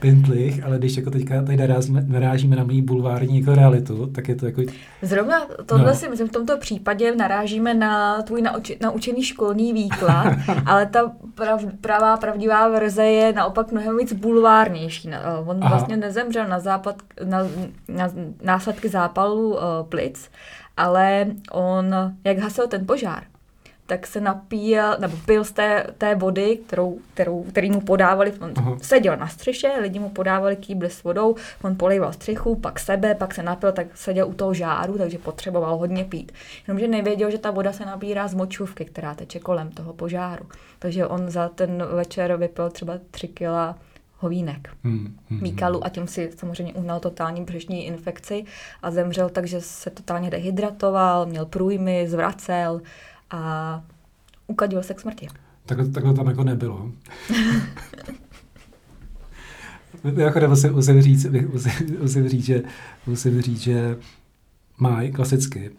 pintlich, 0.00 0.64
ale 0.64 0.78
když 0.78 0.96
jako 0.96 1.10
teďka 1.10 1.42
tady 1.42 1.56
narážíme, 1.56 2.04
narážíme 2.06 2.56
na 2.56 2.64
moji 2.64 2.82
bulvární 2.82 3.40
jako 3.40 3.54
realitu, 3.54 4.06
tak 4.06 4.28
je 4.28 4.34
to 4.34 4.46
jako... 4.46 4.62
Zrovna 5.02 5.46
tohle 5.66 5.86
No. 5.86 5.94
si 5.94 6.08
myslím, 6.08 6.28
v 6.28 6.32
tomto 6.32 6.58
případě 6.58 7.16
narážíme 7.16 7.74
na 7.74 8.22
tvůj 8.22 8.42
nauči, 8.42 8.78
naučený 8.82 9.22
školní 9.22 9.72
výklad, 9.72 10.26
ale 10.66 10.86
ta 10.86 11.12
prav, 11.34 11.64
pravá, 11.80 12.16
pravdivá 12.16 12.68
verze 12.68 13.04
je 13.04 13.32
naopak 13.32 13.72
mnohem 13.72 13.96
víc 13.98 14.12
bulvárnější. 14.12 15.08
Eh, 15.12 15.18
On 15.46 15.58
Aha. 15.60 15.68
vlastně 15.68 15.96
nezemřel 15.96 16.48
na, 16.48 16.58
západ, 16.58 16.96
na, 17.24 17.38
na 17.88 18.08
následky 18.42 18.88
zápalu 18.88 19.50
uh, 19.50 19.58
plic, 19.88 20.30
ale 20.76 21.26
on, 21.52 21.94
jak 22.24 22.38
hasil 22.38 22.68
ten 22.68 22.86
požár, 22.86 23.22
tak 23.88 24.06
se 24.06 24.20
napíjel, 24.20 24.96
nebo 25.00 25.16
pil 25.26 25.44
z 25.44 25.52
té, 25.52 25.86
té 25.98 26.14
vody, 26.14 26.58
kterou, 26.66 26.98
kterou, 27.14 27.42
který 27.42 27.70
mu 27.70 27.80
podávali, 27.80 28.32
on 28.32 28.52
Aha. 28.56 28.76
seděl 28.82 29.16
na 29.16 29.28
střeše, 29.28 29.68
lidi 29.80 29.98
mu 29.98 30.08
podávali 30.08 30.56
kýbly 30.56 30.90
s 30.90 31.02
vodou, 31.02 31.36
on 31.62 31.76
polejval 31.76 32.12
střechu, 32.12 32.56
pak 32.56 32.80
sebe, 32.80 33.14
pak 33.14 33.34
se 33.34 33.42
napil, 33.42 33.72
tak 33.72 33.86
seděl 33.94 34.28
u 34.28 34.34
toho 34.34 34.54
žáru, 34.54 34.98
takže 34.98 35.18
potřeboval 35.18 35.76
hodně 35.76 36.04
pít. 36.04 36.32
Jenomže 36.66 36.88
nevěděl, 36.88 37.30
že 37.30 37.38
ta 37.38 37.50
voda 37.50 37.72
se 37.72 37.84
nabírá 37.84 38.28
z 38.28 38.34
močůvky, 38.34 38.84
která 38.84 39.14
teče 39.14 39.40
kolem 39.40 39.70
toho 39.70 39.92
požáru. 39.92 40.46
Takže 40.78 41.06
on 41.06 41.30
za 41.30 41.48
ten 41.48 41.84
večer 41.94 42.36
vypil 42.36 42.70
třeba 42.70 42.94
tři 43.10 43.28
kila 43.28 43.78
hovínek. 44.18 44.70
Hmm, 44.84 45.16
hmm, 45.30 45.42
Míkalu 45.42 45.84
a 45.84 45.88
tím 45.88 46.08
si 46.08 46.30
samozřejmě 46.36 46.74
uhnal 46.74 47.00
totální 47.00 47.44
břešní 47.44 47.86
infekci 47.86 48.44
a 48.82 48.90
zemřel, 48.90 49.28
takže 49.28 49.60
se 49.60 49.90
totálně 49.90 50.30
dehydratoval, 50.30 51.26
měl 51.26 51.46
průjmy, 51.46 52.08
zvracel 52.08 52.80
a 53.30 53.82
ukadil 54.46 54.82
se 54.82 54.94
k 54.94 55.00
smrti. 55.00 55.28
Takhle, 55.66 55.88
takhle 55.88 56.14
tam 56.14 56.26
jako 56.26 56.44
nebylo. 56.44 56.92
jako 60.16 60.48
musím, 60.48 60.72
musím, 60.72 61.02
říct, 61.02 61.26
musím, 61.52 61.72
musím, 62.02 62.28
říct, 62.28 62.44
že, 62.44 62.62
musím 63.06 63.42
říct, 63.42 63.60
že 63.60 63.98
Maj 64.78 65.10
klasicky, 65.10 65.70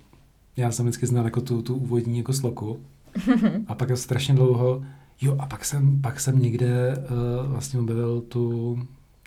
já 0.57 0.71
jsem 0.71 0.85
vždycky 0.85 1.07
znal 1.07 1.25
jako 1.25 1.41
tu, 1.41 1.61
tu 1.61 1.75
úvodní 1.75 2.17
jako 2.17 2.33
sloku 2.33 2.79
a 3.67 3.75
pak 3.75 3.97
strašně 3.97 4.33
dlouho, 4.33 4.83
jo 5.21 5.35
a 5.39 5.45
pak 5.45 5.65
jsem, 5.65 6.01
pak 6.01 6.19
jsem 6.19 6.39
někde 6.39 6.97
uh, 6.97 7.51
vlastně 7.51 7.79
objevil 7.79 8.21
tu, 8.21 8.77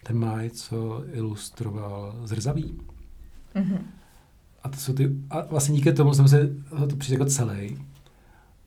ten 0.02 0.18
Maj, 0.18 0.50
co 0.50 1.04
ilustroval 1.12 2.14
Zrzavý. 2.24 2.78
Mhm. 3.54 3.78
A 4.62 4.68
to 4.68 4.76
jsou 4.76 4.92
ty, 4.92 5.10
a 5.30 5.40
vlastně 5.50 5.74
díky 5.74 5.92
tomu 5.92 6.14
jsem 6.14 6.28
se 6.28 6.50
to 6.90 6.96
přijde 6.96 7.14
jako 7.14 7.30
celý. 7.30 7.78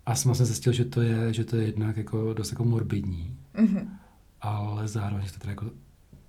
A 0.05 0.15
jsem 0.15 0.29
vlastně 0.29 0.45
zjistil, 0.45 0.73
že 0.73 0.85
to 0.85 1.01
je, 1.01 1.33
že 1.33 1.45
to 1.45 1.55
je 1.55 1.65
jednak 1.65 1.97
jako 1.97 2.33
dost 2.33 2.51
jako 2.51 2.65
morbidní, 2.65 3.37
Mhm. 3.57 3.89
ale 4.41 4.87
zároveň 4.87 5.25
že 5.25 5.33
to 5.33 5.39
teda 5.39 5.51
jako, 5.51 5.65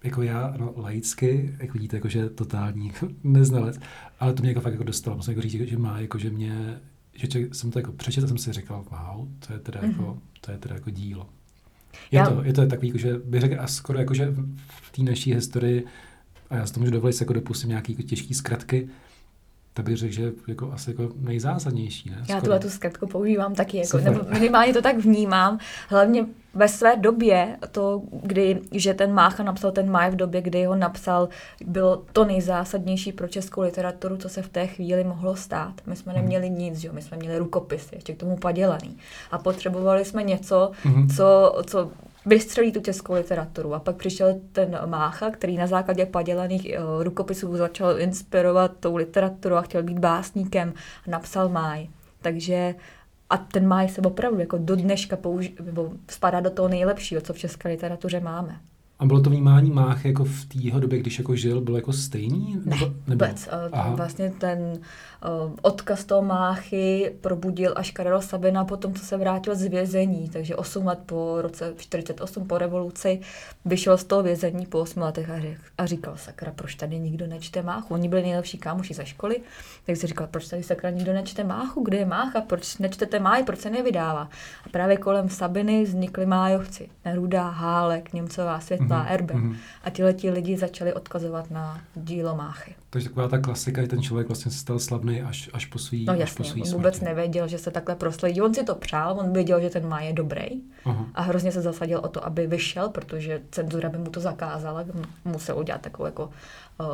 jako 0.05 0.23
já, 0.23 0.55
no, 0.59 0.73
laicky, 0.77 1.57
jak 1.59 1.73
vidíte, 1.75 1.97
jako, 1.97 2.09
že 2.09 2.29
totální 2.31 2.87
jako 2.87 3.09
neznalec, 3.25 3.79
ale 4.21 4.33
to 4.35 4.41
mě 4.43 4.51
jako 4.51 4.61
fakt 4.61 4.73
jako 4.73 4.85
dostalo. 4.85 5.17
Musím 5.17 5.31
jako 5.33 5.43
říct, 5.43 5.53
že 5.69 5.79
má, 5.79 6.01
jako, 6.01 6.19
že 6.19 6.31
mě, 6.31 6.81
že 7.15 7.27
člověk, 7.29 7.55
jsem 7.55 7.71
to 7.71 7.79
jako 7.79 7.93
přečetl 7.93 8.25
a 8.25 8.29
jsem 8.29 8.39
si 8.39 8.53
říkal, 8.53 8.85
wow, 8.91 9.29
to 9.47 9.53
je 9.53 9.59
teda, 9.59 9.81
jako, 9.83 10.03
Mhm. 10.03 10.21
to 10.41 10.51
je 10.53 10.59
teda 10.59 10.75
jako 10.75 10.91
dílo. 10.91 11.29
Je 12.11 12.19
Já- 12.19 12.27
to, 12.31 12.45
je 12.45 12.53
to 12.53 12.67
takový, 12.67 12.89
jako, 12.89 12.99
že 12.99 13.19
bych 13.19 13.41
řekl, 13.41 13.61
a 13.61 13.67
skoro 13.67 13.99
jako, 13.99 14.15
že 14.15 14.35
v 14.69 14.93
té 14.93 15.03
naší 15.03 15.35
historii, 15.35 15.85
a 16.51 16.57
já 16.57 16.67
si 16.67 16.73
to 16.73 16.81
můžu 16.81 16.93
dovolit, 16.93 17.13
se 17.13 17.25
jako 17.25 17.33
dopustím 17.33 17.69
nějaký 17.69 17.93
jako 17.93 18.03
těžký 18.03 18.35
zkratky, 18.35 18.89
to 19.77 19.83
bych 19.83 19.97
řekl, 19.97 20.13
že 20.13 20.33
jako 20.49 20.73
asi 20.73 20.91
jako 20.91 21.09
nejzásadnější. 21.17 22.11
Ne? 22.11 22.25
Já 22.29 22.41
tuhle 22.41 22.59
tu 22.59 22.71
zkratku 22.71 23.07
používám 23.07 23.55
taky, 23.55 23.79
jako, 23.79 23.99
nebo 23.99 24.21
minimálně 24.29 24.73
to 24.73 24.83
tak 24.83 24.97
vnímám. 24.97 25.59
Hlavně 25.89 26.27
ve 26.55 26.69
své 26.69 26.97
době, 26.97 27.57
to, 27.71 28.03
kdy, 28.23 28.61
že 28.73 28.95
ten 28.95 29.13
Mácha 29.13 29.43
napsal 29.43 29.73
ten 29.73 29.91
Maj 29.91 30.11
v 30.11 30.17
době, 30.17 30.43
kdy 30.43 30.65
ho 30.65 30.75
napsal, 30.75 31.29
bylo 31.67 32.03
to 32.13 32.25
nejzásadnější 32.25 33.13
pro 33.13 33.29
českou 33.29 33.61
literaturu, 33.61 34.17
co 34.17 34.29
se 34.29 34.43
v 34.43 34.49
té 34.49 34.67
chvíli 34.67 35.05
mohlo 35.05 35.37
stát. 35.37 35.75
My 35.87 35.97
jsme 35.97 36.13
mhm. 36.13 36.23
neměli 36.23 36.51
nic, 36.51 36.79
že? 36.79 36.93
my 36.93 37.03
jsme 37.03 37.17
měli 37.17 37.39
rukopisy, 37.39 37.95
ještě 37.95 38.13
k 38.13 38.21
tomu 38.21 38.37
padělaný. 38.37 38.97
A 39.31 39.39
potřebovali 39.39 40.05
jsme 40.05 40.23
něco, 40.23 40.71
mm-hmm. 40.85 41.17
co, 41.17 41.63
co 41.67 41.91
vystřelí 42.27 42.73
tu 42.73 42.81
českou 42.81 43.15
literaturu. 43.15 43.75
A 43.75 43.81
pak 43.81 43.97
přišel 43.97 44.41
ten 44.53 44.79
Mácha, 44.87 45.31
který 45.31 45.57
na 45.57 45.67
základě 45.67 46.07
padělaných 46.07 46.67
uh, 46.79 47.03
rukopisů 47.03 47.57
začal 47.57 48.01
inspirovat 48.01 48.73
tou 48.81 48.97
literaturu 48.97 49.57
a 49.57 49.63
chtěl 49.63 49.83
být 49.83 49.99
básníkem 49.99 50.75
a 51.07 51.11
napsal 51.11 51.49
Máj. 51.49 51.89
Takže 52.23 52.75
a 53.31 53.37
ten 53.37 53.67
Máj 53.67 53.89
se 53.89 54.01
opravdu 54.01 54.41
jako 54.41 54.59
do 54.59 54.77
dneška 54.77 55.17
použi- 55.17 55.99
spadá 56.11 56.41
do 56.41 56.51
toho 56.51 56.69
nejlepšího, 56.69 57.21
co 57.21 57.33
v 57.33 57.39
české 57.39 57.69
literatuře 57.69 58.21
máme. 58.21 58.61
A 58.99 59.07
bylo 59.07 59.21
to 59.21 59.31
vnímání 59.31 59.71
Mách 59.71 60.05
jako 60.05 60.25
v 60.25 60.45
té 60.45 60.81
době, 60.81 60.99
když 60.99 61.19
jako 61.19 61.37
žil, 61.37 61.61
bylo 61.61 61.77
jako 61.77 61.93
stejný? 61.93 62.61
Ne, 62.65 62.77
nebo, 62.77 62.93
vůbec. 63.07 63.49
Aha. 63.73 63.95
Vlastně 63.95 64.33
ten 64.39 64.59
uh, 64.59 65.53
odkaz 65.63 66.05
toho 66.05 66.23
Máchy 66.23 67.13
probudil 67.21 67.73
až 67.77 67.91
Karel 67.91 68.23
Sabina 68.23 68.65
po 68.65 68.77
tom, 68.77 68.95
co 68.95 69.05
se 69.05 69.17
vrátil 69.17 69.55
z 69.55 69.63
vězení. 69.63 70.29
Takže 70.29 70.57
8 70.57 70.87
let 70.87 70.99
po 71.07 71.43
roce 71.43 71.75
48 71.77 72.47
po 72.47 72.59
revoluci 72.59 73.21
vyšel 73.65 73.99
z 73.99 74.05
toho 74.05 74.23
vězení 74.23 74.67
po 74.67 74.81
8 74.81 75.03
letech 75.03 75.31
a, 75.31 75.41
řek, 75.41 75.59
a 75.79 75.87
říkal, 75.87 76.17
sakra, 76.17 76.53
proč 76.53 76.75
tady 76.75 76.99
nikdo 76.99 77.27
nečte 77.27 77.63
Máchu? 77.63 77.95
Oni 77.95 78.09
byli 78.09 78.23
nejlepší 78.23 78.59
kámoši 78.59 78.95
ze 78.95 79.07
školy, 79.07 79.41
tak 79.87 79.97
si 79.97 80.07
říkal, 80.07 80.27
proč 80.31 80.49
tady 80.49 80.63
sakra 80.63 80.91
nikdo 80.91 81.13
nečte 81.13 81.45
Máchu? 81.45 81.83
Kde 81.83 81.99
je 81.99 82.07
Mácha? 82.07 82.41
Proč 82.41 82.79
nečtete 82.79 83.19
Máj? 83.19 83.45
Proč 83.45 83.59
se 83.59 83.71
nevydává? 83.71 84.29
A 84.67 84.69
právě 84.71 84.97
kolem 84.97 85.29
Sabiny 85.29 85.85
vznikli 85.85 86.27
Májovci. 86.27 86.89
Neruda, 87.05 87.49
Hálek, 87.49 88.13
Němcová, 88.13 88.61
Světlá, 88.61 88.86
mm-hmm. 88.95 89.13
Erbe. 89.13 89.35
Mm-hmm. 89.35 89.57
A 89.85 89.91
tyhle 89.91 90.13
ti 90.13 90.31
lidi 90.31 90.57
začali 90.57 90.95
odkazovat 90.95 91.51
na 91.51 91.81
dílo 91.95 92.37
Máchy. 92.37 92.75
Takže 92.91 93.09
taková 93.09 93.29
ta 93.29 93.39
klasika, 93.39 93.83
že 93.83 93.89
ten 93.89 94.03
člověk 94.03 94.29
vlastně 94.29 94.51
se 94.51 94.59
stal 94.59 94.79
slavný 94.79 95.23
až, 95.23 95.51
až 95.53 95.67
po 95.67 95.79
svý 95.79 96.05
No 96.05 96.13
jasně, 96.13 96.25
až 96.25 96.33
po 96.33 96.45
svý 96.45 96.63
on 96.63 96.69
vůbec 96.69 97.01
nevěděl, 97.01 97.49
že 97.49 97.59
se 97.59 97.71
takhle 97.71 97.95
prosledí. 97.95 98.43
On 98.43 98.55
si 98.55 98.65
to 98.65 98.75
přál, 98.75 99.17
on 99.19 99.33
věděl, 99.33 99.61
že 99.61 99.71
ten 99.71 99.89
má 99.89 100.01
je 100.01 100.13
dobrý 100.13 100.47
uh-huh. 100.85 101.07
a 101.15 101.23
hrozně 101.23 101.53
se 101.53 101.63
zasadil 101.63 101.99
o 101.99 102.09
to, 102.09 102.27
aby 102.27 102.47
vyšel, 102.47 102.89
protože 102.89 103.43
cenzura 103.51 103.89
by 103.89 103.99
mu 103.99 104.11
to 104.11 104.21
zakázala, 104.21 104.85
musel 105.25 105.59
udělat 105.59 105.81
takovou 105.81 106.07
jako 106.07 106.25
uh, 106.25 106.87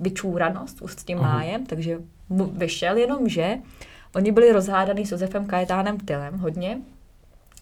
vyčúranost 0.00 0.82
s 0.86 1.04
tím 1.04 1.18
uh-huh. 1.18 1.22
májem, 1.22 1.66
takže 1.66 1.98
mu 2.28 2.46
vyšel, 2.46 2.96
jenomže 2.96 3.54
oni 4.14 4.32
byli 4.32 4.52
rozhádaný 4.52 5.06
s 5.06 5.10
Josefem 5.10 5.46
Kajetánem 5.46 5.98
Tylem 5.98 6.38
hodně, 6.38 6.78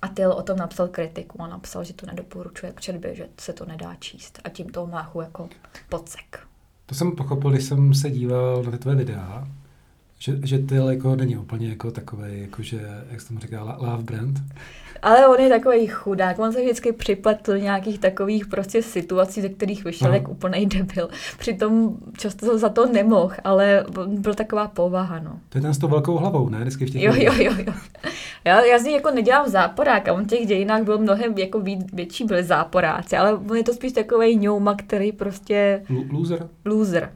a 0.03 0.09
Tyl 0.09 0.33
o 0.33 0.43
tom 0.43 0.59
napsal 0.59 0.89
kritiku 0.89 1.43
a 1.43 1.47
napsal, 1.47 1.85
že 1.85 1.93
to 1.93 2.07
nedoporučuje 2.07 2.73
k 2.73 2.81
četbě, 2.81 3.15
že 3.15 3.29
se 3.41 3.53
to 3.53 3.65
nedá 3.65 3.95
číst. 3.95 4.39
A 4.45 4.49
tím 4.49 4.69
toho 4.69 4.87
máchu 4.87 5.21
jako 5.21 5.49
podsek. 5.89 6.41
To 6.87 6.95
jsem 6.95 7.13
pochopil, 7.13 7.51
když 7.51 7.65
jsem 7.65 7.95
se 7.95 8.11
díval 8.11 8.63
na 8.63 8.71
ty 8.71 8.79
tvoje 8.79 8.97
videa, 8.97 9.49
že, 10.19 10.39
že 10.45 10.59
ty 10.59 10.75
jako 10.75 11.17
není 11.17 11.37
úplně 11.37 11.69
jako 11.69 11.91
takový, 11.91 12.23
jakože, 12.33 12.81
jak 13.11 13.21
jsem 13.21 13.39
říkal, 13.39 13.77
love 13.79 14.03
brand. 14.03 14.39
Ale 15.03 15.29
on 15.29 15.41
je 15.41 15.49
takový 15.49 15.87
chudák, 15.87 16.39
on 16.39 16.53
se 16.53 16.61
vždycky 16.61 16.93
připletl 16.93 17.53
do 17.53 17.59
nějakých 17.59 17.99
takových 17.99 18.47
prostě 18.47 18.83
situací, 18.83 19.41
ze 19.41 19.49
kterých 19.49 19.85
vyšel 19.85 20.15
jak 20.15 20.29
úplný 20.29 20.67
debil. 20.67 21.09
Přitom 21.39 21.97
často 22.19 22.59
za 22.59 22.69
to 22.69 22.87
nemohl, 22.87 23.33
ale 23.45 23.85
byl 24.07 24.35
taková 24.35 24.69
povaha, 24.69 25.19
no. 25.19 25.41
To 25.49 25.59
je 25.59 25.63
ten 25.63 25.75
s 25.75 25.79
tou 25.79 25.89
velkou 25.89 26.17
hlavou, 26.17 26.49
ne? 26.49 26.61
Vždycky 26.61 26.87
v 26.87 26.91
těch 26.91 27.03
jo, 27.03 27.13
jo, 27.17 27.33
jo, 27.37 27.53
jo. 27.67 27.73
Já, 28.45 28.65
já 28.65 28.79
z 28.79 28.85
ní 28.85 28.93
jako 28.93 29.11
nedělám 29.11 29.49
záporák 29.49 30.09
a 30.09 30.13
on 30.13 30.25
v 30.25 30.29
těch 30.29 30.47
dějinách 30.47 30.83
byl 30.83 30.99
mnohem 30.99 31.39
jako 31.39 31.61
ví, 31.61 31.87
větší 31.93 32.25
byli 32.25 32.45
záporáci, 32.45 33.17
ale 33.17 33.35
on 33.35 33.57
je 33.57 33.65
to 33.65 33.75
spíš 33.75 33.93
takový 33.93 34.37
ňouma, 34.37 34.75
který 34.75 35.13
prostě... 35.13 35.83
L- 35.91 36.05
loser? 36.11 36.49
Loser. 36.65 37.11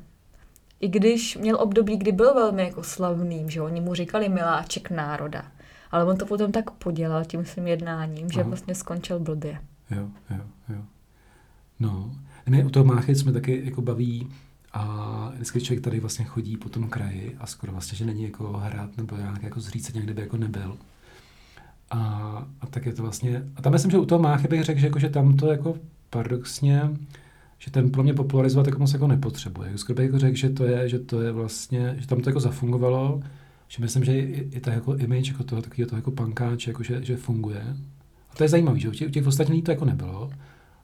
I 0.82 0.88
když 0.88 1.36
měl 1.36 1.56
období, 1.60 1.96
kdy 1.96 2.12
byl 2.12 2.34
velmi 2.34 2.62
jako 2.62 2.82
slavným, 2.82 3.50
že 3.50 3.62
oni 3.62 3.80
mu 3.80 3.94
říkali 3.94 4.28
miláček 4.28 4.90
národa. 4.90 5.44
Ale 5.90 6.04
on 6.04 6.16
to 6.16 6.26
potom 6.26 6.52
tak 6.52 6.70
podělal 6.70 7.24
tím 7.24 7.44
svým 7.44 7.66
jednáním, 7.66 8.30
že 8.30 8.40
Aha. 8.40 8.48
vlastně 8.48 8.74
skončil 8.74 9.18
blbě. 9.18 9.58
Jo, 9.90 10.08
jo, 10.30 10.40
jo. 10.68 10.82
No, 11.80 12.10
ne, 12.46 12.64
u 12.64 12.70
toho 12.70 12.84
Máchy 12.84 13.14
jsme 13.14 13.32
taky 13.32 13.62
jako 13.64 13.82
baví 13.82 14.28
a 14.72 15.30
vždycky 15.34 15.60
člověk 15.60 15.84
tady 15.84 16.00
vlastně 16.00 16.24
chodí 16.24 16.56
po 16.56 16.68
tom 16.68 16.88
kraji 16.88 17.36
a 17.40 17.46
skoro 17.46 17.72
vlastně, 17.72 17.98
že 17.98 18.04
není 18.04 18.24
jako 18.24 18.52
hrát 18.52 18.96
nebo 18.96 19.16
nějak 19.16 19.42
jako 19.42 19.60
zříct 19.60 19.86
se 19.86 19.92
někde 19.92 20.14
by 20.14 20.22
jako 20.22 20.36
nebyl. 20.36 20.76
A, 21.90 21.98
a 22.60 22.66
tak 22.66 22.86
je 22.86 22.92
to 22.92 23.02
vlastně, 23.02 23.42
a 23.56 23.62
tam 23.62 23.72
myslím, 23.72 23.90
že 23.90 23.98
u 23.98 24.04
toho 24.04 24.22
Máchy 24.22 24.48
bych 24.48 24.64
řekl, 24.64 24.80
že, 24.80 24.86
jako, 24.86 24.98
že 24.98 25.08
tam 25.08 25.36
to 25.36 25.46
jako 25.46 25.76
paradoxně, 26.10 26.90
že 27.64 27.70
ten 27.70 27.90
pro 27.90 28.02
mě 28.02 28.14
popularizovat 28.14 28.66
jako 28.66 28.78
moc 28.78 28.92
jako 28.92 29.06
nepotřebuje. 29.06 29.78
Skoro 29.78 29.96
bych 29.96 30.06
jako 30.06 30.18
řekl, 30.18 30.36
že 30.36 30.50
to 30.50 30.64
je, 30.64 30.88
že 30.88 30.98
to 30.98 31.20
je 31.20 31.32
vlastně, 31.32 31.96
že 31.98 32.06
tam 32.06 32.20
to 32.20 32.30
jako 32.30 32.40
zafungovalo, 32.40 33.20
že 33.68 33.82
myslím, 33.82 34.04
že 34.04 34.18
i, 34.18 34.48
i 34.52 34.60
ta 34.60 34.72
jako 34.72 34.96
image 34.96 35.28
jako 35.28 35.44
toho, 35.44 35.62
takového 35.62 35.88
toho 35.88 35.98
jako 35.98 36.10
pankáče, 36.10 36.70
jako 36.70 36.82
že, 36.82 37.04
že 37.04 37.16
funguje. 37.16 37.76
A 38.30 38.36
to 38.36 38.44
je 38.44 38.48
zajímavé, 38.48 38.78
že 38.78 38.88
u 38.88 38.92
těch, 38.92 39.08
u 39.08 39.10
těch 39.10 39.26
ostatních 39.26 39.64
to 39.64 39.70
jako 39.70 39.84
nebylo. 39.84 40.30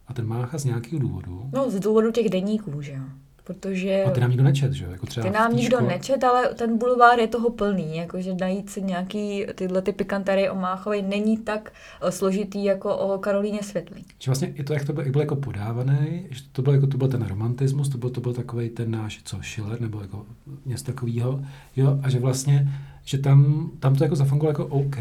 A 0.06 0.14
ten 0.14 0.26
Mácha 0.26 0.58
z 0.58 0.64
nějakého 0.64 0.98
důvodu. 0.98 1.50
No, 1.52 1.70
z 1.70 1.80
důvodu 1.80 2.12
těch 2.12 2.28
deníků, 2.30 2.82
že 2.82 2.92
jo 2.92 3.02
protože... 3.48 4.04
A 4.04 4.10
ty 4.10 4.20
nám 4.20 4.30
nikdo 4.30 4.44
nečet, 4.44 4.72
že? 4.72 4.84
Jako 4.84 5.06
třeba 5.06 5.26
ty 5.26 5.32
nám 5.34 5.56
nikdo 5.56 5.76
škole... 5.76 5.92
nečet, 5.92 6.24
ale 6.24 6.54
ten 6.54 6.78
bulvár 6.78 7.18
je 7.20 7.26
toho 7.26 7.50
plný, 7.50 7.96
jakože 7.96 8.34
najít 8.34 8.70
si 8.70 8.82
nějaký 8.82 9.46
tyhle 9.54 9.82
ty 9.82 9.92
pikantery 9.92 10.50
o 10.50 10.54
Máchovej 10.54 11.02
není 11.02 11.36
tak 11.36 11.72
uh, 12.02 12.08
složitý 12.10 12.64
jako 12.64 12.96
o 12.96 13.18
Karolíně 13.18 13.62
Světlý. 13.62 14.04
Že 14.18 14.30
vlastně 14.30 14.48
i 14.48 14.64
to, 14.64 14.72
jak 14.72 14.84
to 14.84 14.92
bylo, 14.92 15.02
jak 15.02 15.12
bylo 15.12 15.22
jako 15.22 15.36
podávané, 15.36 16.08
že 16.30 16.40
to 16.52 16.62
byl, 16.62 16.72
jako, 16.72 16.86
to 16.86 16.98
byl 16.98 17.08
ten 17.08 17.22
romantismus, 17.22 17.88
to 17.88 17.98
byl, 17.98 18.10
to 18.10 18.20
byl 18.20 18.32
takový 18.32 18.68
ten 18.68 18.90
náš, 18.90 19.20
co, 19.24 19.38
Schiller, 19.42 19.80
nebo 19.80 20.00
jako 20.00 20.26
něco 20.66 20.84
takového, 20.84 21.40
jo, 21.76 21.98
a 22.02 22.10
že 22.10 22.18
vlastně, 22.18 22.68
že 23.04 23.18
tam, 23.18 23.70
tam 23.80 23.96
to 23.96 24.04
jako 24.04 24.16
zafungovalo 24.16 24.50
jako 24.50 24.66
OK, 24.66 24.96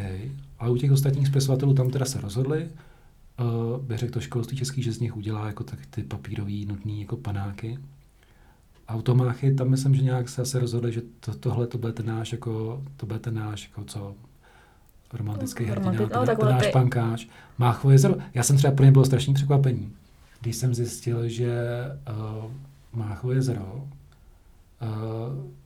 a 0.60 0.70
u 0.70 0.78
těch 0.78 0.92
ostatních 0.92 1.28
spisovatelů 1.28 1.74
tam 1.74 1.90
teda 1.90 2.06
se 2.06 2.22
rozhodli, 2.22 2.70
uh, 3.40 3.82
bych 3.82 3.98
řekl 3.98 4.14
to 4.14 4.20
školství 4.20 4.58
český, 4.58 4.84
že 4.84 4.92
z 4.92 5.00
nich 5.00 5.18
udělá 5.18 5.48
jako 5.48 5.64
tak 5.64 5.80
ty 5.90 6.04
papírový 6.04 6.66
nutný 6.66 7.02
jako 7.02 7.18
panáky, 7.18 7.78
automáchy, 8.88 9.54
tam 9.54 9.70
myslím, 9.70 9.96
že 9.96 10.04
nějak 10.04 10.30
se 10.30 10.42
asi 10.42 10.60
rozhodli, 10.60 10.92
že 10.92 11.02
to, 11.20 11.34
tohle 11.34 11.68
to 11.68 11.78
bude 11.78 11.94
ten 11.94 12.06
náš, 12.06 12.32
jako, 12.32 12.84
to 12.98 13.06
bude 13.06 13.20
ten 13.20 13.36
náš, 13.36 13.64
jako 13.64 13.84
co, 13.84 14.16
romantický 15.14 15.66
no, 15.66 15.72
hrdina, 15.72 15.92
no, 15.92 16.26
ten, 16.26 16.38
ten 16.38 16.50
náš 16.50 16.66
ty... 16.66 16.72
pankáč. 16.72 17.28
Máchovo 17.58 17.92
jezero. 17.92 18.16
Já 18.34 18.44
jsem 18.44 18.58
třeba 18.58 18.74
pro 18.74 18.86
ně 18.86 18.92
bylo 18.92 19.06
strašný 19.06 19.34
překvapení, 19.34 19.94
když 20.42 20.56
jsem 20.56 20.76
zjistil, 20.76 21.28
že 21.28 21.62
uh, 22.46 22.52
Máchovo 22.94 23.34
jezero 23.34 23.74
uh, 23.74 23.90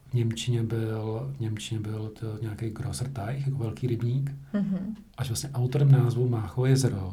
v 0.09 0.13
Němčině 0.13 0.63
byl, 0.63 1.33
v 1.37 1.39
Němčině 1.39 1.79
byl 1.79 2.11
to 2.19 2.37
nějaký 2.41 2.69
Grosserteich, 2.69 3.47
jako 3.47 3.57
velký 3.57 3.87
rybník. 3.87 4.31
Mm-hmm. 4.53 4.95
Až 5.17 5.29
vlastně 5.29 5.49
autorem 5.53 5.91
názvu 5.91 6.29
Máchovo 6.29 6.65
jezero 6.65 7.07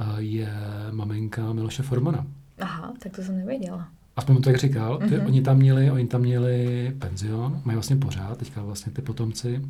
uh, 0.00 0.18
je 0.18 0.52
maminka 0.90 1.52
Miloše 1.52 1.82
Formana. 1.82 2.26
Aha, 2.60 2.92
tak 3.02 3.16
to 3.16 3.22
jsem 3.22 3.36
nevěděla 3.36 3.88
aspoň 4.18 4.36
to 4.36 4.42
tak 4.42 4.56
říkal, 4.56 4.98
mm-hmm. 4.98 5.26
oni 5.26 5.42
tam 5.42 5.56
měli, 5.56 5.90
oni 5.90 6.06
tam 6.06 6.20
měli 6.20 6.90
penzion, 6.98 7.62
mají 7.64 7.76
vlastně 7.76 7.96
pořád, 7.96 8.38
teďka 8.38 8.62
vlastně 8.62 8.92
ty 8.92 9.02
potomci. 9.02 9.62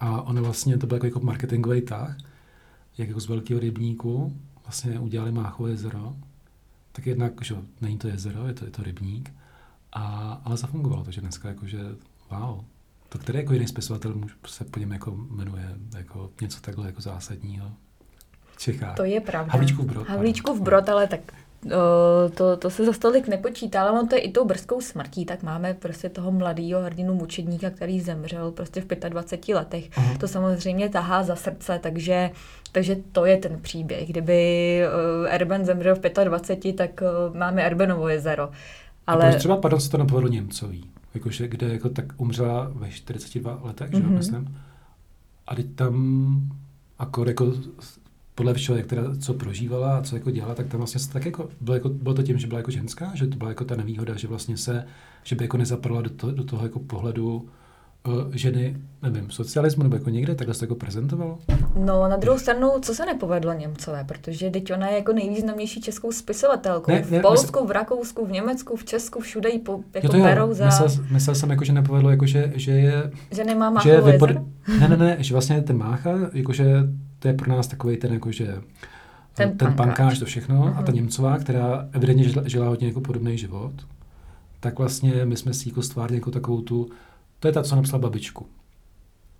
A 0.00 0.22
ono 0.22 0.42
vlastně, 0.42 0.78
to 0.78 0.86
byl 0.86 0.96
jako, 0.96 1.06
jako 1.06 1.20
marketingový 1.20 1.82
tah, 1.82 2.16
jak 2.98 3.08
jako 3.08 3.20
z 3.20 3.28
velkého 3.28 3.60
rybníku 3.60 4.36
vlastně 4.64 4.98
udělali 4.98 5.32
Máchovo 5.32 5.68
jezero. 5.68 6.16
Tak 6.92 7.06
jednak, 7.06 7.32
že 7.44 7.56
není 7.80 7.98
to 7.98 8.08
jezero, 8.08 8.46
je 8.46 8.54
to, 8.54 8.64
je 8.64 8.70
to 8.70 8.82
rybník, 8.82 9.32
a, 9.92 10.40
ale 10.44 10.56
zafungovalo 10.56 11.04
to, 11.04 11.10
že 11.10 11.20
dneska 11.20 11.48
jakože, 11.48 11.80
wow, 12.30 12.60
to 13.08 13.18
který 13.18 13.38
jako 13.38 13.52
jiný 13.52 13.66
spisovatel 13.66 14.14
se 14.46 14.64
po 14.64 14.80
něm 14.80 14.92
jako 14.92 15.16
jmenuje 15.30 15.68
jako 15.96 16.30
něco 16.40 16.60
takhle 16.60 16.86
jako 16.86 17.00
zásadního 17.00 17.72
v 18.52 18.58
Čechách. 18.58 18.96
To 18.96 19.04
je 19.04 19.20
pravda. 19.20 19.52
Havlíčkův 19.52 19.86
brod. 19.86 20.08
Havlíčkův 20.08 20.60
brod, 20.60 20.88
ale 20.88 21.06
tak 21.06 21.32
to, 22.34 22.56
to 22.56 22.70
se 22.70 22.84
za 22.84 22.92
stolik 22.92 23.28
nepočítá, 23.28 23.82
ale 23.82 24.00
on 24.00 24.08
to 24.08 24.14
je 24.14 24.20
i 24.20 24.32
tou 24.32 24.44
brzkou 24.44 24.80
smrtí, 24.80 25.24
tak 25.24 25.42
máme 25.42 25.74
prostě 25.74 26.08
toho 26.08 26.32
mladého 26.32 26.82
hrdinu 26.82 27.14
mučedníka, 27.14 27.70
který 27.70 28.00
zemřel 28.00 28.50
prostě 28.50 28.80
v 28.80 29.08
25 29.08 29.54
letech. 29.54 29.90
Aha. 29.96 30.18
To 30.18 30.28
samozřejmě 30.28 30.88
tahá 30.88 31.22
za 31.22 31.36
srdce, 31.36 31.78
takže, 31.82 32.30
takže 32.72 32.96
to 33.12 33.24
je 33.24 33.36
ten 33.36 33.60
příběh. 33.60 34.08
Kdyby 34.08 34.80
uh, 35.22 35.34
Erben 35.34 35.64
zemřel 35.64 35.96
v 35.96 36.24
25, 36.24 36.76
tak 36.76 37.02
uh, 37.02 37.36
máme 37.36 37.62
Erbenovo 37.62 38.08
jezero. 38.08 38.50
Ale... 39.06 39.28
Proč 39.28 39.38
třeba, 39.38 39.56
pardon, 39.56 39.80
se 39.80 39.90
to 39.90 39.98
nepovedlo 39.98 40.30
Němcový? 40.30 40.84
Jakože, 41.14 41.48
kde 41.48 41.68
jako 41.68 41.88
tak 41.88 42.04
umřela 42.16 42.70
ve 42.74 42.90
42 42.90 43.60
letech, 43.62 43.90
mm-hmm. 43.90 43.96
že 43.96 44.02
jo, 44.02 44.08
mhm. 44.08 44.16
myslím. 44.16 44.58
A 45.46 45.54
teď 45.54 45.66
tam 45.74 46.52
akor 46.98 47.28
jako 47.28 47.52
podle 48.42 48.54
všeho, 48.54 48.78
jak 48.78 48.86
teda, 48.86 49.02
co 49.20 49.34
prožívala 49.34 49.96
a 49.96 50.02
co 50.02 50.16
jako 50.16 50.30
dělala, 50.30 50.54
tak 50.54 50.66
tam 50.66 50.78
vlastně 50.78 51.00
se 51.00 51.12
tak 51.12 51.26
jako, 51.26 51.48
bylo, 51.60 51.74
jako, 51.74 51.88
bylo 51.88 52.14
to 52.14 52.22
tím, 52.22 52.38
že 52.38 52.46
byla 52.46 52.58
jako 52.58 52.70
ženská, 52.70 53.10
že 53.14 53.26
to 53.26 53.36
byla 53.36 53.50
jako 53.50 53.64
ta 53.64 53.76
nevýhoda, 53.76 54.16
že 54.16 54.28
vlastně 54.28 54.56
se, 54.56 54.84
že 55.24 55.36
by 55.36 55.44
jako 55.44 55.56
nezapadla 55.56 56.02
do, 56.02 56.10
to, 56.10 56.30
do 56.30 56.44
toho 56.44 56.62
jako 56.62 56.78
pohledu 56.78 57.48
uh, 58.06 58.34
ženy, 58.34 58.76
nevím, 59.02 59.30
socialismu 59.30 59.82
nebo 59.82 59.96
jako 59.96 60.10
někde, 60.10 60.34
takhle 60.34 60.54
se 60.54 60.60
to 60.60 60.64
jako 60.64 60.74
prezentovalo? 60.74 61.38
No, 61.76 62.08
na 62.08 62.16
druhou 62.16 62.38
stranu, 62.38 62.70
co 62.82 62.94
se 62.94 63.06
nepovedlo 63.06 63.52
Němcové, 63.52 64.04
protože 64.04 64.50
teď 64.50 64.72
ona 64.72 64.88
je 64.88 64.96
jako 64.96 65.12
nejvýznamnější 65.12 65.80
českou 65.80 66.12
spisovatelkou. 66.12 66.92
Ne, 66.92 67.02
v 67.02 67.10
ne, 67.10 67.20
Polsku, 67.20 67.58
mysl- 67.58 67.66
v 67.66 67.70
Rakousku, 67.70 68.26
v 68.26 68.30
Německu, 68.30 68.76
v 68.76 68.84
Česku, 68.84 69.20
všude 69.20 69.50
ji 69.50 69.58
po, 69.58 69.80
jako 69.94 70.06
Jo, 70.06 70.10
to 70.10 70.16
jo, 70.16 70.24
berou 70.24 70.52
za, 70.52 70.64
myslel, 70.64 70.88
myslel, 71.10 71.36
jsem 71.36 71.50
jako, 71.50 71.64
že 71.64 71.72
nepovedlo, 71.72 72.10
jako 72.10 72.26
že, 72.26 72.52
že 72.54 72.70
je, 72.70 73.12
že 73.30 73.44
nemá 73.44 73.80
že 73.82 73.90
je 73.90 74.00
vypod... 74.00 74.28
jezero. 74.28 74.46
Ne, 74.80 74.88
ne, 74.88 74.96
ne, 74.96 75.16
že 75.20 75.34
vlastně 75.34 75.62
ten 75.62 75.76
Mácha, 75.76 76.10
jakože 76.32 76.66
to 77.22 77.28
je 77.28 77.34
pro 77.34 77.50
nás 77.50 77.66
takový 77.66 77.96
ten, 77.96 78.12
jakože 78.12 78.46
Ten 79.34 79.48
ten 79.58 79.58
pankáč. 79.58 79.76
pankáč, 79.76 80.18
to 80.18 80.24
všechno. 80.24 80.56
Uh-huh. 80.62 80.70
A 80.78 80.82
ta 80.82 80.82
Mhm. 80.82 80.94
Němcová, 80.94 81.38
která 81.38 81.88
evidentně 81.92 82.24
žila, 82.28 82.48
žila 82.48 82.68
hodně 82.68 82.86
jako 82.88 83.00
podobný 83.00 83.38
život, 83.38 83.72
tak 84.60 84.78
vlastně 84.78 85.24
my 85.24 85.36
jsme 85.36 85.54
si 85.54 85.68
jako 85.68 85.82
stvárnili 85.82 86.16
jako 86.18 86.30
takovou 86.30 86.60
tu, 86.60 86.88
to 87.40 87.48
je 87.48 87.52
ta, 87.52 87.62
co 87.62 87.76
napsala 87.76 88.00
babičku. 88.02 88.46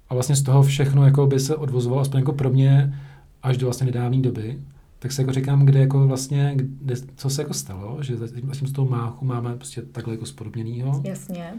A 0.08 0.14
vlastně 0.14 0.36
z 0.36 0.42
toho 0.42 0.62
všechno 0.62 1.04
jako 1.04 1.26
by 1.26 1.40
se 1.40 1.56
odvozovalo, 1.56 2.00
aspoň 2.02 2.18
jako 2.20 2.32
pro 2.32 2.50
mě, 2.50 2.98
až 3.42 3.56
do 3.56 3.66
vlastně 3.66 3.86
nedávné 3.86 4.22
doby, 4.22 4.58
tak 4.98 5.12
se 5.12 5.22
jako 5.22 5.32
říkám, 5.32 5.66
kde 5.66 5.80
jako 5.80 6.06
vlastně, 6.06 6.52
kde, 6.56 6.94
co 7.16 7.30
se 7.30 7.42
jako 7.42 7.54
stalo, 7.54 8.02
že 8.02 8.16
zatím 8.16 8.50
z 8.66 8.72
toho 8.72 8.88
máchu 8.88 9.24
máme 9.24 9.56
prostě 9.56 9.82
takhle 9.82 10.14
jako 10.14 10.26
spodobněnýho. 10.26 11.02
Jasně. 11.04 11.54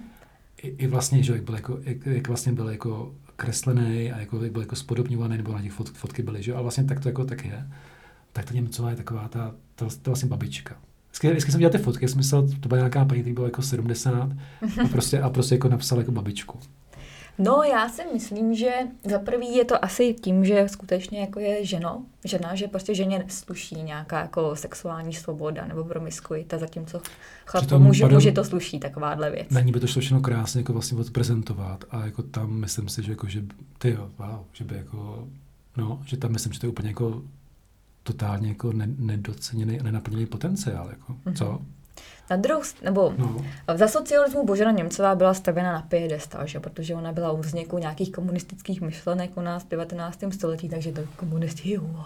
I, 0.63 0.67
I, 0.67 0.87
vlastně, 0.87 1.23
že 1.23 1.33
jak 1.33 1.43
byl 1.43 1.55
jako, 1.55 1.77
jak, 1.83 2.05
jak 2.05 2.27
vlastně 2.27 2.51
byl 2.51 2.69
jako 2.69 3.11
kreslený 3.43 4.11
a 4.11 4.19
jako, 4.19 4.43
jak 4.43 4.51
byl 4.51 4.61
jako 4.61 4.75
spodobňovaný, 4.75 5.37
nebo 5.37 5.53
na 5.53 5.61
těch 5.61 5.71
fot, 5.71 5.89
fotky 5.89 6.23
byly, 6.23 6.43
že 6.43 6.51
jo, 6.51 6.57
ale 6.57 6.63
vlastně 6.63 6.83
tak 6.83 6.99
to 6.99 7.09
jako 7.09 7.25
tak 7.25 7.45
je. 7.45 7.67
Tak 8.33 8.45
ta 8.45 8.53
Němcová 8.53 8.89
je 8.89 8.95
taková 8.95 9.27
ta, 9.27 9.55
ta, 9.75 9.85
ta 9.85 10.11
vlastně 10.11 10.29
babička. 10.29 10.75
Vždycky, 11.07 11.29
vždycky 11.29 11.51
jsem 11.51 11.59
dělal 11.59 11.71
ty 11.71 11.77
fotky, 11.77 12.07
jsem 12.07 12.17
myslel, 12.17 12.47
to 12.59 12.69
byla 12.69 12.77
nějaká 12.77 13.05
paní, 13.05 13.21
která 13.21 13.33
byla 13.33 13.47
jako 13.47 13.61
70 13.61 14.13
a 14.83 14.87
prostě, 14.91 15.21
a 15.21 15.29
prostě 15.29 15.55
jako 15.55 15.69
napsal 15.69 15.99
jako 15.99 16.11
babičku. 16.11 16.59
No, 17.37 17.63
já 17.63 17.89
si 17.89 18.01
myslím, 18.13 18.55
že 18.55 18.71
za 19.09 19.19
prvý 19.19 19.55
je 19.55 19.65
to 19.65 19.85
asi 19.85 20.13
tím, 20.13 20.45
že 20.45 20.69
skutečně 20.69 21.19
jako 21.19 21.39
je 21.39 21.65
ženo, 21.65 22.05
žena, 22.25 22.55
že 22.55 22.67
prostě 22.67 22.95
ženě 22.95 23.25
sluší 23.27 23.75
nějaká 23.83 24.19
jako 24.21 24.55
sexuální 24.55 25.13
svoboda 25.13 25.65
nebo 25.67 25.83
promiskuita, 25.83 26.57
zatímco 26.57 27.01
chlapu 27.45 27.79
muži, 27.79 28.05
muži 28.05 28.31
to 28.31 28.43
sluší 28.43 28.79
takováhle 28.79 29.31
věc. 29.31 29.49
Na 29.49 29.61
ní 29.61 29.71
by 29.71 29.79
to 29.79 29.87
šlo 29.87 30.01
všechno 30.01 30.21
krásně 30.21 30.59
jako 30.59 30.73
vlastně 30.73 30.97
odprezentovat 30.97 31.83
a 31.91 32.05
jako 32.05 32.23
tam 32.23 32.51
myslím 32.53 32.89
si, 32.89 33.03
že 33.03 33.11
jako, 33.11 33.27
že 33.27 33.43
ty 33.77 33.89
jo, 33.89 34.09
wow, 34.17 34.39
že 34.53 34.63
by 34.63 34.75
jako, 34.75 35.27
no, 35.77 36.01
že 36.05 36.17
tam 36.17 36.31
myslím, 36.31 36.53
že 36.53 36.59
to 36.59 36.65
je 36.65 36.69
úplně 36.69 36.89
jako 36.89 37.21
totálně 38.03 38.49
jako 38.49 38.73
ne, 38.73 38.87
nedoceněný 38.97 39.79
a 39.79 39.83
nenaplněný 39.83 40.25
potenciál, 40.25 40.87
jako, 40.89 41.15
Mhm. 41.25 41.35
co? 41.35 41.61
Na 42.29 42.35
druhou, 42.37 42.61
nebo 42.81 43.13
No. 43.17 43.37
za 43.75 43.87
socialismu 43.87 44.45
Božena 44.45 44.71
Němcová 44.71 45.15
byla 45.15 45.33
stavěna 45.33 45.71
na 45.71 45.81
piedestal, 45.81 46.47
že? 46.47 46.59
protože 46.59 46.95
ona 46.95 47.11
byla 47.11 47.31
u 47.31 47.37
vzniku 47.37 47.77
nějakých 47.77 48.11
komunistických 48.11 48.81
myšlenek 48.81 49.37
u 49.37 49.41
nás 49.41 49.63
v 49.63 49.67
19. 49.67 50.19
století, 50.31 50.69
takže 50.69 50.91
to 50.91 51.01
komunisti, 51.15 51.77
wow, 51.77 52.03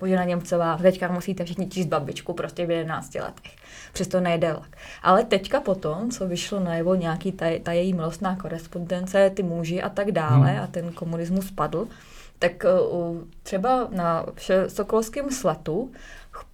Božena 0.00 0.24
Němcová, 0.24 0.76
teďka 0.76 1.12
musíte 1.12 1.44
všichni 1.44 1.68
číst 1.68 1.86
babičku 1.86 2.32
prostě 2.32 2.66
v 2.66 2.70
11 2.70 3.14
letech. 3.14 3.52
Přesto 3.92 4.20
nejde 4.20 4.52
vlak. 4.52 4.76
Ale 5.02 5.24
teďka 5.24 5.60
potom, 5.60 6.10
co 6.10 6.26
vyšlo 6.28 6.60
najevo 6.60 6.94
nějaký 6.94 7.32
ta, 7.32 7.46
ta 7.62 7.72
její 7.72 7.92
milostná 7.94 8.36
korespondence, 8.36 9.30
ty 9.30 9.42
muži 9.42 9.82
a 9.82 9.88
tak 9.88 10.12
dále 10.12 10.50
Hmm. 10.50 10.62
a 10.64 10.66
ten 10.66 10.92
komunismus 10.92 11.50
padl, 11.50 11.88
tak 12.38 12.64
uh, 12.90 13.16
třeba 13.42 13.88
na 13.90 14.26
Sokolském 14.68 15.30
sletu 15.30 15.90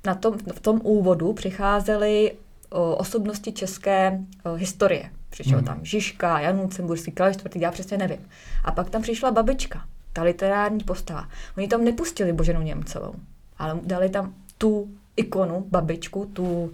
na 0.07 0.15
tom, 0.15 0.39
v 0.55 0.61
tom 0.61 0.81
úvodu 0.85 1.33
přicházely 1.33 2.33
osobnosti 2.75 3.53
české 3.53 4.19
historie. 4.57 5.11
Přišel 5.31 5.57
Mhm. 5.59 5.67
tam 5.67 5.79
Žižka, 5.83 6.41
Jan 6.41 6.61
Lucemburský, 6.61 7.13
Karel 7.13 7.33
IV., 7.33 7.57
já 7.63 7.71
přesně 7.71 7.97
nevím. 7.99 8.19
A 8.65 8.73
pak 8.73 8.91
tam 8.91 9.03
přišla 9.03 9.31
babička, 9.31 9.85
ta 10.13 10.23
literární 10.23 10.81
postava. 10.85 11.29
Oni 11.57 11.69
tam 11.69 11.85
nepustili 11.85 12.33
Boženu 12.33 12.63
Němcovou, 12.63 13.15
ale 13.59 13.81
dali 13.83 14.09
tam 14.09 14.35
tu 14.59 14.89
ikonu, 15.17 15.65
babičku, 15.71 16.25
tu 16.33 16.43
uh, 16.45 16.71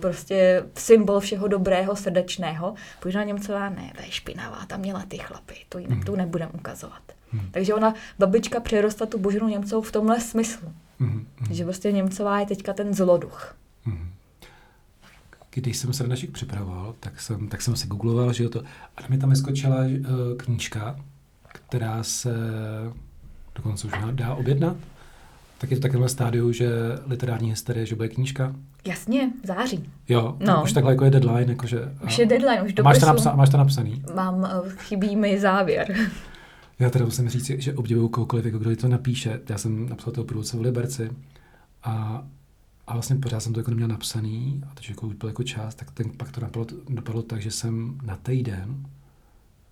prostě 0.00 0.64
symbol 0.76 1.20
všeho 1.20 1.48
dobrého, 1.48 1.96
srdečného. 1.96 2.74
Božena 3.02 3.24
Němcová 3.24 3.68
ne, 3.68 3.92
ta 3.96 4.02
je 4.04 4.10
špinavá, 4.10 4.58
tam 4.66 4.80
měla 4.80 5.04
ty 5.08 5.18
chlapy, 5.18 5.54
tu, 5.68 5.78
jim, 5.78 5.90
Mhm. 5.90 6.02
tu 6.02 6.16
nebudem 6.16 6.48
ukazovat. 6.54 7.02
Mhm. 7.32 7.48
Takže 7.50 7.74
ona, 7.74 7.94
babička 8.18 8.60
přerostla 8.60 9.06
tu 9.06 9.18
Boženu 9.18 9.48
Němcovou 9.48 9.82
v 9.82 9.92
tomhle 9.92 10.20
smyslu. 10.20 10.72
Mhm, 10.98 11.26
Že 11.50 11.64
prostě 11.64 11.92
Němcová 11.92 12.40
je 12.40 12.46
teďka 12.46 12.72
ten 12.72 12.94
zloduch. 12.94 13.56
Když 15.54 15.76
jsem 15.76 15.92
se 15.92 16.02
na 16.02 16.08
našich 16.08 16.30
připravoval, 16.30 16.94
tak 17.00 17.20
jsem, 17.20 17.48
tak 17.48 17.62
jsem 17.62 17.76
si 17.76 17.86
googloval, 17.88 18.32
že 18.32 18.42
jo 18.44 18.48
to, 18.50 18.60
a 18.96 19.00
mi 19.08 19.18
tam 19.18 19.30
vyskočila 19.30 19.76
uh, 19.78 20.36
knížka, 20.36 20.96
která 21.52 22.02
se 22.02 22.34
dokonce 23.56 23.86
už 23.86 23.92
dá 24.12 24.34
objednat. 24.34 24.76
Tak 25.58 25.70
je 25.70 25.76
to 25.76 25.80
takovéhle 25.82 26.08
stádiu, 26.08 26.52
že 26.52 26.70
literární 27.06 27.50
hysterie, 27.50 27.86
že 27.86 27.94
bude 27.96 28.08
knížka. 28.08 28.54
Jasně, 28.84 29.32
v 29.44 29.46
září. 29.46 29.90
Jo, 30.08 30.36
No. 30.46 30.62
už 30.64 30.72
takhle 30.72 30.92
jako 30.92 31.04
je 31.04 31.10
deadline, 31.10 31.48
jakože... 31.48 31.92
Už 32.04 32.18
je 32.18 32.26
deadline, 32.26 32.62
už 32.62 32.74
máš, 32.82 32.98
to 32.98 33.06
napsa- 33.06 33.36
máš 33.36 33.48
to 33.50 33.56
napsaný? 33.56 34.02
Mám, 34.14 34.44
eh, 34.44 34.70
chybí 34.76 35.16
mi 35.16 35.40
závěr. 35.40 35.94
Já 36.78 36.90
teda 36.90 37.04
musím 37.04 37.28
říct, 37.28 37.46
že 37.46 37.74
obdivuju 37.74 38.08
kohokoliv, 38.08 38.44
jako 38.44 38.58
kdo 38.58 38.76
to 38.76 38.88
napíše. 38.88 39.40
Já 39.48 39.58
jsem 39.58 39.88
napsal 39.88 40.12
toho 40.12 40.24
průvodce 40.24 40.56
v 40.56 40.60
Liberci 40.60 41.10
a, 41.84 42.22
a 42.86 42.92
vlastně 42.92 43.16
pořád 43.16 43.40
jsem 43.40 43.52
to 43.52 43.60
jako 43.60 43.70
neměl 43.70 43.88
napsaný 43.88 44.62
a 44.70 44.74
to, 44.74 44.82
že 44.82 44.92
jako 44.92 45.06
byl 45.06 45.28
jako 45.28 45.42
čas, 45.42 45.74
tak 45.74 45.90
ten, 45.90 46.10
pak 46.10 46.32
to 46.32 46.40
napadlo, 46.40 46.66
dopadlo 46.88 47.22
tak, 47.22 47.42
že 47.42 47.50
jsem 47.50 48.00
na 48.02 48.16
týden 48.16 48.86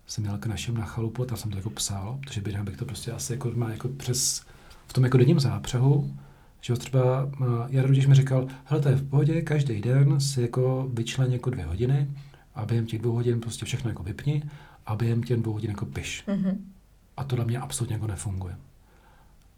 jsem 0.07 0.23
měl 0.23 0.37
k 0.37 0.45
našem 0.45 0.77
na 0.77 0.85
chalupu 0.85 1.23
a 1.23 1.25
tam 1.25 1.37
jsem 1.37 1.51
to 1.51 1.57
jako 1.57 1.69
psal, 1.69 2.19
protože 2.21 2.41
bych, 2.41 2.61
bych 2.61 2.77
to 2.77 2.85
prostě 2.85 3.11
asi 3.11 3.33
jako 3.33 3.51
má 3.55 3.69
jako 3.69 3.87
přes, 3.87 4.45
v 4.87 4.93
tom 4.93 5.03
jako 5.03 5.17
denním 5.17 5.39
zápřehu, 5.39 6.17
že 6.61 6.73
třeba 6.73 7.23
uh, 7.23 7.31
Jarda 7.69 7.87
Rudiš 7.87 8.07
mi 8.07 8.15
říkal, 8.15 8.47
hele, 8.65 8.81
to 8.81 8.89
je 8.89 8.95
v 8.95 9.09
pohodě, 9.09 9.41
každý 9.41 9.81
den 9.81 10.19
si 10.19 10.41
jako 10.41 10.89
vyčlen 10.93 11.33
jako 11.33 11.49
dvě 11.49 11.65
hodiny 11.65 12.09
a 12.55 12.65
během 12.65 12.85
těch 12.85 13.01
dvou 13.01 13.11
hodin 13.11 13.39
prostě 13.39 13.65
všechno 13.65 13.89
jako 13.89 14.03
vypni 14.03 14.43
a 14.85 14.95
během 14.95 15.23
těch 15.23 15.41
dvou 15.41 15.53
hodin 15.53 15.69
jako 15.69 15.85
piš. 15.85 16.23
Mhm. 16.27 16.71
A 17.17 17.23
to 17.23 17.35
dla 17.35 17.45
mě 17.45 17.59
absolutně 17.59 17.95
jako 17.95 18.07
nefunguje. 18.07 18.55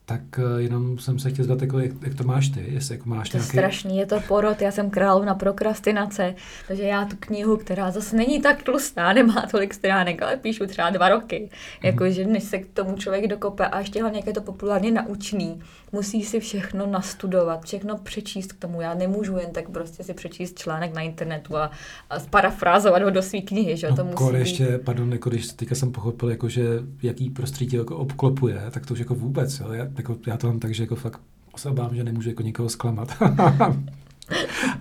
Tak 0.06 0.22
eh, 0.40 0.62
jenom 0.62 0.98
jsem 0.98 1.20
se 1.20 1.30
chtěl 1.30 1.46
zeptat, 1.46 1.62
jako, 1.62 1.80
jak, 1.80 1.92
jak, 2.02 2.16
to 2.16 2.24
máš 2.24 2.50
ty, 2.50 2.66
jestli 2.68 2.96
jako 2.96 3.10
máš 3.10 3.30
To 3.30 3.38
je 3.38 3.40
nějaký... 3.42 3.58
strašný, 3.58 3.98
je 3.98 4.06
to 4.06 4.20
porod, 4.28 4.62
já 4.62 4.72
jsem 4.72 4.90
královna 4.90 5.36
prokrastinace, 5.36 6.36
takže 6.68 6.84
já 6.84 7.06
tu 7.06 7.16
knihu, 7.20 7.58
která 7.58 7.92
zase 7.92 8.16
není 8.16 8.42
tak 8.42 8.64
tlustá, 8.64 9.14
nemá 9.14 9.46
tolik 9.52 9.74
stránek, 9.74 10.22
ale 10.22 10.38
píšu 10.38 10.66
třeba 10.66 10.90
dva 10.90 11.10
roky. 11.10 11.50
Jakože 11.84 12.28
než 12.28 12.44
se 12.44 12.58
k 12.58 12.68
tomu 12.74 12.98
člověk 12.98 13.28
dokope 13.28 13.68
a 13.68 13.80
ještě 13.80 14.02
hlavně, 14.02 14.20
jak 14.20 14.28
je 14.28 14.34
to 14.34 14.42
populárně 14.42 14.92
naučný, 14.92 15.60
musí 15.92 16.24
si 16.24 16.40
všechno 16.40 16.86
nastudovat, 16.86 17.66
všechno 17.66 17.98
přečíst 17.98 18.54
k 18.54 18.60
tomu. 18.60 18.82
Já 18.82 18.94
nemůžu 18.94 19.38
jen 19.38 19.52
tak 19.52 19.70
prostě 19.70 20.04
si 20.04 20.14
přečíst 20.14 20.60
článek 20.60 20.94
na 20.94 21.02
internetu 21.02 21.58
a, 21.58 21.72
a 22.10 22.20
sparafrázovat 22.20 23.02
ho 23.02 23.10
do 23.10 23.22
své 23.22 23.42
knihy, 23.42 23.78
že 23.78 23.88
jo, 23.88 23.96
to 23.96 24.02
No, 24.04 24.06
musí 24.06 24.16
kor 24.18 24.34
být. 24.34 24.40
ještě, 24.40 24.78
pardon, 24.84 25.12
jako 25.12 25.30
když 25.30 25.48
teďka 25.48 25.76
jsem 25.76 25.92
pochopil, 25.92 26.30
jako, 26.30 26.50
že 26.50 26.64
jaký 27.04 27.30
prostředí 27.30 27.78
jako 27.78 27.98
obklopuje, 27.98 28.62
tak 28.72 28.86
to 28.86 28.94
už 28.94 29.00
jako 29.00 29.16
vůbec, 29.16 29.60
jo. 29.60 29.72
Já, 29.74 29.86
jako, 29.98 30.18
já 30.28 30.38
to 30.38 30.48
mám 30.48 30.60
tak, 30.60 30.74
že 30.74 30.84
jako 30.84 30.96
fakt 30.96 31.22
se 31.58 31.70
obávám, 31.70 31.96
že 31.96 32.04
nemůžu 32.04 32.30
jako 32.30 32.44
někoho 32.44 32.70
zklamat. 32.70 33.08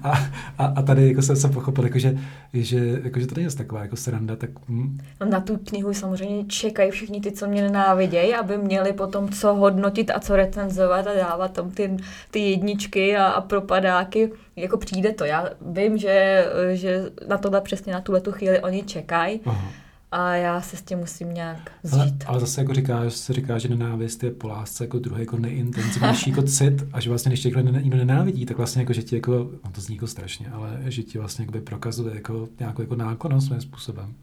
a, 0.03 0.13
a, 0.59 0.65
a, 0.77 0.83
tady 0.83 1.09
jako 1.09 1.23
jsem, 1.23 1.37
jsem 1.37 1.53
pochopil, 1.53 1.85
jako, 1.85 1.99
že, 1.99 2.19
že, 2.53 3.01
jako, 3.05 3.21
že 3.21 3.27
to 3.27 3.35
není 3.35 3.49
taková 3.57 3.83
jako 3.83 3.97
sranda, 3.97 4.37
tak 4.37 4.51
hm, 4.69 4.99
na 5.25 5.41
tu 5.41 5.57
knihu 5.57 5.95
samozřejmě 5.95 6.45
čekají 6.45 6.91
všichni 6.91 7.21
ty, 7.21 7.33
co 7.33 7.47
mě 7.47 7.63
nenávidějí, 7.63 8.35
aby 8.35 8.59
měli 8.59 8.93
potom 8.93 9.29
co 9.29 9.55
hodnotit 9.55 10.11
a 10.11 10.21
co 10.21 10.37
recenzovat 10.37 11.07
a 11.07 11.15
dávat 11.15 11.53
tam 11.53 11.71
ty, 11.71 11.97
ty 12.31 12.39
jedničky 12.39 13.17
a, 13.17 13.27
a 13.27 13.41
propadáky. 13.41 14.33
Jako 14.57 14.77
přijde 14.77 15.13
to. 15.13 15.25
Já 15.25 15.49
vím, 15.61 15.99
že, 15.99 16.47
že 16.73 17.11
na 17.29 17.39
tohle 17.39 17.61
přesně 17.61 17.93
na 17.93 18.01
tuhle 18.01 18.21
tu 18.21 18.33
chvíli 18.33 18.61
oni 18.61 18.83
čekají 18.83 19.41
aha. 19.47 19.73
A 20.13 20.35
já 20.35 20.61
se 20.61 20.77
s 20.77 20.83
tím 20.83 20.99
musím 20.99 21.35
nějak 21.35 21.73
Ale, 21.93 22.05
zžít. 22.05 22.25
ale 22.27 22.41
zase 22.41 22.61
jako 22.61 22.75
říká, 22.75 23.05
že 23.05 23.11
se 23.11 23.33
říká, 23.33 23.59
že 23.59 23.69
nenávist 23.69 24.23
je 24.23 24.31
po 24.31 24.49
lásce 24.49 24.85
jako 24.85 24.99
druhý 24.99 25.21
jako 25.21 25.39
nejintenzivnější 25.39 26.31
jako 26.31 26.43
cit 26.43 26.85
a 26.93 27.01
že 27.01 27.09
vlastně, 27.09 27.29
když 27.29 27.41
tě 27.41 27.49
jako 27.49 27.61
někdo 27.61 27.97
nenávidí, 27.97 28.47
tak 28.47 28.57
vlastně 28.57 28.83
jako, 28.83 28.93
že 28.93 29.03
ti 29.03 29.17
jako, 29.17 29.51
no 29.65 29.71
to 29.73 29.81
zní 29.81 29.95
jako 29.97 30.07
strašně, 30.07 30.49
ale 30.49 30.79
že 30.85 31.03
ti 31.03 31.19
vlastně 31.19 31.43
jakoby 31.43 31.61
prokazuje 31.61 32.15
jako 32.15 32.49
nějakou 32.59 32.83
jako 32.83 32.97
nákonnost 32.97 33.47
svým 33.47 33.61
způsobem. 33.61 34.15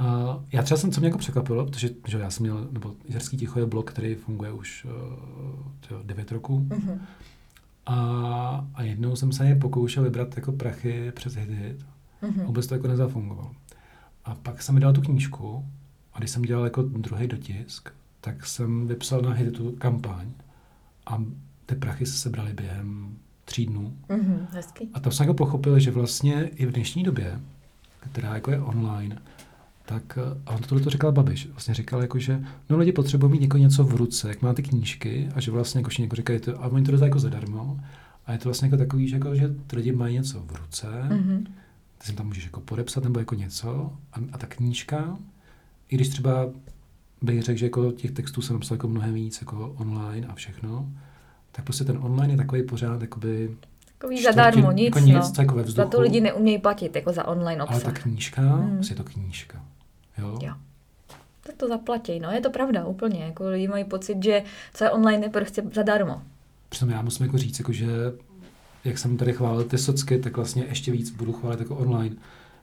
Uh, 0.00 0.06
já 0.52 0.62
třeba 0.62 0.78
jsem, 0.78 0.92
co 0.92 1.00
mě 1.00 1.08
jako 1.08 1.18
překvapilo, 1.18 1.66
protože 1.66 1.90
že 2.06 2.18
já 2.18 2.30
jsem 2.30 2.42
měl, 2.42 2.68
nebo 2.72 2.94
Jiřský 3.08 3.36
ticho 3.36 3.58
je 3.58 3.66
blog, 3.66 3.90
který 3.90 4.14
funguje 4.14 4.52
už 4.52 4.86
uh, 5.92 6.02
9 6.02 6.32
roků. 6.32 6.58
Mhm. 6.58 7.00
A, 7.86 8.66
a 8.74 8.82
jednou 8.82 9.16
jsem 9.16 9.32
se 9.32 9.46
je 9.46 9.54
pokoušel 9.54 10.02
vybrat 10.02 10.36
jako 10.36 10.52
prachy 10.52 11.12
přes 11.14 11.34
hit 11.34 11.50
hit. 11.50 11.86
Mhm. 12.22 12.44
Vůbec 12.46 12.66
to 12.66 12.74
jako 12.74 12.88
nezafungovalo. 12.88 13.50
A 14.30 14.34
pak 14.34 14.62
jsem 14.62 14.74
mi 14.74 14.80
dal 14.80 14.92
tu 14.92 15.00
knížku 15.00 15.64
a 16.12 16.18
když 16.18 16.30
jsem 16.30 16.42
dělal 16.42 16.64
jako 16.64 16.82
druhý 16.82 17.26
dotisk, 17.26 17.88
tak 18.20 18.46
jsem 18.46 18.86
vypsal 18.86 19.22
na 19.22 19.32
hitu 19.32 19.72
kampaň 19.78 20.26
a 21.06 21.24
ty 21.66 21.74
prachy 21.74 22.06
se 22.06 22.18
sebraly 22.18 22.52
během 22.52 23.16
tří 23.44 23.66
dnů. 23.66 23.96
Mm-hmm, 24.08 24.46
hezky. 24.50 24.88
A 24.94 25.00
tam 25.00 25.12
jsem 25.12 25.24
jako 25.24 25.34
pochopil, 25.34 25.78
že 25.78 25.90
vlastně 25.90 26.50
i 26.54 26.66
v 26.66 26.72
dnešní 26.72 27.02
době, 27.02 27.40
která 28.00 28.34
jako 28.34 28.50
je 28.50 28.60
online, 28.60 29.18
tak, 29.86 30.18
a 30.46 30.50
on 30.50 30.62
tohle 30.62 30.84
to 30.84 30.90
říkal 30.90 31.12
Babiš, 31.12 31.46
vlastně 31.46 31.74
říkal 31.74 32.02
jako, 32.02 32.18
že 32.18 32.44
no 32.68 32.78
lidi 32.78 32.92
potřebují 32.92 33.32
mít 33.32 33.42
jako 33.42 33.58
něco 33.58 33.84
v 33.84 33.94
ruce, 33.94 34.28
jak 34.28 34.42
má 34.42 34.54
ty 34.54 34.62
knížky 34.62 35.28
a 35.34 35.40
že 35.40 35.50
vlastně 35.50 35.80
jako 35.80 35.90
někdo 35.98 36.16
říkají 36.16 36.40
to, 36.40 36.62
a 36.62 36.66
oni 36.66 36.84
to 36.84 37.04
jako 37.04 37.18
zadarmo 37.18 37.80
a 38.26 38.32
je 38.32 38.38
to 38.38 38.48
vlastně 38.48 38.66
jako 38.66 38.76
takový, 38.76 39.08
že, 39.08 39.16
jako, 39.16 39.34
že 39.34 39.54
ty 39.66 39.76
lidi 39.76 39.92
mají 39.92 40.14
něco 40.14 40.40
v 40.40 40.56
ruce, 40.56 40.86
mm-hmm. 40.86 41.46
Ty 42.00 42.06
si 42.06 42.12
tam 42.12 42.26
můžeš 42.26 42.44
jako 42.44 42.60
podepsat 42.60 43.04
nebo 43.04 43.18
jako 43.18 43.34
něco 43.34 43.92
a, 44.12 44.16
a 44.32 44.38
ta 44.38 44.46
knížka, 44.46 45.18
i 45.88 45.94
když 45.94 46.08
třeba 46.08 46.46
bych 47.22 47.42
řekl, 47.42 47.58
že 47.58 47.66
jako 47.66 47.92
těch 47.92 48.10
textů 48.10 48.42
jsem 48.42 48.56
napsal 48.56 48.74
jako 48.74 48.88
mnohem 48.88 49.14
víc 49.14 49.40
jako 49.40 49.74
online 49.78 50.26
a 50.26 50.34
všechno, 50.34 50.88
tak 51.52 51.64
prostě 51.64 51.84
ten 51.84 51.98
online 52.00 52.32
je 52.32 52.36
takový 52.36 52.62
pořád 52.62 53.00
jakoby 53.00 53.56
Takový 53.98 54.22
zadarmo, 54.22 54.72
nic, 54.72 54.84
jako 54.84 54.98
nic 54.98 55.36
no. 55.36 55.42
jako 55.42 55.62
Za 55.64 55.84
to 55.84 56.00
lidi 56.00 56.20
neumějí 56.20 56.58
platit, 56.58 56.96
jako 56.96 57.12
za 57.12 57.28
online 57.28 57.62
obsah. 57.62 57.84
Ale 57.84 57.94
ta 57.94 58.00
knížka, 58.00 58.42
hmm. 58.42 58.82
je 58.90 58.96
to 58.96 59.04
knížka. 59.04 59.64
Jo? 60.18 60.38
jo. 60.42 60.54
Tak 61.40 61.54
to 61.56 61.68
zaplatí, 61.68 62.20
no, 62.20 62.30
je 62.30 62.40
to 62.40 62.50
pravda, 62.50 62.84
úplně. 62.84 63.24
Jako 63.24 63.48
lidi 63.48 63.68
mají 63.68 63.84
pocit, 63.84 64.24
že 64.24 64.42
co 64.74 64.84
je 64.84 64.90
online 64.90 65.26
je 65.26 65.30
prostě 65.30 65.62
zadarmo. 65.74 66.22
Přitom 66.68 66.90
já 66.90 67.02
musím 67.02 67.26
jako 67.26 67.38
říct, 67.38 67.58
jako, 67.58 67.72
že 67.72 67.86
jak 68.84 68.98
jsem 68.98 69.16
tady 69.16 69.32
chválil 69.32 69.64
ty 69.64 69.78
socky, 69.78 70.18
tak 70.18 70.36
vlastně 70.36 70.64
ještě 70.64 70.92
víc 70.92 71.10
budu 71.10 71.32
chválit 71.32 71.60
jako 71.60 71.76
online, 71.76 72.16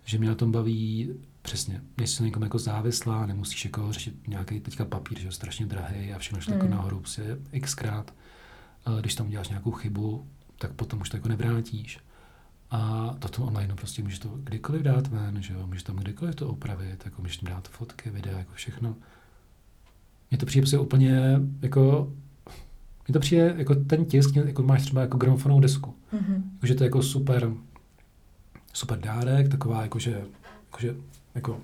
že 0.03 0.17
mě 0.17 0.29
na 0.29 0.35
tom 0.35 0.51
baví 0.51 1.13
přesně. 1.41 1.81
Nejsi 1.97 2.23
někom 2.23 2.43
jako 2.43 2.59
závislá, 2.59 3.25
nemusíš 3.25 3.65
jako 3.65 3.93
řešit 3.93 4.27
nějaký 4.27 4.59
teďka 4.59 4.85
papír, 4.85 5.19
že 5.19 5.27
je 5.27 5.31
strašně 5.31 5.65
drahý 5.65 6.13
a 6.13 6.19
všechno 6.19 6.41
šlo 6.41 6.53
jako 6.53 6.65
hmm. 6.65 6.73
jako 6.73 6.83
nahoru 6.83 7.05
si 7.05 7.21
xkrát. 7.61 8.13
Když 9.01 9.15
tam 9.15 9.27
uděláš 9.27 9.49
nějakou 9.49 9.71
chybu, 9.71 10.27
tak 10.57 10.73
potom 10.73 11.01
už 11.01 11.09
to 11.09 11.17
jako 11.17 11.29
nevrátíš. 11.29 11.99
A 12.71 13.15
to 13.19 13.27
tom 13.27 13.47
online 13.47 13.75
prostě 13.75 14.03
můžeš 14.03 14.19
to 14.19 14.29
kdykoliv 14.29 14.81
dát 14.81 15.07
ven, 15.07 15.41
že 15.41 15.53
jo? 15.53 15.67
můžeš 15.67 15.83
tam 15.83 15.95
kdykoliv 15.95 16.35
to 16.35 16.49
opravit, 16.49 17.05
jako 17.05 17.21
můžeš 17.21 17.37
tam 17.37 17.49
dát 17.49 17.67
fotky, 17.67 18.09
videa, 18.09 18.37
jako 18.37 18.51
všechno. 18.53 18.95
Mně 20.31 20.37
to 20.37 20.45
přijde 20.45 20.61
prostě 20.61 20.79
úplně 20.79 21.39
jako, 21.61 22.13
mně 23.07 23.13
to 23.13 23.19
přijde 23.19 23.53
jako 23.57 23.75
ten 23.75 24.05
tisk, 24.05 24.35
jako 24.35 24.63
máš 24.63 24.81
třeba 24.81 25.01
jako 25.01 25.17
gramofonovou 25.17 25.61
desku. 25.61 25.93
Mm-hmm. 26.13 26.41
Že 26.63 26.75
to 26.75 26.83
je 26.83 26.87
jako 26.87 27.03
super, 27.03 27.51
super 28.73 28.99
dárek, 28.99 29.49
taková 29.49 29.81
jakože, 29.81 30.21
jakože, 30.65 30.95
jako 31.35 31.59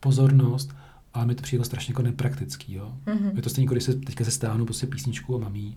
pozornost, 0.00 0.74
ale 1.14 1.26
mi 1.26 1.34
to 1.34 1.42
přijde 1.42 1.56
jako 1.56 1.64
strašně 1.64 1.92
jako 1.92 2.02
nepraktický, 2.02 2.74
jo. 2.74 2.94
Mm-hmm. 3.06 3.36
Je 3.36 3.42
to 3.42 3.50
stejně, 3.50 3.64
jako 3.64 3.74
když 3.74 3.84
se 3.84 3.94
teďka 3.94 4.24
se 4.24 4.30
stáhnu 4.30 4.64
prostě 4.64 4.86
písničku 4.86 5.36
a 5.36 5.38
mamí 5.38 5.76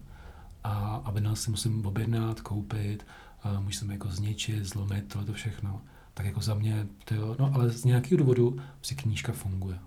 a, 0.64 1.01
a 1.05 1.12
vinyl 1.12 1.36
si 1.36 1.51
musím 1.51 1.86
objednat, 1.86 2.41
koupit, 2.41 3.05
a 3.43 3.60
můžu 3.60 3.91
jako 3.91 4.10
zničit, 4.10 4.66
zlomit, 4.66 5.07
tohle 5.07 5.26
to 5.26 5.34
všechno. 5.34 5.82
Tak 6.14 6.26
jako 6.26 6.41
za 6.41 6.53
mě, 6.53 6.88
to 7.05 7.16
jo, 7.16 7.36
no 7.39 7.51
ale 7.53 7.70
z 7.70 7.86
nějakého 7.86 8.18
důvodu 8.18 8.57
si 8.82 8.95
knížka 8.95 9.32
funguje. 9.32 9.80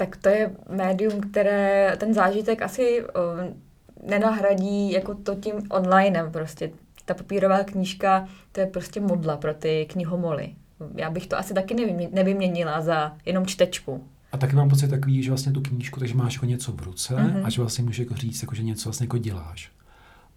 Tak 0.00 0.16
to 0.16 0.28
je 0.28 0.50
médium, 0.68 1.20
které 1.20 1.96
ten 1.96 2.14
zážitek 2.14 2.62
asi 2.62 3.02
uh, 3.02 4.08
nenahradí 4.10 4.92
jako 4.92 5.14
to 5.14 5.34
tím 5.34 5.54
onlinem 5.70 6.32
prostě. 6.32 6.70
Ta 7.04 7.14
papírová 7.14 7.64
knížka, 7.64 8.28
to 8.52 8.60
je 8.60 8.66
prostě 8.66 9.00
modla 9.00 9.36
pro 9.36 9.54
ty 9.54 9.86
knihomoly. 9.90 10.54
Já 10.94 11.10
bych 11.10 11.26
to 11.26 11.38
asi 11.38 11.54
taky 11.54 11.74
nevyměnila 12.12 12.80
za 12.80 13.16
jenom 13.26 13.46
čtečku. 13.46 14.04
A 14.32 14.36
taky 14.36 14.56
mám 14.56 14.68
pocit 14.68 14.88
takový, 14.88 15.22
že 15.22 15.30
vlastně 15.30 15.52
tu 15.52 15.60
knížku, 15.60 16.00
takže 16.00 16.14
máš 16.14 16.34
jako 16.34 16.46
něco 16.46 16.72
v 16.72 16.82
ruce 16.82 17.14
mm-hmm. 17.14 17.44
a 17.44 17.50
že 17.50 17.60
vlastně 17.60 17.84
můžeš 17.84 17.98
jako 17.98 18.14
říct, 18.14 18.42
jako, 18.42 18.54
že 18.54 18.62
něco 18.62 18.88
vlastně 18.88 19.04
jako 19.04 19.18
děláš. 19.18 19.72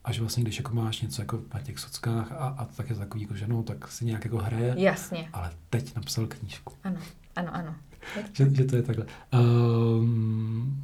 A 0.03 0.11
že 0.11 0.21
vlastně, 0.21 0.43
když 0.43 0.57
jako 0.57 0.75
máš 0.75 1.01
něco 1.01 1.21
jako 1.21 1.39
na 1.53 1.59
těch 1.59 1.79
sockách 1.79 2.31
a, 2.31 2.35
a 2.35 2.65
tak 2.65 2.89
je 2.89 2.95
takový, 2.95 3.21
jako, 3.21 3.35
že 3.35 3.47
no, 3.47 3.63
tak 3.63 3.87
si 3.87 4.05
nějak 4.05 4.25
jako 4.25 4.37
hraje. 4.37 4.73
Jasně. 4.77 5.29
Ale 5.33 5.51
teď 5.69 5.95
napsal 5.95 6.27
knížku. 6.27 6.73
Ano, 6.83 6.97
ano, 7.35 7.55
ano. 7.55 7.75
že, 8.33 8.49
že 8.49 8.65
to 8.65 8.75
je 8.75 8.83
takhle. 8.83 9.05
Um, 9.33 10.83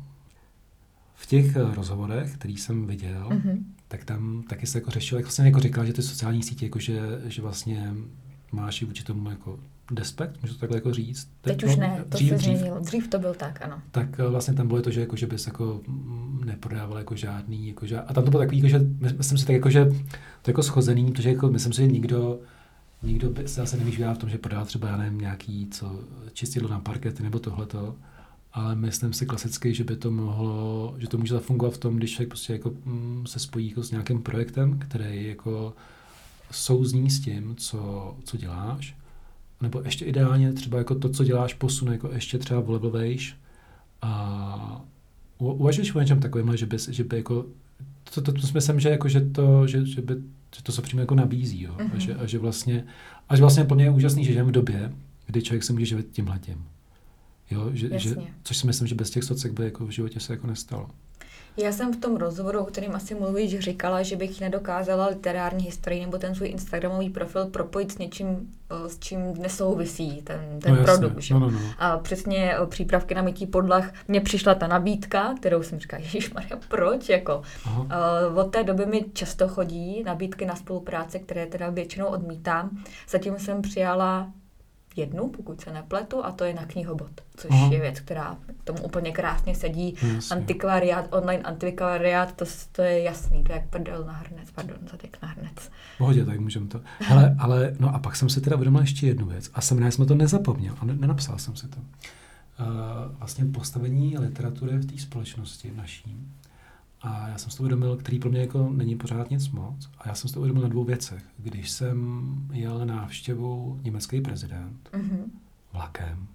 v 1.15 1.25
těch 1.25 1.55
rozhovorech, 1.55 2.33
který 2.35 2.57
jsem 2.57 2.87
viděl, 2.87 3.29
mm-hmm. 3.29 3.57
tak 3.87 4.03
tam 4.03 4.43
taky 4.49 4.67
se 4.67 4.77
jako 4.77 4.91
řešilo, 4.91 5.19
jak 5.19 5.25
vlastně 5.25 5.45
jako 5.45 5.59
říkal, 5.59 5.85
že 5.85 5.93
ty 5.93 6.01
sociální 6.01 6.43
sítě, 6.43 6.65
jako 6.65 6.79
že, 6.79 6.99
že 7.25 7.41
vlastně 7.41 7.93
máš 8.51 8.81
i 8.81 8.85
vůči 8.85 9.03
tomu 9.03 9.29
jako 9.29 9.59
despekt, 9.91 10.41
můžu 10.41 10.53
to 10.53 10.59
takhle 10.59 10.77
jako 10.77 10.93
říct? 10.93 11.29
Teď, 11.41 11.57
Teď 11.57 11.63
už 11.63 11.75
no, 11.75 11.81
ne, 11.81 12.05
to 12.09 12.17
dřív, 12.17 12.29
se 12.29 12.37
změnilo. 12.37 12.79
Dřív 12.79 13.07
to 13.07 13.19
byl 13.19 13.33
tak, 13.33 13.61
ano. 13.61 13.81
Tak 13.91 14.19
eh, 14.19 14.27
vlastně 14.29 14.53
tam 14.53 14.67
bylo 14.67 14.81
to, 14.81 14.91
že, 14.91 15.01
jako, 15.01 15.15
že 15.15 15.27
bys 15.27 15.47
jako 15.47 15.81
mm, 15.87 16.41
neprodával 16.45 16.97
jako 16.97 17.15
žádný, 17.15 17.67
jako, 17.67 17.85
že, 17.85 17.99
a 17.99 18.13
tam 18.13 18.23
to 18.23 18.31
bylo 18.31 18.41
takový, 18.43 18.57
jako, 18.57 18.69
že 18.69 18.79
myslím 19.17 19.37
si 19.37 19.45
tak 19.45 19.53
jako, 19.53 19.69
že 19.69 19.85
to 20.41 20.51
jako 20.51 20.63
schozený, 20.63 21.11
protože 21.11 21.29
jako 21.29 21.49
myslím 21.49 21.73
si, 21.73 21.81
že 21.81 21.87
nikdo, 21.87 22.39
nikdo 23.03 23.33
se 23.35 23.61
zase 23.61 23.77
nevyžívá 23.77 24.13
v 24.13 24.17
tom, 24.17 24.29
že 24.29 24.37
prodá 24.37 24.65
třeba, 24.65 24.87
já 24.87 24.97
nevím, 24.97 25.21
nějaký 25.21 25.67
co, 25.71 25.99
čistidlo 26.33 26.69
na 26.69 26.79
parkety 26.79 27.23
nebo 27.23 27.39
tohleto, 27.39 27.95
ale 28.53 28.75
myslím 28.75 29.13
si 29.13 29.25
klasicky, 29.25 29.73
že 29.73 29.83
by 29.83 29.95
to 29.95 30.11
mohlo, 30.11 30.95
že 30.97 31.07
to 31.07 31.17
může 31.17 31.33
zafungovat 31.33 31.73
v 31.73 31.77
tom, 31.77 31.95
když 31.95 32.11
člověk 32.11 32.29
prostě 32.29 32.53
jako 32.53 32.71
mm, 32.85 33.23
se 33.27 33.39
spojí 33.39 33.69
jako 33.69 33.83
s 33.83 33.91
nějakým 33.91 34.21
projektem, 34.21 34.79
který 34.79 35.27
jako 35.27 35.73
souzní 36.51 37.09
s 37.09 37.19
tím, 37.19 37.55
co, 37.55 38.15
co 38.23 38.37
děláš, 38.37 38.95
nebo 39.61 39.81
ještě 39.81 40.05
ideálně 40.05 40.53
třeba 40.53 40.77
jako 40.77 40.95
to, 40.95 41.09
co 41.09 41.23
děláš, 41.23 41.53
posune 41.53 41.91
jako 41.91 42.09
ještě 42.13 42.37
třeba 42.37 42.59
v 42.59 42.69
level 42.69 42.89
vejš 42.89 43.35
a 44.01 44.85
uvažuješ 45.37 45.95
o 45.95 45.99
něčem 45.99 46.19
takovým, 46.19 46.57
že 46.57 46.65
by, 46.65 46.77
že 46.89 47.03
by 47.03 47.17
jako, 47.17 47.45
to, 48.13 48.21
to, 48.21 48.31
to, 48.31 48.41
to 48.41 48.47
myslím, 48.53 48.79
že, 48.79 48.89
jako, 48.89 49.09
že, 49.09 49.21
to, 49.21 49.67
že, 49.67 49.85
že, 49.85 50.01
by, 50.01 50.15
že 50.55 50.63
to 50.63 50.71
se 50.71 50.81
přímo 50.81 50.99
jako 50.99 51.15
nabízí, 51.15 51.61
jo? 51.61 51.73
Mm-hmm. 51.77 51.95
A, 51.95 51.99
že, 51.99 52.15
a, 52.15 52.25
že 52.25 52.39
vlastně, 52.39 52.85
a 53.29 53.35
že 53.35 53.41
vlastně 53.41 53.63
plně 53.63 53.83
je 53.83 53.89
úžasný, 53.89 54.25
že 54.25 54.31
žijeme 54.31 54.49
v 54.49 54.53
době, 54.53 54.93
kdy 55.25 55.41
člověk 55.41 55.63
se 55.63 55.73
může 55.73 55.85
živit 55.85 56.07
tímhletím. 56.11 56.65
Jo, 57.51 57.69
že, 57.73 57.99
že, 57.99 58.15
což 58.43 58.57
si 58.57 58.67
myslím, 58.67 58.87
že 58.87 58.95
bez 58.95 59.09
těch 59.09 59.23
socek 59.23 59.51
by 59.51 59.63
jako 59.65 59.85
v 59.85 59.89
životě 59.89 60.19
se 60.19 60.33
jako 60.33 60.47
nestalo. 60.47 60.89
Já 61.57 61.71
jsem 61.71 61.93
v 61.93 61.97
tom 61.97 62.15
rozhovoru, 62.15 62.59
o 62.59 62.65
kterým 62.65 62.95
asi 62.95 63.15
mluvíš, 63.15 63.59
říkala, 63.59 64.03
že 64.03 64.15
bych 64.15 64.41
nedokázala 64.41 65.07
literární 65.07 65.65
historii 65.65 66.01
nebo 66.01 66.17
ten 66.17 66.35
svůj 66.35 66.49
Instagramový 66.49 67.09
profil 67.09 67.45
propojit 67.45 67.91
s 67.91 67.97
něčím, 67.97 68.53
s 68.87 68.99
čím 68.99 69.19
nesouvisí 69.41 70.21
ten, 70.21 70.59
ten 70.61 70.75
no, 70.75 70.83
produkt. 70.83 71.21
Že? 71.21 71.33
No, 71.33 71.39
no, 71.39 71.51
no. 71.51 71.59
A 71.77 71.97
přesně 71.97 72.55
přípravky 72.69 73.15
na 73.15 73.21
mytí 73.21 73.45
podlah, 73.45 73.91
mně 74.07 74.21
přišla 74.21 74.55
ta 74.55 74.67
nabídka, 74.67 75.33
kterou 75.39 75.63
jsem 75.63 75.79
říkala, 75.79 76.03
Maria, 76.33 76.59
proč? 76.67 77.09
Jako, 77.09 77.41
uh, 77.75 78.39
od 78.39 78.51
té 78.51 78.63
doby 78.63 78.85
mi 78.85 79.05
často 79.13 79.47
chodí 79.47 80.03
nabídky 80.03 80.45
na 80.45 80.55
spolupráce, 80.55 81.19
které 81.19 81.45
teda 81.45 81.69
většinou 81.69 82.07
odmítám. 82.07 82.83
Zatím 83.09 83.39
jsem 83.39 83.61
přijala 83.61 84.31
jednu, 84.95 85.29
pokud 85.29 85.61
se 85.61 85.73
nepletu, 85.73 86.25
a 86.25 86.31
to 86.31 86.43
je 86.43 86.53
na 86.53 86.65
knihobot, 86.65 87.21
což 87.35 87.51
Aha. 87.51 87.69
je 87.71 87.79
věc, 87.79 87.99
která 87.99 88.37
tomu 88.63 88.83
úplně 88.83 89.11
krásně 89.11 89.55
sedí. 89.55 89.95
Jasně. 90.15 90.35
Antikvariát, 90.35 91.05
online 91.09 91.43
antikvariát, 91.43 92.35
to, 92.35 92.45
to 92.71 92.81
je 92.81 93.01
jasný, 93.01 93.43
to 93.43 93.51
je 93.51 93.55
jak 93.55 93.69
prdel 93.69 94.03
na 94.03 94.13
hrnec, 94.13 94.51
pardon, 94.51 94.77
zatek 94.91 95.17
na 95.21 95.27
hrnec. 95.27 95.71
Pohodě, 95.97 96.25
tak 96.25 96.39
můžeme 96.39 96.67
to. 96.67 96.81
Ale, 97.09 97.35
ale, 97.39 97.75
no 97.79 97.95
a 97.95 97.99
pak 97.99 98.15
jsem 98.15 98.29
si 98.29 98.41
teda 98.41 98.55
uvědomil 98.55 98.81
ještě 98.81 99.07
jednu 99.07 99.25
věc 99.25 99.49
a 99.53 99.61
jsem 99.61 99.91
jsme 99.91 100.05
to 100.05 100.15
nezapomněl 100.15 100.75
a 100.79 100.85
nenapsal 100.85 101.37
jsem 101.37 101.55
si 101.55 101.67
to. 101.67 101.77
Uh, 101.79 102.65
vlastně 103.19 103.45
postavení 103.45 104.17
literatury 104.17 104.77
v 104.77 104.85
té 104.85 104.97
společnosti 104.97 105.71
naší 105.75 106.17
a 107.01 107.27
já 107.27 107.37
jsem 107.37 107.51
si 107.51 107.57
to 107.57 107.63
uvědomil, 107.63 107.97
který 107.97 108.19
pro 108.19 108.29
mě 108.29 108.39
jako 108.39 108.69
není 108.69 108.95
pořád 108.95 109.29
nic 109.29 109.49
moc. 109.49 109.89
A 109.97 110.07
já 110.07 110.15
jsem 110.15 110.27
si 110.27 110.33
to 110.33 110.39
uvědomil 110.39 110.63
na 110.63 110.69
dvou 110.69 110.83
věcech. 110.83 111.23
Když 111.37 111.69
jsem 111.69 112.29
jel 112.53 112.79
na 112.79 112.85
návštěvu 112.85 113.79
německý 113.83 114.21
prezident 114.21 114.89
mm-hmm. 114.91 115.23
vlakem, 115.73 116.27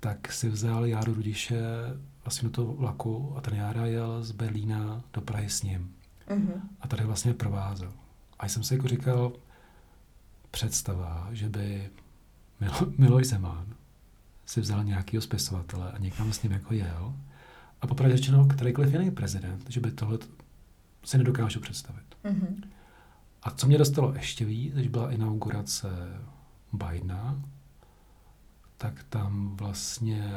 tak 0.00 0.32
si 0.32 0.48
vzal 0.48 0.86
Járu 0.86 1.14
Rudiše 1.14 1.62
vlastně 2.24 2.48
do 2.48 2.52
toho 2.52 2.74
vlaku 2.74 3.32
a 3.36 3.40
ten 3.40 3.54
Jára 3.54 3.86
jel 3.86 4.24
z 4.24 4.32
Berlína 4.32 5.02
do 5.12 5.20
Prahy 5.20 5.50
s 5.50 5.62
ním. 5.62 5.94
Mm-hmm. 6.28 6.60
A 6.80 6.88
tady 6.88 7.04
vlastně 7.04 7.34
provázel. 7.34 7.92
A 8.38 8.48
jsem 8.48 8.62
si 8.62 8.74
jako 8.74 8.88
říkal, 8.88 9.32
představa, 10.50 11.28
že 11.32 11.48
by 11.48 11.90
Milo, 12.60 12.78
Miloš 12.98 13.26
Zeman 13.26 13.66
si 14.46 14.60
vzal 14.60 14.84
nějakého 14.84 15.20
spisovatele 15.20 15.92
a 15.92 15.98
někam 15.98 16.32
s 16.32 16.42
ním 16.42 16.52
jako 16.52 16.74
jel 16.74 17.14
a 17.80 17.86
popravdě 17.86 18.16
řečeno, 18.16 18.46
kterýkoliv 18.46 18.92
jiný 18.92 19.10
prezident, 19.10 19.70
že 19.70 19.80
by 19.80 19.90
tohle 19.90 20.18
si 21.04 21.18
nedokážu 21.18 21.60
představit. 21.60 22.04
Mm-hmm. 22.24 22.62
A 23.42 23.50
co 23.50 23.66
mě 23.66 23.78
dostalo 23.78 24.14
ještě 24.14 24.44
víc, 24.44 24.74
když 24.74 24.88
byla 24.88 25.12
inaugurace 25.12 25.88
Bidena, 26.72 27.42
tak 28.76 29.04
tam 29.08 29.56
vlastně 29.56 30.32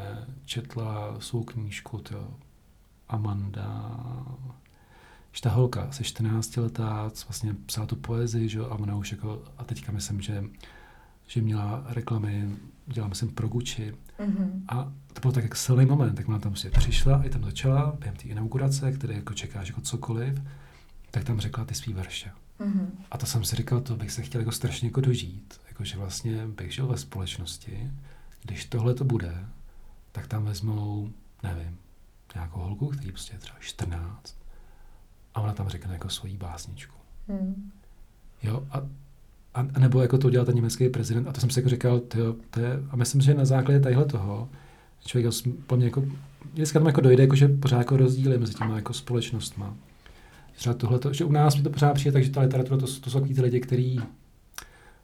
četla 0.45 1.19
svou 1.19 1.43
knížku 1.43 1.97
to 1.97 2.33
Amanda, 3.09 3.99
ta 5.41 5.49
holka 5.49 5.91
se 5.91 6.03
14 6.03 6.57
letá, 6.57 7.11
vlastně 7.27 7.53
psala 7.65 7.87
tu 7.87 7.95
poezii, 7.95 8.49
že? 8.49 8.59
a 8.59 8.75
ona 8.75 8.95
už 8.95 9.11
jako, 9.11 9.43
a 9.57 9.63
teďka 9.63 9.91
myslím, 9.91 10.21
že, 10.21 10.43
že 11.27 11.41
měla 11.41 11.83
reklamy, 11.87 12.55
dělala 12.93 13.09
myslím 13.09 13.29
pro 13.29 13.47
Gucci. 13.47 13.95
Mm-hmm. 14.19 14.61
A 14.67 14.91
to 15.13 15.21
byl 15.21 15.31
tak 15.31 15.43
jak 15.43 15.55
silný 15.55 15.85
moment, 15.85 16.15
tak 16.15 16.29
ona 16.29 16.39
tam 16.39 16.55
si 16.55 16.69
přišla 16.69 17.17
a 17.17 17.23
i 17.23 17.29
tam 17.29 17.43
začala, 17.43 17.95
během 17.99 18.15
té 18.15 18.23
inaugurace, 18.23 18.91
které 18.91 19.13
jako 19.13 19.33
čekáš 19.33 19.67
jako 19.67 19.81
cokoliv, 19.81 20.41
tak 21.11 21.23
tam 21.23 21.39
řekla 21.39 21.65
ty 21.65 21.75
svý 21.75 21.93
verše. 21.93 22.31
Mm-hmm. 22.59 22.87
A 23.11 23.17
to 23.17 23.25
jsem 23.25 23.43
si 23.43 23.55
říkal, 23.55 23.81
to 23.81 23.95
bych 23.95 24.11
se 24.11 24.21
chtěl 24.21 24.41
jako 24.41 24.51
strašně 24.51 24.87
jako 24.87 25.01
dožít. 25.01 25.61
Jako, 25.67 25.83
že 25.83 25.97
vlastně 25.97 26.47
bych 26.47 26.73
žil 26.73 26.87
ve 26.87 26.97
společnosti, 26.97 27.91
když 28.43 28.65
tohle 28.65 28.93
to 28.93 29.03
bude, 29.03 29.45
tak 30.11 30.27
tam 30.27 30.45
vezmou, 30.45 31.09
nevím, 31.43 31.77
nějakou 32.35 32.59
holku, 32.59 32.87
který 32.87 33.11
prostě 33.11 33.35
je 33.35 33.39
třeba 33.39 33.59
14 33.59 34.37
a 35.35 35.41
ona 35.41 35.53
tam 35.53 35.69
řekne 35.69 35.93
jako 35.93 36.09
svoji 36.09 36.37
básničku. 36.37 36.95
Mm. 37.27 37.71
Jo, 38.43 38.67
a, 38.71 38.81
a, 39.53 39.67
a 39.73 39.79
nebo 39.79 40.01
jako 40.01 40.17
to 40.17 40.27
udělal 40.27 40.45
ten 40.45 40.55
německý 40.55 40.89
prezident 40.89 41.27
a 41.27 41.31
to 41.31 41.41
jsem 41.41 41.49
si 41.49 41.59
jako 41.59 41.69
říkal, 41.69 41.99
tyjo, 41.99 42.35
to 42.49 42.59
je, 42.59 42.79
a 42.89 42.95
myslím, 42.95 43.21
že 43.21 43.33
na 43.33 43.45
základě 43.45 43.79
tadyhle 43.79 44.05
toho 44.05 44.49
člověk 45.05 45.33
po 45.67 45.75
mě 45.75 45.85
jako, 45.85 46.03
vždycky 46.53 46.73
tam 46.73 46.87
jako 46.87 47.01
dojde, 47.01 47.23
jako, 47.23 47.35
že 47.35 47.47
pořád 47.47 47.77
jako 47.77 47.97
rozdíly 47.97 48.37
mezi 48.37 48.53
těma 48.53 48.75
jako 48.75 48.93
společnostma. 48.93 49.75
Třeba 50.55 50.73
tohle, 50.73 50.99
že 51.11 51.25
u 51.25 51.31
nás 51.31 51.55
mi 51.55 51.63
to 51.63 51.69
pořád 51.69 51.93
přijde, 51.93 52.11
takže 52.11 52.31
ta 52.31 52.41
literatura, 52.41 52.77
to, 52.77 52.87
to 53.01 53.09
jsou 53.09 53.19
ty 53.19 53.41
lidi, 53.41 53.59
kteří 53.59 53.99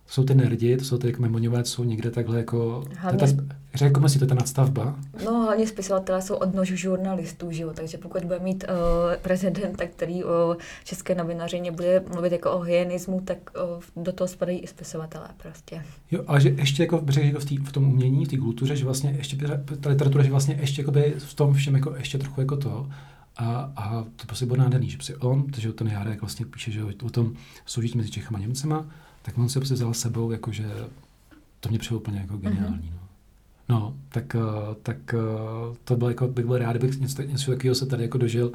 jsou 0.07 0.23
ty 0.23 0.35
nerdi, 0.35 0.77
to 0.77 0.85
jsou 0.85 0.97
ty 0.97 1.07
jako 1.07 1.21
memoňové, 1.21 1.63
co 1.63 1.71
jsou 1.71 1.83
někde 1.83 2.11
takhle 2.11 2.37
jako... 2.37 2.85
Hlavně- 2.97 3.25
je 3.25 3.33
ta, 3.33 3.43
řekl 3.75 4.09
si, 4.09 4.19
to 4.19 4.25
je 4.25 4.29
ta 4.29 4.35
nadstavba. 4.35 4.95
No, 5.25 5.43
hlavně 5.43 5.67
spisovatelé 5.67 6.21
jsou 6.21 6.35
odnož 6.35 6.67
žurnalistů, 6.67 7.51
že 7.51 7.63
jo? 7.63 7.73
takže 7.73 7.97
pokud 7.97 8.23
bude 8.23 8.39
mít 8.39 8.63
uh, 8.63 9.15
prezidenta, 9.21 9.85
který 9.87 10.23
o 10.23 10.57
české 10.83 11.15
novinařině 11.15 11.71
bude 11.71 12.03
mluvit 12.13 12.31
jako 12.31 12.51
o 12.51 12.59
hyenismu, 12.59 13.21
tak 13.21 13.37
uh, 13.95 14.03
do 14.03 14.11
toho 14.11 14.27
spadají 14.27 14.59
i 14.59 14.67
spisovatelé 14.67 15.27
prostě. 15.37 15.83
Jo, 16.11 16.23
ale 16.27 16.41
že 16.41 16.49
ještě 16.49 16.83
jako, 16.83 17.03
řekl, 17.07 17.27
jako 17.27 17.39
v, 17.39 17.45
tý, 17.45 17.57
v 17.57 17.71
tom 17.71 17.87
umění, 17.87 18.25
v 18.25 18.27
té 18.27 18.37
kultuře, 18.37 18.75
že 18.75 18.85
vlastně 18.85 19.15
ještě 19.17 19.37
ta 19.81 19.89
literatura, 19.89 20.23
že 20.23 20.31
vlastně 20.31 20.57
ještě 20.61 20.81
jakoby 20.81 21.13
v 21.17 21.33
tom 21.33 21.53
všem 21.53 21.75
jako 21.75 21.95
ještě 21.95 22.17
trochu 22.17 22.41
jako 22.41 22.57
to. 22.57 22.89
A, 23.37 23.71
a 23.75 24.05
to 24.15 24.25
prostě 24.25 24.45
bylo 24.45 24.57
nádherný, 24.57 24.89
že 24.89 24.97
prostě 24.97 25.15
on, 25.15 25.45
že 25.57 25.73
ten 25.73 25.87
Járek 25.87 26.21
vlastně 26.21 26.45
píše, 26.45 26.71
že 26.71 26.83
o 26.83 27.09
tom 27.09 27.33
soužití 27.65 27.97
mezi 27.97 28.09
Čechama 28.09 28.37
a 28.37 28.41
Němcema, 28.41 28.85
tak 29.21 29.37
on 29.37 29.49
se 29.49 29.59
prostě 29.59 29.73
vzal 29.73 29.93
sebou, 29.93 30.31
jakože 30.31 30.65
to 31.59 31.69
mě 31.69 31.79
přišlo 31.79 31.97
úplně 31.97 32.19
jako 32.19 32.37
geniální. 32.37 32.91
No. 32.93 33.04
No, 33.69 33.95
tak, 34.09 34.35
eh, 34.35 34.39
tak 34.83 35.13
eh, 35.13 35.17
to 35.83 35.95
bylo 35.95 36.09
jako, 36.09 36.27
bych 36.27 36.45
byl 36.45 36.57
rád, 36.57 36.71
kdybych 36.71 36.99
něco, 36.99 37.21
něco 37.21 37.51
takového 37.51 37.75
se 37.75 37.85
tady 37.85 38.03
jako 38.03 38.17
dožil, 38.17 38.51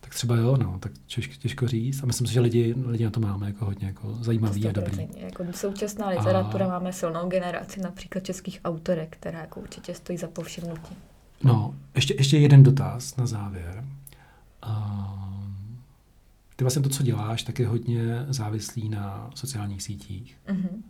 tak 0.00 0.14
třeba 0.14 0.36
jo, 0.36 0.56
no, 0.56 0.78
tak 0.80 0.92
těžko, 1.06 1.34
těžko 1.38 1.68
říct. 1.68 2.02
A 2.02 2.06
myslím 2.06 2.26
si, 2.26 2.32
že 2.32 2.40
lidi, 2.40 2.74
lidi 2.86 3.04
na 3.04 3.10
to 3.10 3.20
máme 3.20 3.46
jako 3.46 3.64
hodně 3.64 3.86
jako 3.86 4.14
zajímavý 4.14 4.68
a 4.68 4.72
dobrý. 4.72 5.08
Jako 5.16 5.44
současná 5.50 6.08
literatura 6.08 6.66
A- 6.66 6.68
máme 6.68 6.92
silnou 6.92 7.28
generaci 7.28 7.80
například 7.80 8.24
českých 8.24 8.60
autorek, 8.64 9.16
která 9.20 9.40
jako 9.40 9.60
určitě 9.60 9.94
stojí 9.94 10.18
za 10.18 10.28
povšimnutí. 10.28 10.96
No, 11.44 11.74
ještě, 11.94 12.14
ještě 12.14 12.38
jeden 12.38 12.62
dotaz 12.62 13.16
na 13.16 13.26
závěr. 13.26 13.84
Um, 14.68 15.78
ty 16.56 16.64
vlastně 16.64 16.82
to, 16.82 16.88
co 16.88 17.02
děláš, 17.02 17.42
tak 17.42 17.58
je 17.58 17.66
hodně 17.66 18.26
závislý 18.28 18.88
na 18.88 19.30
sociálních 19.34 19.82
sítích. 19.82 20.38
Mhm. 20.48 20.82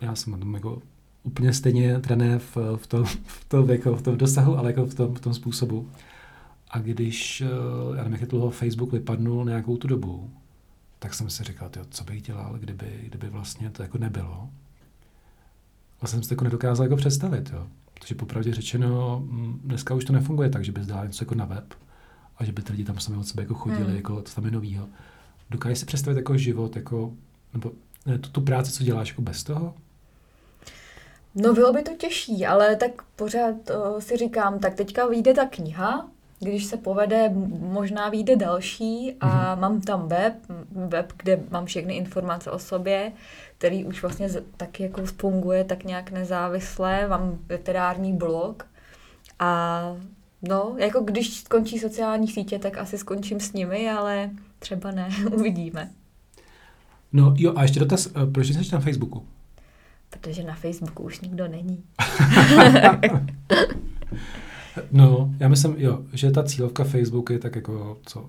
Já 0.00 0.14
jsem 0.14 0.32
na 0.32 0.38
tom 0.38 0.54
jako 0.54 0.82
úplně 1.24 1.52
stejně 1.52 2.00
trené 2.00 2.38
v, 2.38 2.56
v, 2.76 2.86
tom, 2.86 3.04
v, 3.26 3.44
tom, 3.48 3.70
jako 3.70 3.96
v 3.96 4.02
tom 4.02 4.16
dosahu, 4.18 4.58
ale 4.58 4.70
jako 4.70 4.86
v 4.86 4.94
tom, 4.94 5.14
v 5.14 5.20
tom 5.20 5.34
způsobu. 5.34 5.88
A 6.70 6.78
když, 6.78 7.40
eh, 7.40 7.46
já 7.90 7.96
nevím, 7.96 8.12
jak 8.12 8.20
je 8.20 8.26
dlouho 8.26 8.50
Facebook 8.50 8.92
vypadnul 8.92 9.44
nějakou 9.44 9.76
tu 9.76 9.88
dobu, 9.88 10.30
tak 10.98 11.14
jsem 11.14 11.30
si 11.30 11.44
říkal, 11.44 11.68
tyjo, 11.68 11.84
co 11.90 12.04
bych 12.04 12.22
dělal, 12.22 12.56
kdyby, 12.58 12.86
kdyby 13.08 13.28
vlastně 13.28 13.70
to 13.70 13.82
jako 13.82 13.98
nebylo. 13.98 14.50
Vlastně 16.00 16.16
jsem 16.16 16.22
si 16.22 16.28
to 16.28 16.32
jako 16.32 16.44
nedokázal 16.44 16.86
jako 16.86 16.96
představit, 16.96 17.50
jo. 17.52 17.66
Protože 17.94 18.14
popravdě 18.14 18.54
řečeno, 18.54 19.22
mm, 19.26 19.60
dneska 19.64 19.94
už 19.94 20.04
to 20.04 20.12
nefunguje 20.12 20.50
tak, 20.50 20.64
že 20.64 20.72
bys 20.72 20.86
dal 20.86 21.06
něco 21.06 21.24
jako 21.24 21.34
na 21.34 21.44
web 21.44 21.74
a 22.38 22.44
že 22.44 22.52
by 22.52 22.62
ty 22.62 22.72
lidi 22.72 22.84
tam 22.84 22.98
sami 22.98 23.18
od 23.18 23.26
sebe 23.26 23.42
jako 23.42 23.54
chodili, 23.54 23.84
Hmm. 23.84 23.96
jako 23.96 24.22
co 24.22 24.34
tam 24.34 24.44
je 24.44 24.50
novýho. 24.50 24.88
Dokážeš 25.50 25.78
si 25.78 25.86
představit 25.86 26.16
jako 26.16 26.36
život, 26.36 26.76
jako, 26.76 27.12
nebo 27.52 27.72
ne, 28.06 28.18
tu, 28.18 28.30
tu 28.30 28.40
práci, 28.40 28.72
co 28.72 28.84
děláš 28.84 29.08
jako 29.08 29.22
bez 29.22 29.44
toho? 29.44 29.74
No 31.34 31.52
bylo 31.52 31.72
by 31.72 31.82
to 31.82 31.90
těžší, 31.96 32.46
ale 32.46 32.76
tak 32.76 32.90
pořád 33.16 33.54
uh, 33.70 33.98
si 34.00 34.16
říkám, 34.16 34.58
tak 34.58 34.74
teďka 34.74 35.06
vyjde 35.06 35.34
ta 35.34 35.44
kniha, 35.46 36.08
když 36.40 36.64
se 36.64 36.76
povede, 36.76 37.28
možná 37.58 38.08
vyjde 38.08 38.36
další 38.36 39.14
a 39.20 39.50
Mhm. 39.54 39.60
mám 39.60 39.80
tam 39.80 40.08
web, 40.08 40.34
web, 40.70 41.12
kde 41.16 41.40
mám 41.50 41.66
všechny 41.66 41.94
informace 41.96 42.50
o 42.50 42.58
sobě, 42.58 43.12
který 43.58 43.84
už 43.84 44.02
vlastně 44.02 44.28
z- 44.28 44.42
taky 44.56 44.82
jako 44.82 45.06
funguje 45.06 45.64
tak 45.64 45.84
nějak 45.84 46.10
nezávisle, 46.10 47.08
mám 47.08 47.38
literární 47.50 48.12
blog 48.12 48.66
a 49.38 49.82
no, 50.42 50.74
jako 50.76 51.00
když 51.00 51.34
skončí 51.40 51.78
sociální 51.78 52.28
sítě, 52.28 52.58
tak 52.58 52.78
asi 52.78 52.98
skončím 52.98 53.40
s 53.40 53.52
nimi, 53.52 53.90
ale 53.90 54.30
třeba 54.58 54.90
ne, 54.90 55.08
uvidíme. 55.34 55.90
No 57.12 57.34
jo, 57.36 57.52
a 57.56 57.62
ještě 57.62 57.80
dotaz, 57.80 58.06
eh, 58.06 58.26
proč 58.32 58.46
jsi 58.46 58.72
na 58.72 58.80
Facebooku? 58.80 59.24
Protože 60.20 60.42
na 60.42 60.54
Facebooku 60.54 61.02
už 61.02 61.20
nikdo 61.20 61.48
není. 61.48 61.84
No, 64.92 65.30
já 65.40 65.48
myslím, 65.48 65.74
jo, 65.78 65.98
že 66.12 66.30
ta 66.30 66.42
cílovka 66.42 66.84
Facebooku 66.84 67.32
je 67.32 67.38
tak 67.38 67.56
jako, 67.56 67.98
co, 68.06 68.26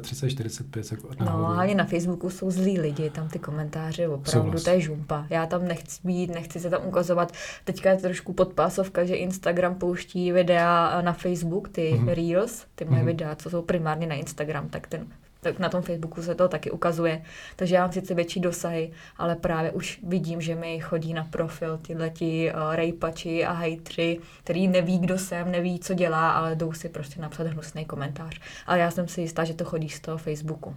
35, 0.00 0.30
45 0.30 0.92
jako 0.92 1.08
No, 1.20 1.26
nahoru. 1.26 1.54
hlavně 1.54 1.74
na 1.74 1.84
Facebooku 1.84 2.30
jsou 2.30 2.50
zlí 2.50 2.80
lidi, 2.80 3.10
tam 3.10 3.28
ty 3.28 3.38
komentáře 3.38 4.08
opravdu, 4.08 4.30
Souhlas. 4.42 4.62
to 4.62 4.70
je 4.70 4.80
žumpa. 4.80 5.26
Já 5.30 5.46
tam 5.46 5.68
nechci 5.68 6.00
být, 6.04 6.30
nechci 6.34 6.60
se 6.60 6.70
tam 6.70 6.80
ukazovat. 6.86 7.32
Teďka 7.64 7.90
je 7.90 7.96
trošku 7.96 8.32
podpásovka, 8.32 9.04
že 9.04 9.14
Instagram 9.16 9.74
pouští 9.74 10.32
videa 10.32 11.02
na 11.02 11.12
Facebook, 11.12 11.68
ty 11.68 11.92
Mhm. 11.98 12.08
Reels, 12.08 12.64
ty 12.74 12.84
moje 12.84 12.96
Mhm. 12.98 13.06
videa, 13.06 13.34
co 13.34 13.50
jsou 13.50 13.62
primárně 13.62 14.06
na 14.06 14.14
Instagram, 14.14 14.68
tak 14.68 14.86
ten 14.86 15.06
tak 15.46 15.58
na 15.58 15.68
tom 15.68 15.82
Facebooku 15.82 16.22
se 16.22 16.34
to 16.34 16.48
taky 16.48 16.70
ukazuje. 16.70 17.22
Takže 17.56 17.74
já 17.74 17.82
mám 17.82 17.92
sice 17.92 18.14
větší 18.14 18.40
dosahy, 18.40 18.90
ale 19.16 19.36
právě 19.36 19.70
už 19.70 20.00
vidím, 20.06 20.40
že 20.40 20.54
mi 20.54 20.80
chodí 20.80 21.14
na 21.14 21.24
profil 21.24 21.78
tyhle 21.78 22.10
ti 22.10 22.52
uh, 22.52 22.74
rejpači 22.74 23.44
a 23.44 23.52
hejtři, 23.52 24.20
který 24.44 24.68
neví, 24.68 24.98
kdo 24.98 25.18
jsem, 25.18 25.50
neví, 25.50 25.78
co 25.78 25.94
dělá, 25.94 26.30
ale 26.30 26.56
jdou 26.56 26.72
si 26.72 26.88
prostě 26.88 27.20
napsat 27.20 27.46
hnusný 27.46 27.84
komentář. 27.84 28.40
Ale 28.66 28.78
já 28.78 28.90
jsem 28.90 29.08
si 29.08 29.20
jistá, 29.20 29.44
že 29.44 29.54
to 29.54 29.64
chodí 29.64 29.88
z 29.88 30.00
toho 30.00 30.18
Facebooku. 30.18 30.74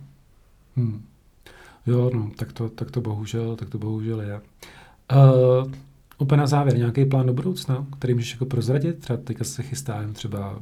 Hmm. 0.76 1.06
Jo, 1.86 2.10
no, 2.14 2.32
tak 2.36 2.54
to, 2.54 2.70
tak 2.70 2.92
to 2.92 3.02
bohužel, 3.02 3.56
tak 3.56 3.70
to 3.70 3.78
bohužel 3.78 4.22
je. 4.22 4.42
Uh, 5.14 5.72
úplně 6.18 6.40
na 6.40 6.48
závěr, 6.48 6.78
nějaký 6.78 7.06
plán 7.06 7.26
do 7.26 7.34
budoucna, 7.34 7.86
který 7.98 8.14
můžeš 8.14 8.32
jako 8.32 8.46
prozradit? 8.46 9.00
Třeba 9.00 9.18
teďka 9.18 9.44
se 9.44 9.64
chystá 9.64 10.04
třeba 10.14 10.60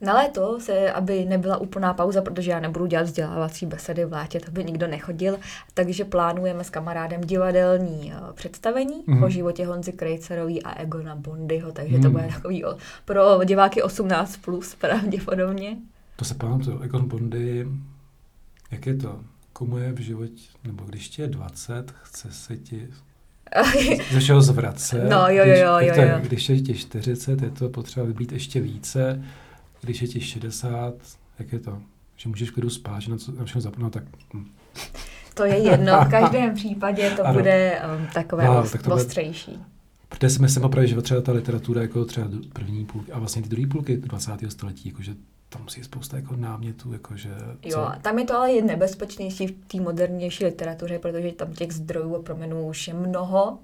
Na 0.00 0.14
léto 0.14 0.60
se, 0.60 0.92
aby 0.92 1.24
nebyla 1.24 1.56
úplná 1.56 1.94
pauza, 1.94 2.22
protože 2.22 2.50
já 2.50 2.60
nebudu 2.60 2.86
dělat 2.86 3.02
vzdělávací 3.02 3.66
besedy 3.66 4.04
v 4.04 4.12
létě, 4.12 4.40
to 4.40 4.50
by 4.50 4.64
nikdo 4.64 4.86
nechodil, 4.86 5.38
takže 5.74 6.04
plánujeme 6.04 6.64
s 6.64 6.70
kamarádem 6.70 7.20
divadelní 7.20 8.12
eh, 8.12 8.16
představení 8.34 9.02
Mhm. 9.06 9.16
mm. 9.18 9.22
o 9.24 9.28
životě 9.30 9.66
Honzy 9.66 9.92
Krejcerový 9.92 10.62
a 10.62 10.80
Egona 10.80 11.16
Bondyho, 11.16 11.72
takže 11.72 11.96
mm. 11.96 12.02
to 12.02 12.08
Mhm. 12.10 12.16
bude 12.20 12.32
takový 12.34 12.64
o, 12.64 12.76
pro 13.04 13.44
diváky 13.44 13.82
18+, 13.82 14.26
plus 14.44 14.74
pravděpodobně. 14.74 15.76
To 16.16 16.24
se 16.24 16.34
pamatuju, 16.34 16.82
Egon 16.82 17.08
Bondy, 17.08 17.68
jak 18.70 18.86
je 18.86 18.94
to? 18.96 19.20
Komu 19.52 19.78
je 19.78 19.92
v 19.92 19.98
životě, 19.98 20.42
nebo 20.64 20.84
když 20.84 21.08
ti 21.08 21.22
je 21.22 21.28
20, 21.28 21.94
chce 22.02 22.32
se 22.32 22.56
ti 22.56 22.88
ze 24.12 24.20
všeho 24.20 24.42
zvracet. 24.42 25.04
No, 25.10 25.28
jo, 25.28 25.34
jo, 25.36 25.44
když, 25.44 25.58
jo, 25.58 25.94
jo, 26.04 26.08
jo. 26.10 26.18
Když 26.20 26.48
je 26.48 26.60
ti 26.60 26.74
40, 26.74 27.42
je 27.42 27.50
to 27.50 27.68
potřeba 27.68 28.06
vybít 28.06 28.32
ještě 28.32 28.60
více. 28.60 29.22
Když 29.80 30.02
je 30.02 30.08
ti 30.08 30.20
60, 30.20 30.94
jak 31.38 31.52
je 31.52 31.58
to? 31.58 31.78
Že 32.16 32.28
můžeš 32.28 32.50
klidu 32.50 32.70
spát, 32.70 33.00
že 33.00 33.10
na, 33.10 33.16
co, 33.16 33.32
na 33.32 33.44
všechno 33.44 33.60
zapnout, 33.60 33.92
tak 33.92 34.04
hm. 34.34 34.46
To 35.34 35.44
je 35.44 35.56
jedno, 35.58 36.04
v 36.04 36.08
každém 36.10 36.54
případě 36.54 37.10
to 37.10 37.24
Ano. 37.26 37.34
bude 37.38 37.80
um, 37.98 38.06
takové 38.14 38.46
Wow, 38.48 38.56
wow, 38.56 38.70
tak 38.70 38.82
to 38.82 38.90
bude- 38.90 39.02
ostřejší. 39.02 39.58
Protože 40.08 40.30
si 40.30 40.42
myslím 40.42 40.64
opravdu, 40.64 40.88
že 40.90 41.02
třeba 41.02 41.20
ta 41.20 41.32
literatura 41.32 41.82
jako 41.82 42.04
třeba 42.04 42.28
první 42.52 42.84
půlky 42.84 43.12
a 43.12 43.18
vlastně 43.18 43.42
ty 43.42 43.48
druhé 43.48 43.66
půlky 43.68 43.96
20. 43.96 44.32
století, 44.48 44.88
jakože 44.88 45.14
tam 45.48 45.62
musí 45.62 45.82
spousta 45.84 46.16
jako 46.16 46.36
námětů, 46.36 46.92
jakože... 46.92 47.30
Jo, 47.64 47.78
a 47.78 47.98
tam 48.02 48.18
je 48.18 48.24
to 48.24 48.36
ale 48.36 48.52
je 48.52 48.62
nebezpečnější 48.64 49.46
v 49.46 49.52
té 49.66 49.80
modernější 49.80 50.44
literatuře, 50.44 50.98
protože 50.98 51.32
tam 51.32 51.52
těch 51.52 51.72
zdrojů 51.72 52.16
a 52.16 52.22
proměnů 52.22 52.66
už 52.68 52.88
je 52.88 52.94
mnoho. 52.94 53.58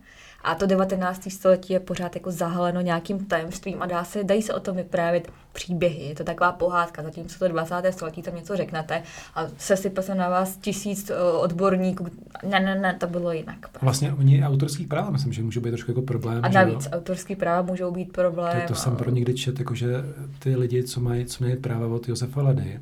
A 0.45 0.55
to 0.55 0.67
19. 0.67 1.31
století 1.31 1.73
je 1.73 1.81
pořád 1.81 2.15
jako 2.15 2.31
zahaleno 2.31 2.81
nějakým 2.81 3.27
tajemstvím 3.27 3.83
a 3.83 3.87
dá 3.87 4.05
se, 4.05 4.25
dají 4.25 4.43
se 4.43 4.55
o 4.55 4.61
tom 4.61 4.77
vyprávět 4.77 5.33
příběhy. 5.53 6.05
Je 6.05 6.15
to 6.15 6.25
taková 6.25 6.53
pohádka, 6.53 7.03
zatímco 7.03 7.39
to 7.39 7.49
20. 7.49 7.75
století 7.93 8.23
tam 8.23 8.37
něco 8.37 8.57
řeknete 8.57 9.03
a 9.35 9.47
sesype 9.59 10.03
se 10.03 10.15
na 10.15 10.29
vás 10.29 10.57
tisíc 10.57 11.11
uh, 11.11 11.43
odborníků. 11.43 12.07
Ne, 12.49 12.61
ne, 12.61 12.75
ne, 12.75 12.95
to 13.01 13.07
bylo 13.07 13.33
jinak. 13.33 13.83
Vlastně 13.83 14.13
oni 14.13 14.45
autorský 14.45 14.87
práva, 14.87 15.11
myslím, 15.11 15.33
že 15.33 15.43
můžou 15.43 15.61
být 15.61 15.71
trošku 15.71 15.91
jako 15.91 16.03
problém. 16.03 16.41
A 16.45 16.51
že 16.51 16.59
jo? 16.59 16.65
navíc 16.65 16.89
autorský 16.93 17.37
práva 17.37 17.63
můžou 17.63 17.91
být 17.91 18.13
problém. 18.13 18.61
To, 18.61 18.69
to 18.69 18.75
jsem 18.75 18.93
a- 18.93 18.97
pro 18.97 19.11
někdy 19.11 19.35
čet, 19.35 19.59
jakože 19.59 20.05
ty 20.39 20.57
lidi, 20.57 20.85
co 20.85 21.01
mají, 21.01 21.27
co 21.27 21.45
mají 21.45 21.57
práva 21.57 21.87
od 21.87 22.09
Josefa 22.09 22.43
Lady, 22.43 22.81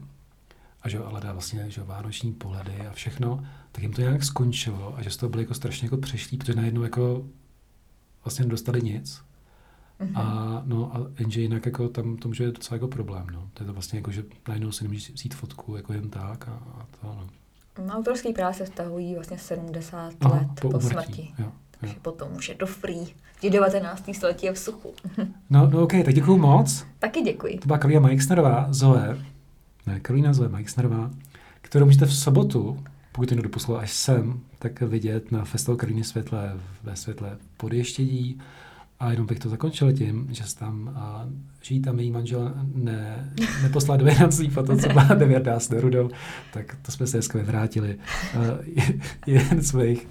a 0.82 0.88
že 0.88 0.96
jo, 0.96 1.08
Lada 1.12 1.32
vlastně, 1.32 1.64
že 1.68 1.82
vánoční 1.82 2.32
pohledy 2.32 2.72
a 2.90 2.92
všechno, 2.92 3.44
tak 3.72 3.82
jim 3.82 3.92
to 3.92 4.00
nějak 4.00 4.24
skončilo 4.24 4.94
a 4.96 5.02
že 5.02 5.10
z 5.10 5.16
toho 5.16 5.30
byli 5.30 5.42
jako 5.42 5.54
strašně 5.54 5.86
jako 5.86 5.96
přešlí, 5.96 6.38
protože 6.38 6.54
najednou 6.54 6.82
jako 6.82 7.24
vlastně 8.24 8.44
nedostali 8.44 8.82
nic. 8.82 9.22
Mm-hmm. 10.00 10.20
A, 10.20 10.62
no, 10.64 10.96
a 10.96 11.00
jenže 11.18 11.40
jinak 11.40 11.66
jako 11.66 11.88
tam 11.88 12.16
to 12.16 12.28
může 12.28 12.46
být 12.46 12.54
docela 12.54 12.76
jako 12.76 12.88
problém. 12.88 13.26
No. 13.32 13.48
To 13.54 13.62
je 13.62 13.66
to 13.66 13.72
vlastně 13.72 13.98
jako, 13.98 14.10
že 14.10 14.24
najednou 14.48 14.72
si 14.72 14.84
nemůžeš 14.84 15.10
vzít 15.10 15.34
fotku 15.34 15.76
jako 15.76 15.92
jen 15.92 16.10
tak 16.10 16.48
a, 16.48 16.52
a 16.52 16.86
to 17.00 17.06
no. 17.06 17.26
No, 17.78 17.94
autorský 17.94 18.32
práva 18.32 18.52
se 18.52 18.64
vztahují 18.64 19.14
vlastně 19.14 19.38
70 19.38 20.12
Aha, 20.20 20.34
let 20.34 20.48
po, 20.60 20.68
po 20.70 20.80
smrti. 20.80 21.34
Jo, 21.38 21.44
jo. 21.44 21.52
Takže 21.80 21.96
potom 22.02 22.36
už 22.36 22.48
je 22.48 22.54
to 22.54 22.66
free. 22.66 23.06
V 23.42 23.50
19. 23.50 24.10
století 24.12 24.46
je 24.46 24.52
v 24.52 24.58
suchu. 24.58 24.94
no, 25.50 25.70
no 25.70 25.82
ok, 25.82 25.92
tak 26.04 26.14
děkuju 26.14 26.38
moc. 26.38 26.86
Taky 26.98 27.20
děkuji. 27.22 27.58
To 27.58 27.66
byla 27.66 27.78
Karolina 27.78 28.00
Majksnerová, 28.00 28.66
Zoe. 28.70 29.18
Ne, 29.86 30.00
Karolina 30.00 30.32
Zoe 30.32 30.48
Majksnerová, 30.48 31.10
kterou 31.60 31.84
můžete 31.84 32.06
v 32.06 32.14
sobotu, 32.14 32.84
pokud 33.12 33.28
to 33.28 33.34
někdo 33.34 33.76
až 33.76 33.92
sem, 33.92 34.40
tak 34.58 34.80
vidět 34.80 35.32
na 35.32 35.44
Festival 35.44 35.76
Karoliny 35.76 36.04
světle 36.04 36.56
ve 36.82 36.96
světle 36.96 37.38
podještědí. 37.56 38.38
A 39.00 39.10
jenom 39.10 39.26
bych 39.26 39.38
to 39.38 39.48
zakončil 39.48 39.92
tím, 39.92 40.28
že 40.30 40.44
se 40.44 40.58
tam 40.58 40.92
a, 40.96 41.28
žijí 41.62 41.82
tam 41.82 41.98
její 41.98 42.10
manžel 42.10 42.54
ne, 42.74 43.32
neposlal 43.62 43.98
do 43.98 44.04
vědanství 44.04 44.50
po 44.50 44.62
to, 44.62 44.76
co 44.76 44.92
má 44.92 45.04
Nevěrdá 45.04 45.60
s 45.60 45.70
Nerudou, 45.70 46.10
tak 46.52 46.76
to 46.82 46.92
jsme 46.92 47.06
se 47.06 47.16
dneska 47.16 47.38
vrátili. 47.42 47.98
Uh, 48.36 48.42
jeden 49.26 49.62
z 49.62 49.68
svých, 49.68 50.08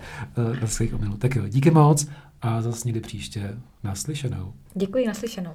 uh, 0.61 0.65
svých 0.65 0.93
omylů. 0.93 1.17
Tak 1.17 1.35
jo, 1.35 1.47
díky 1.47 1.71
moc 1.71 2.07
a 2.41 2.61
zase 2.61 2.87
někdy 2.87 2.99
příště 3.01 3.57
naslyšenou. 3.83 4.53
Děkuji, 4.75 5.07
naslyšenou. 5.07 5.53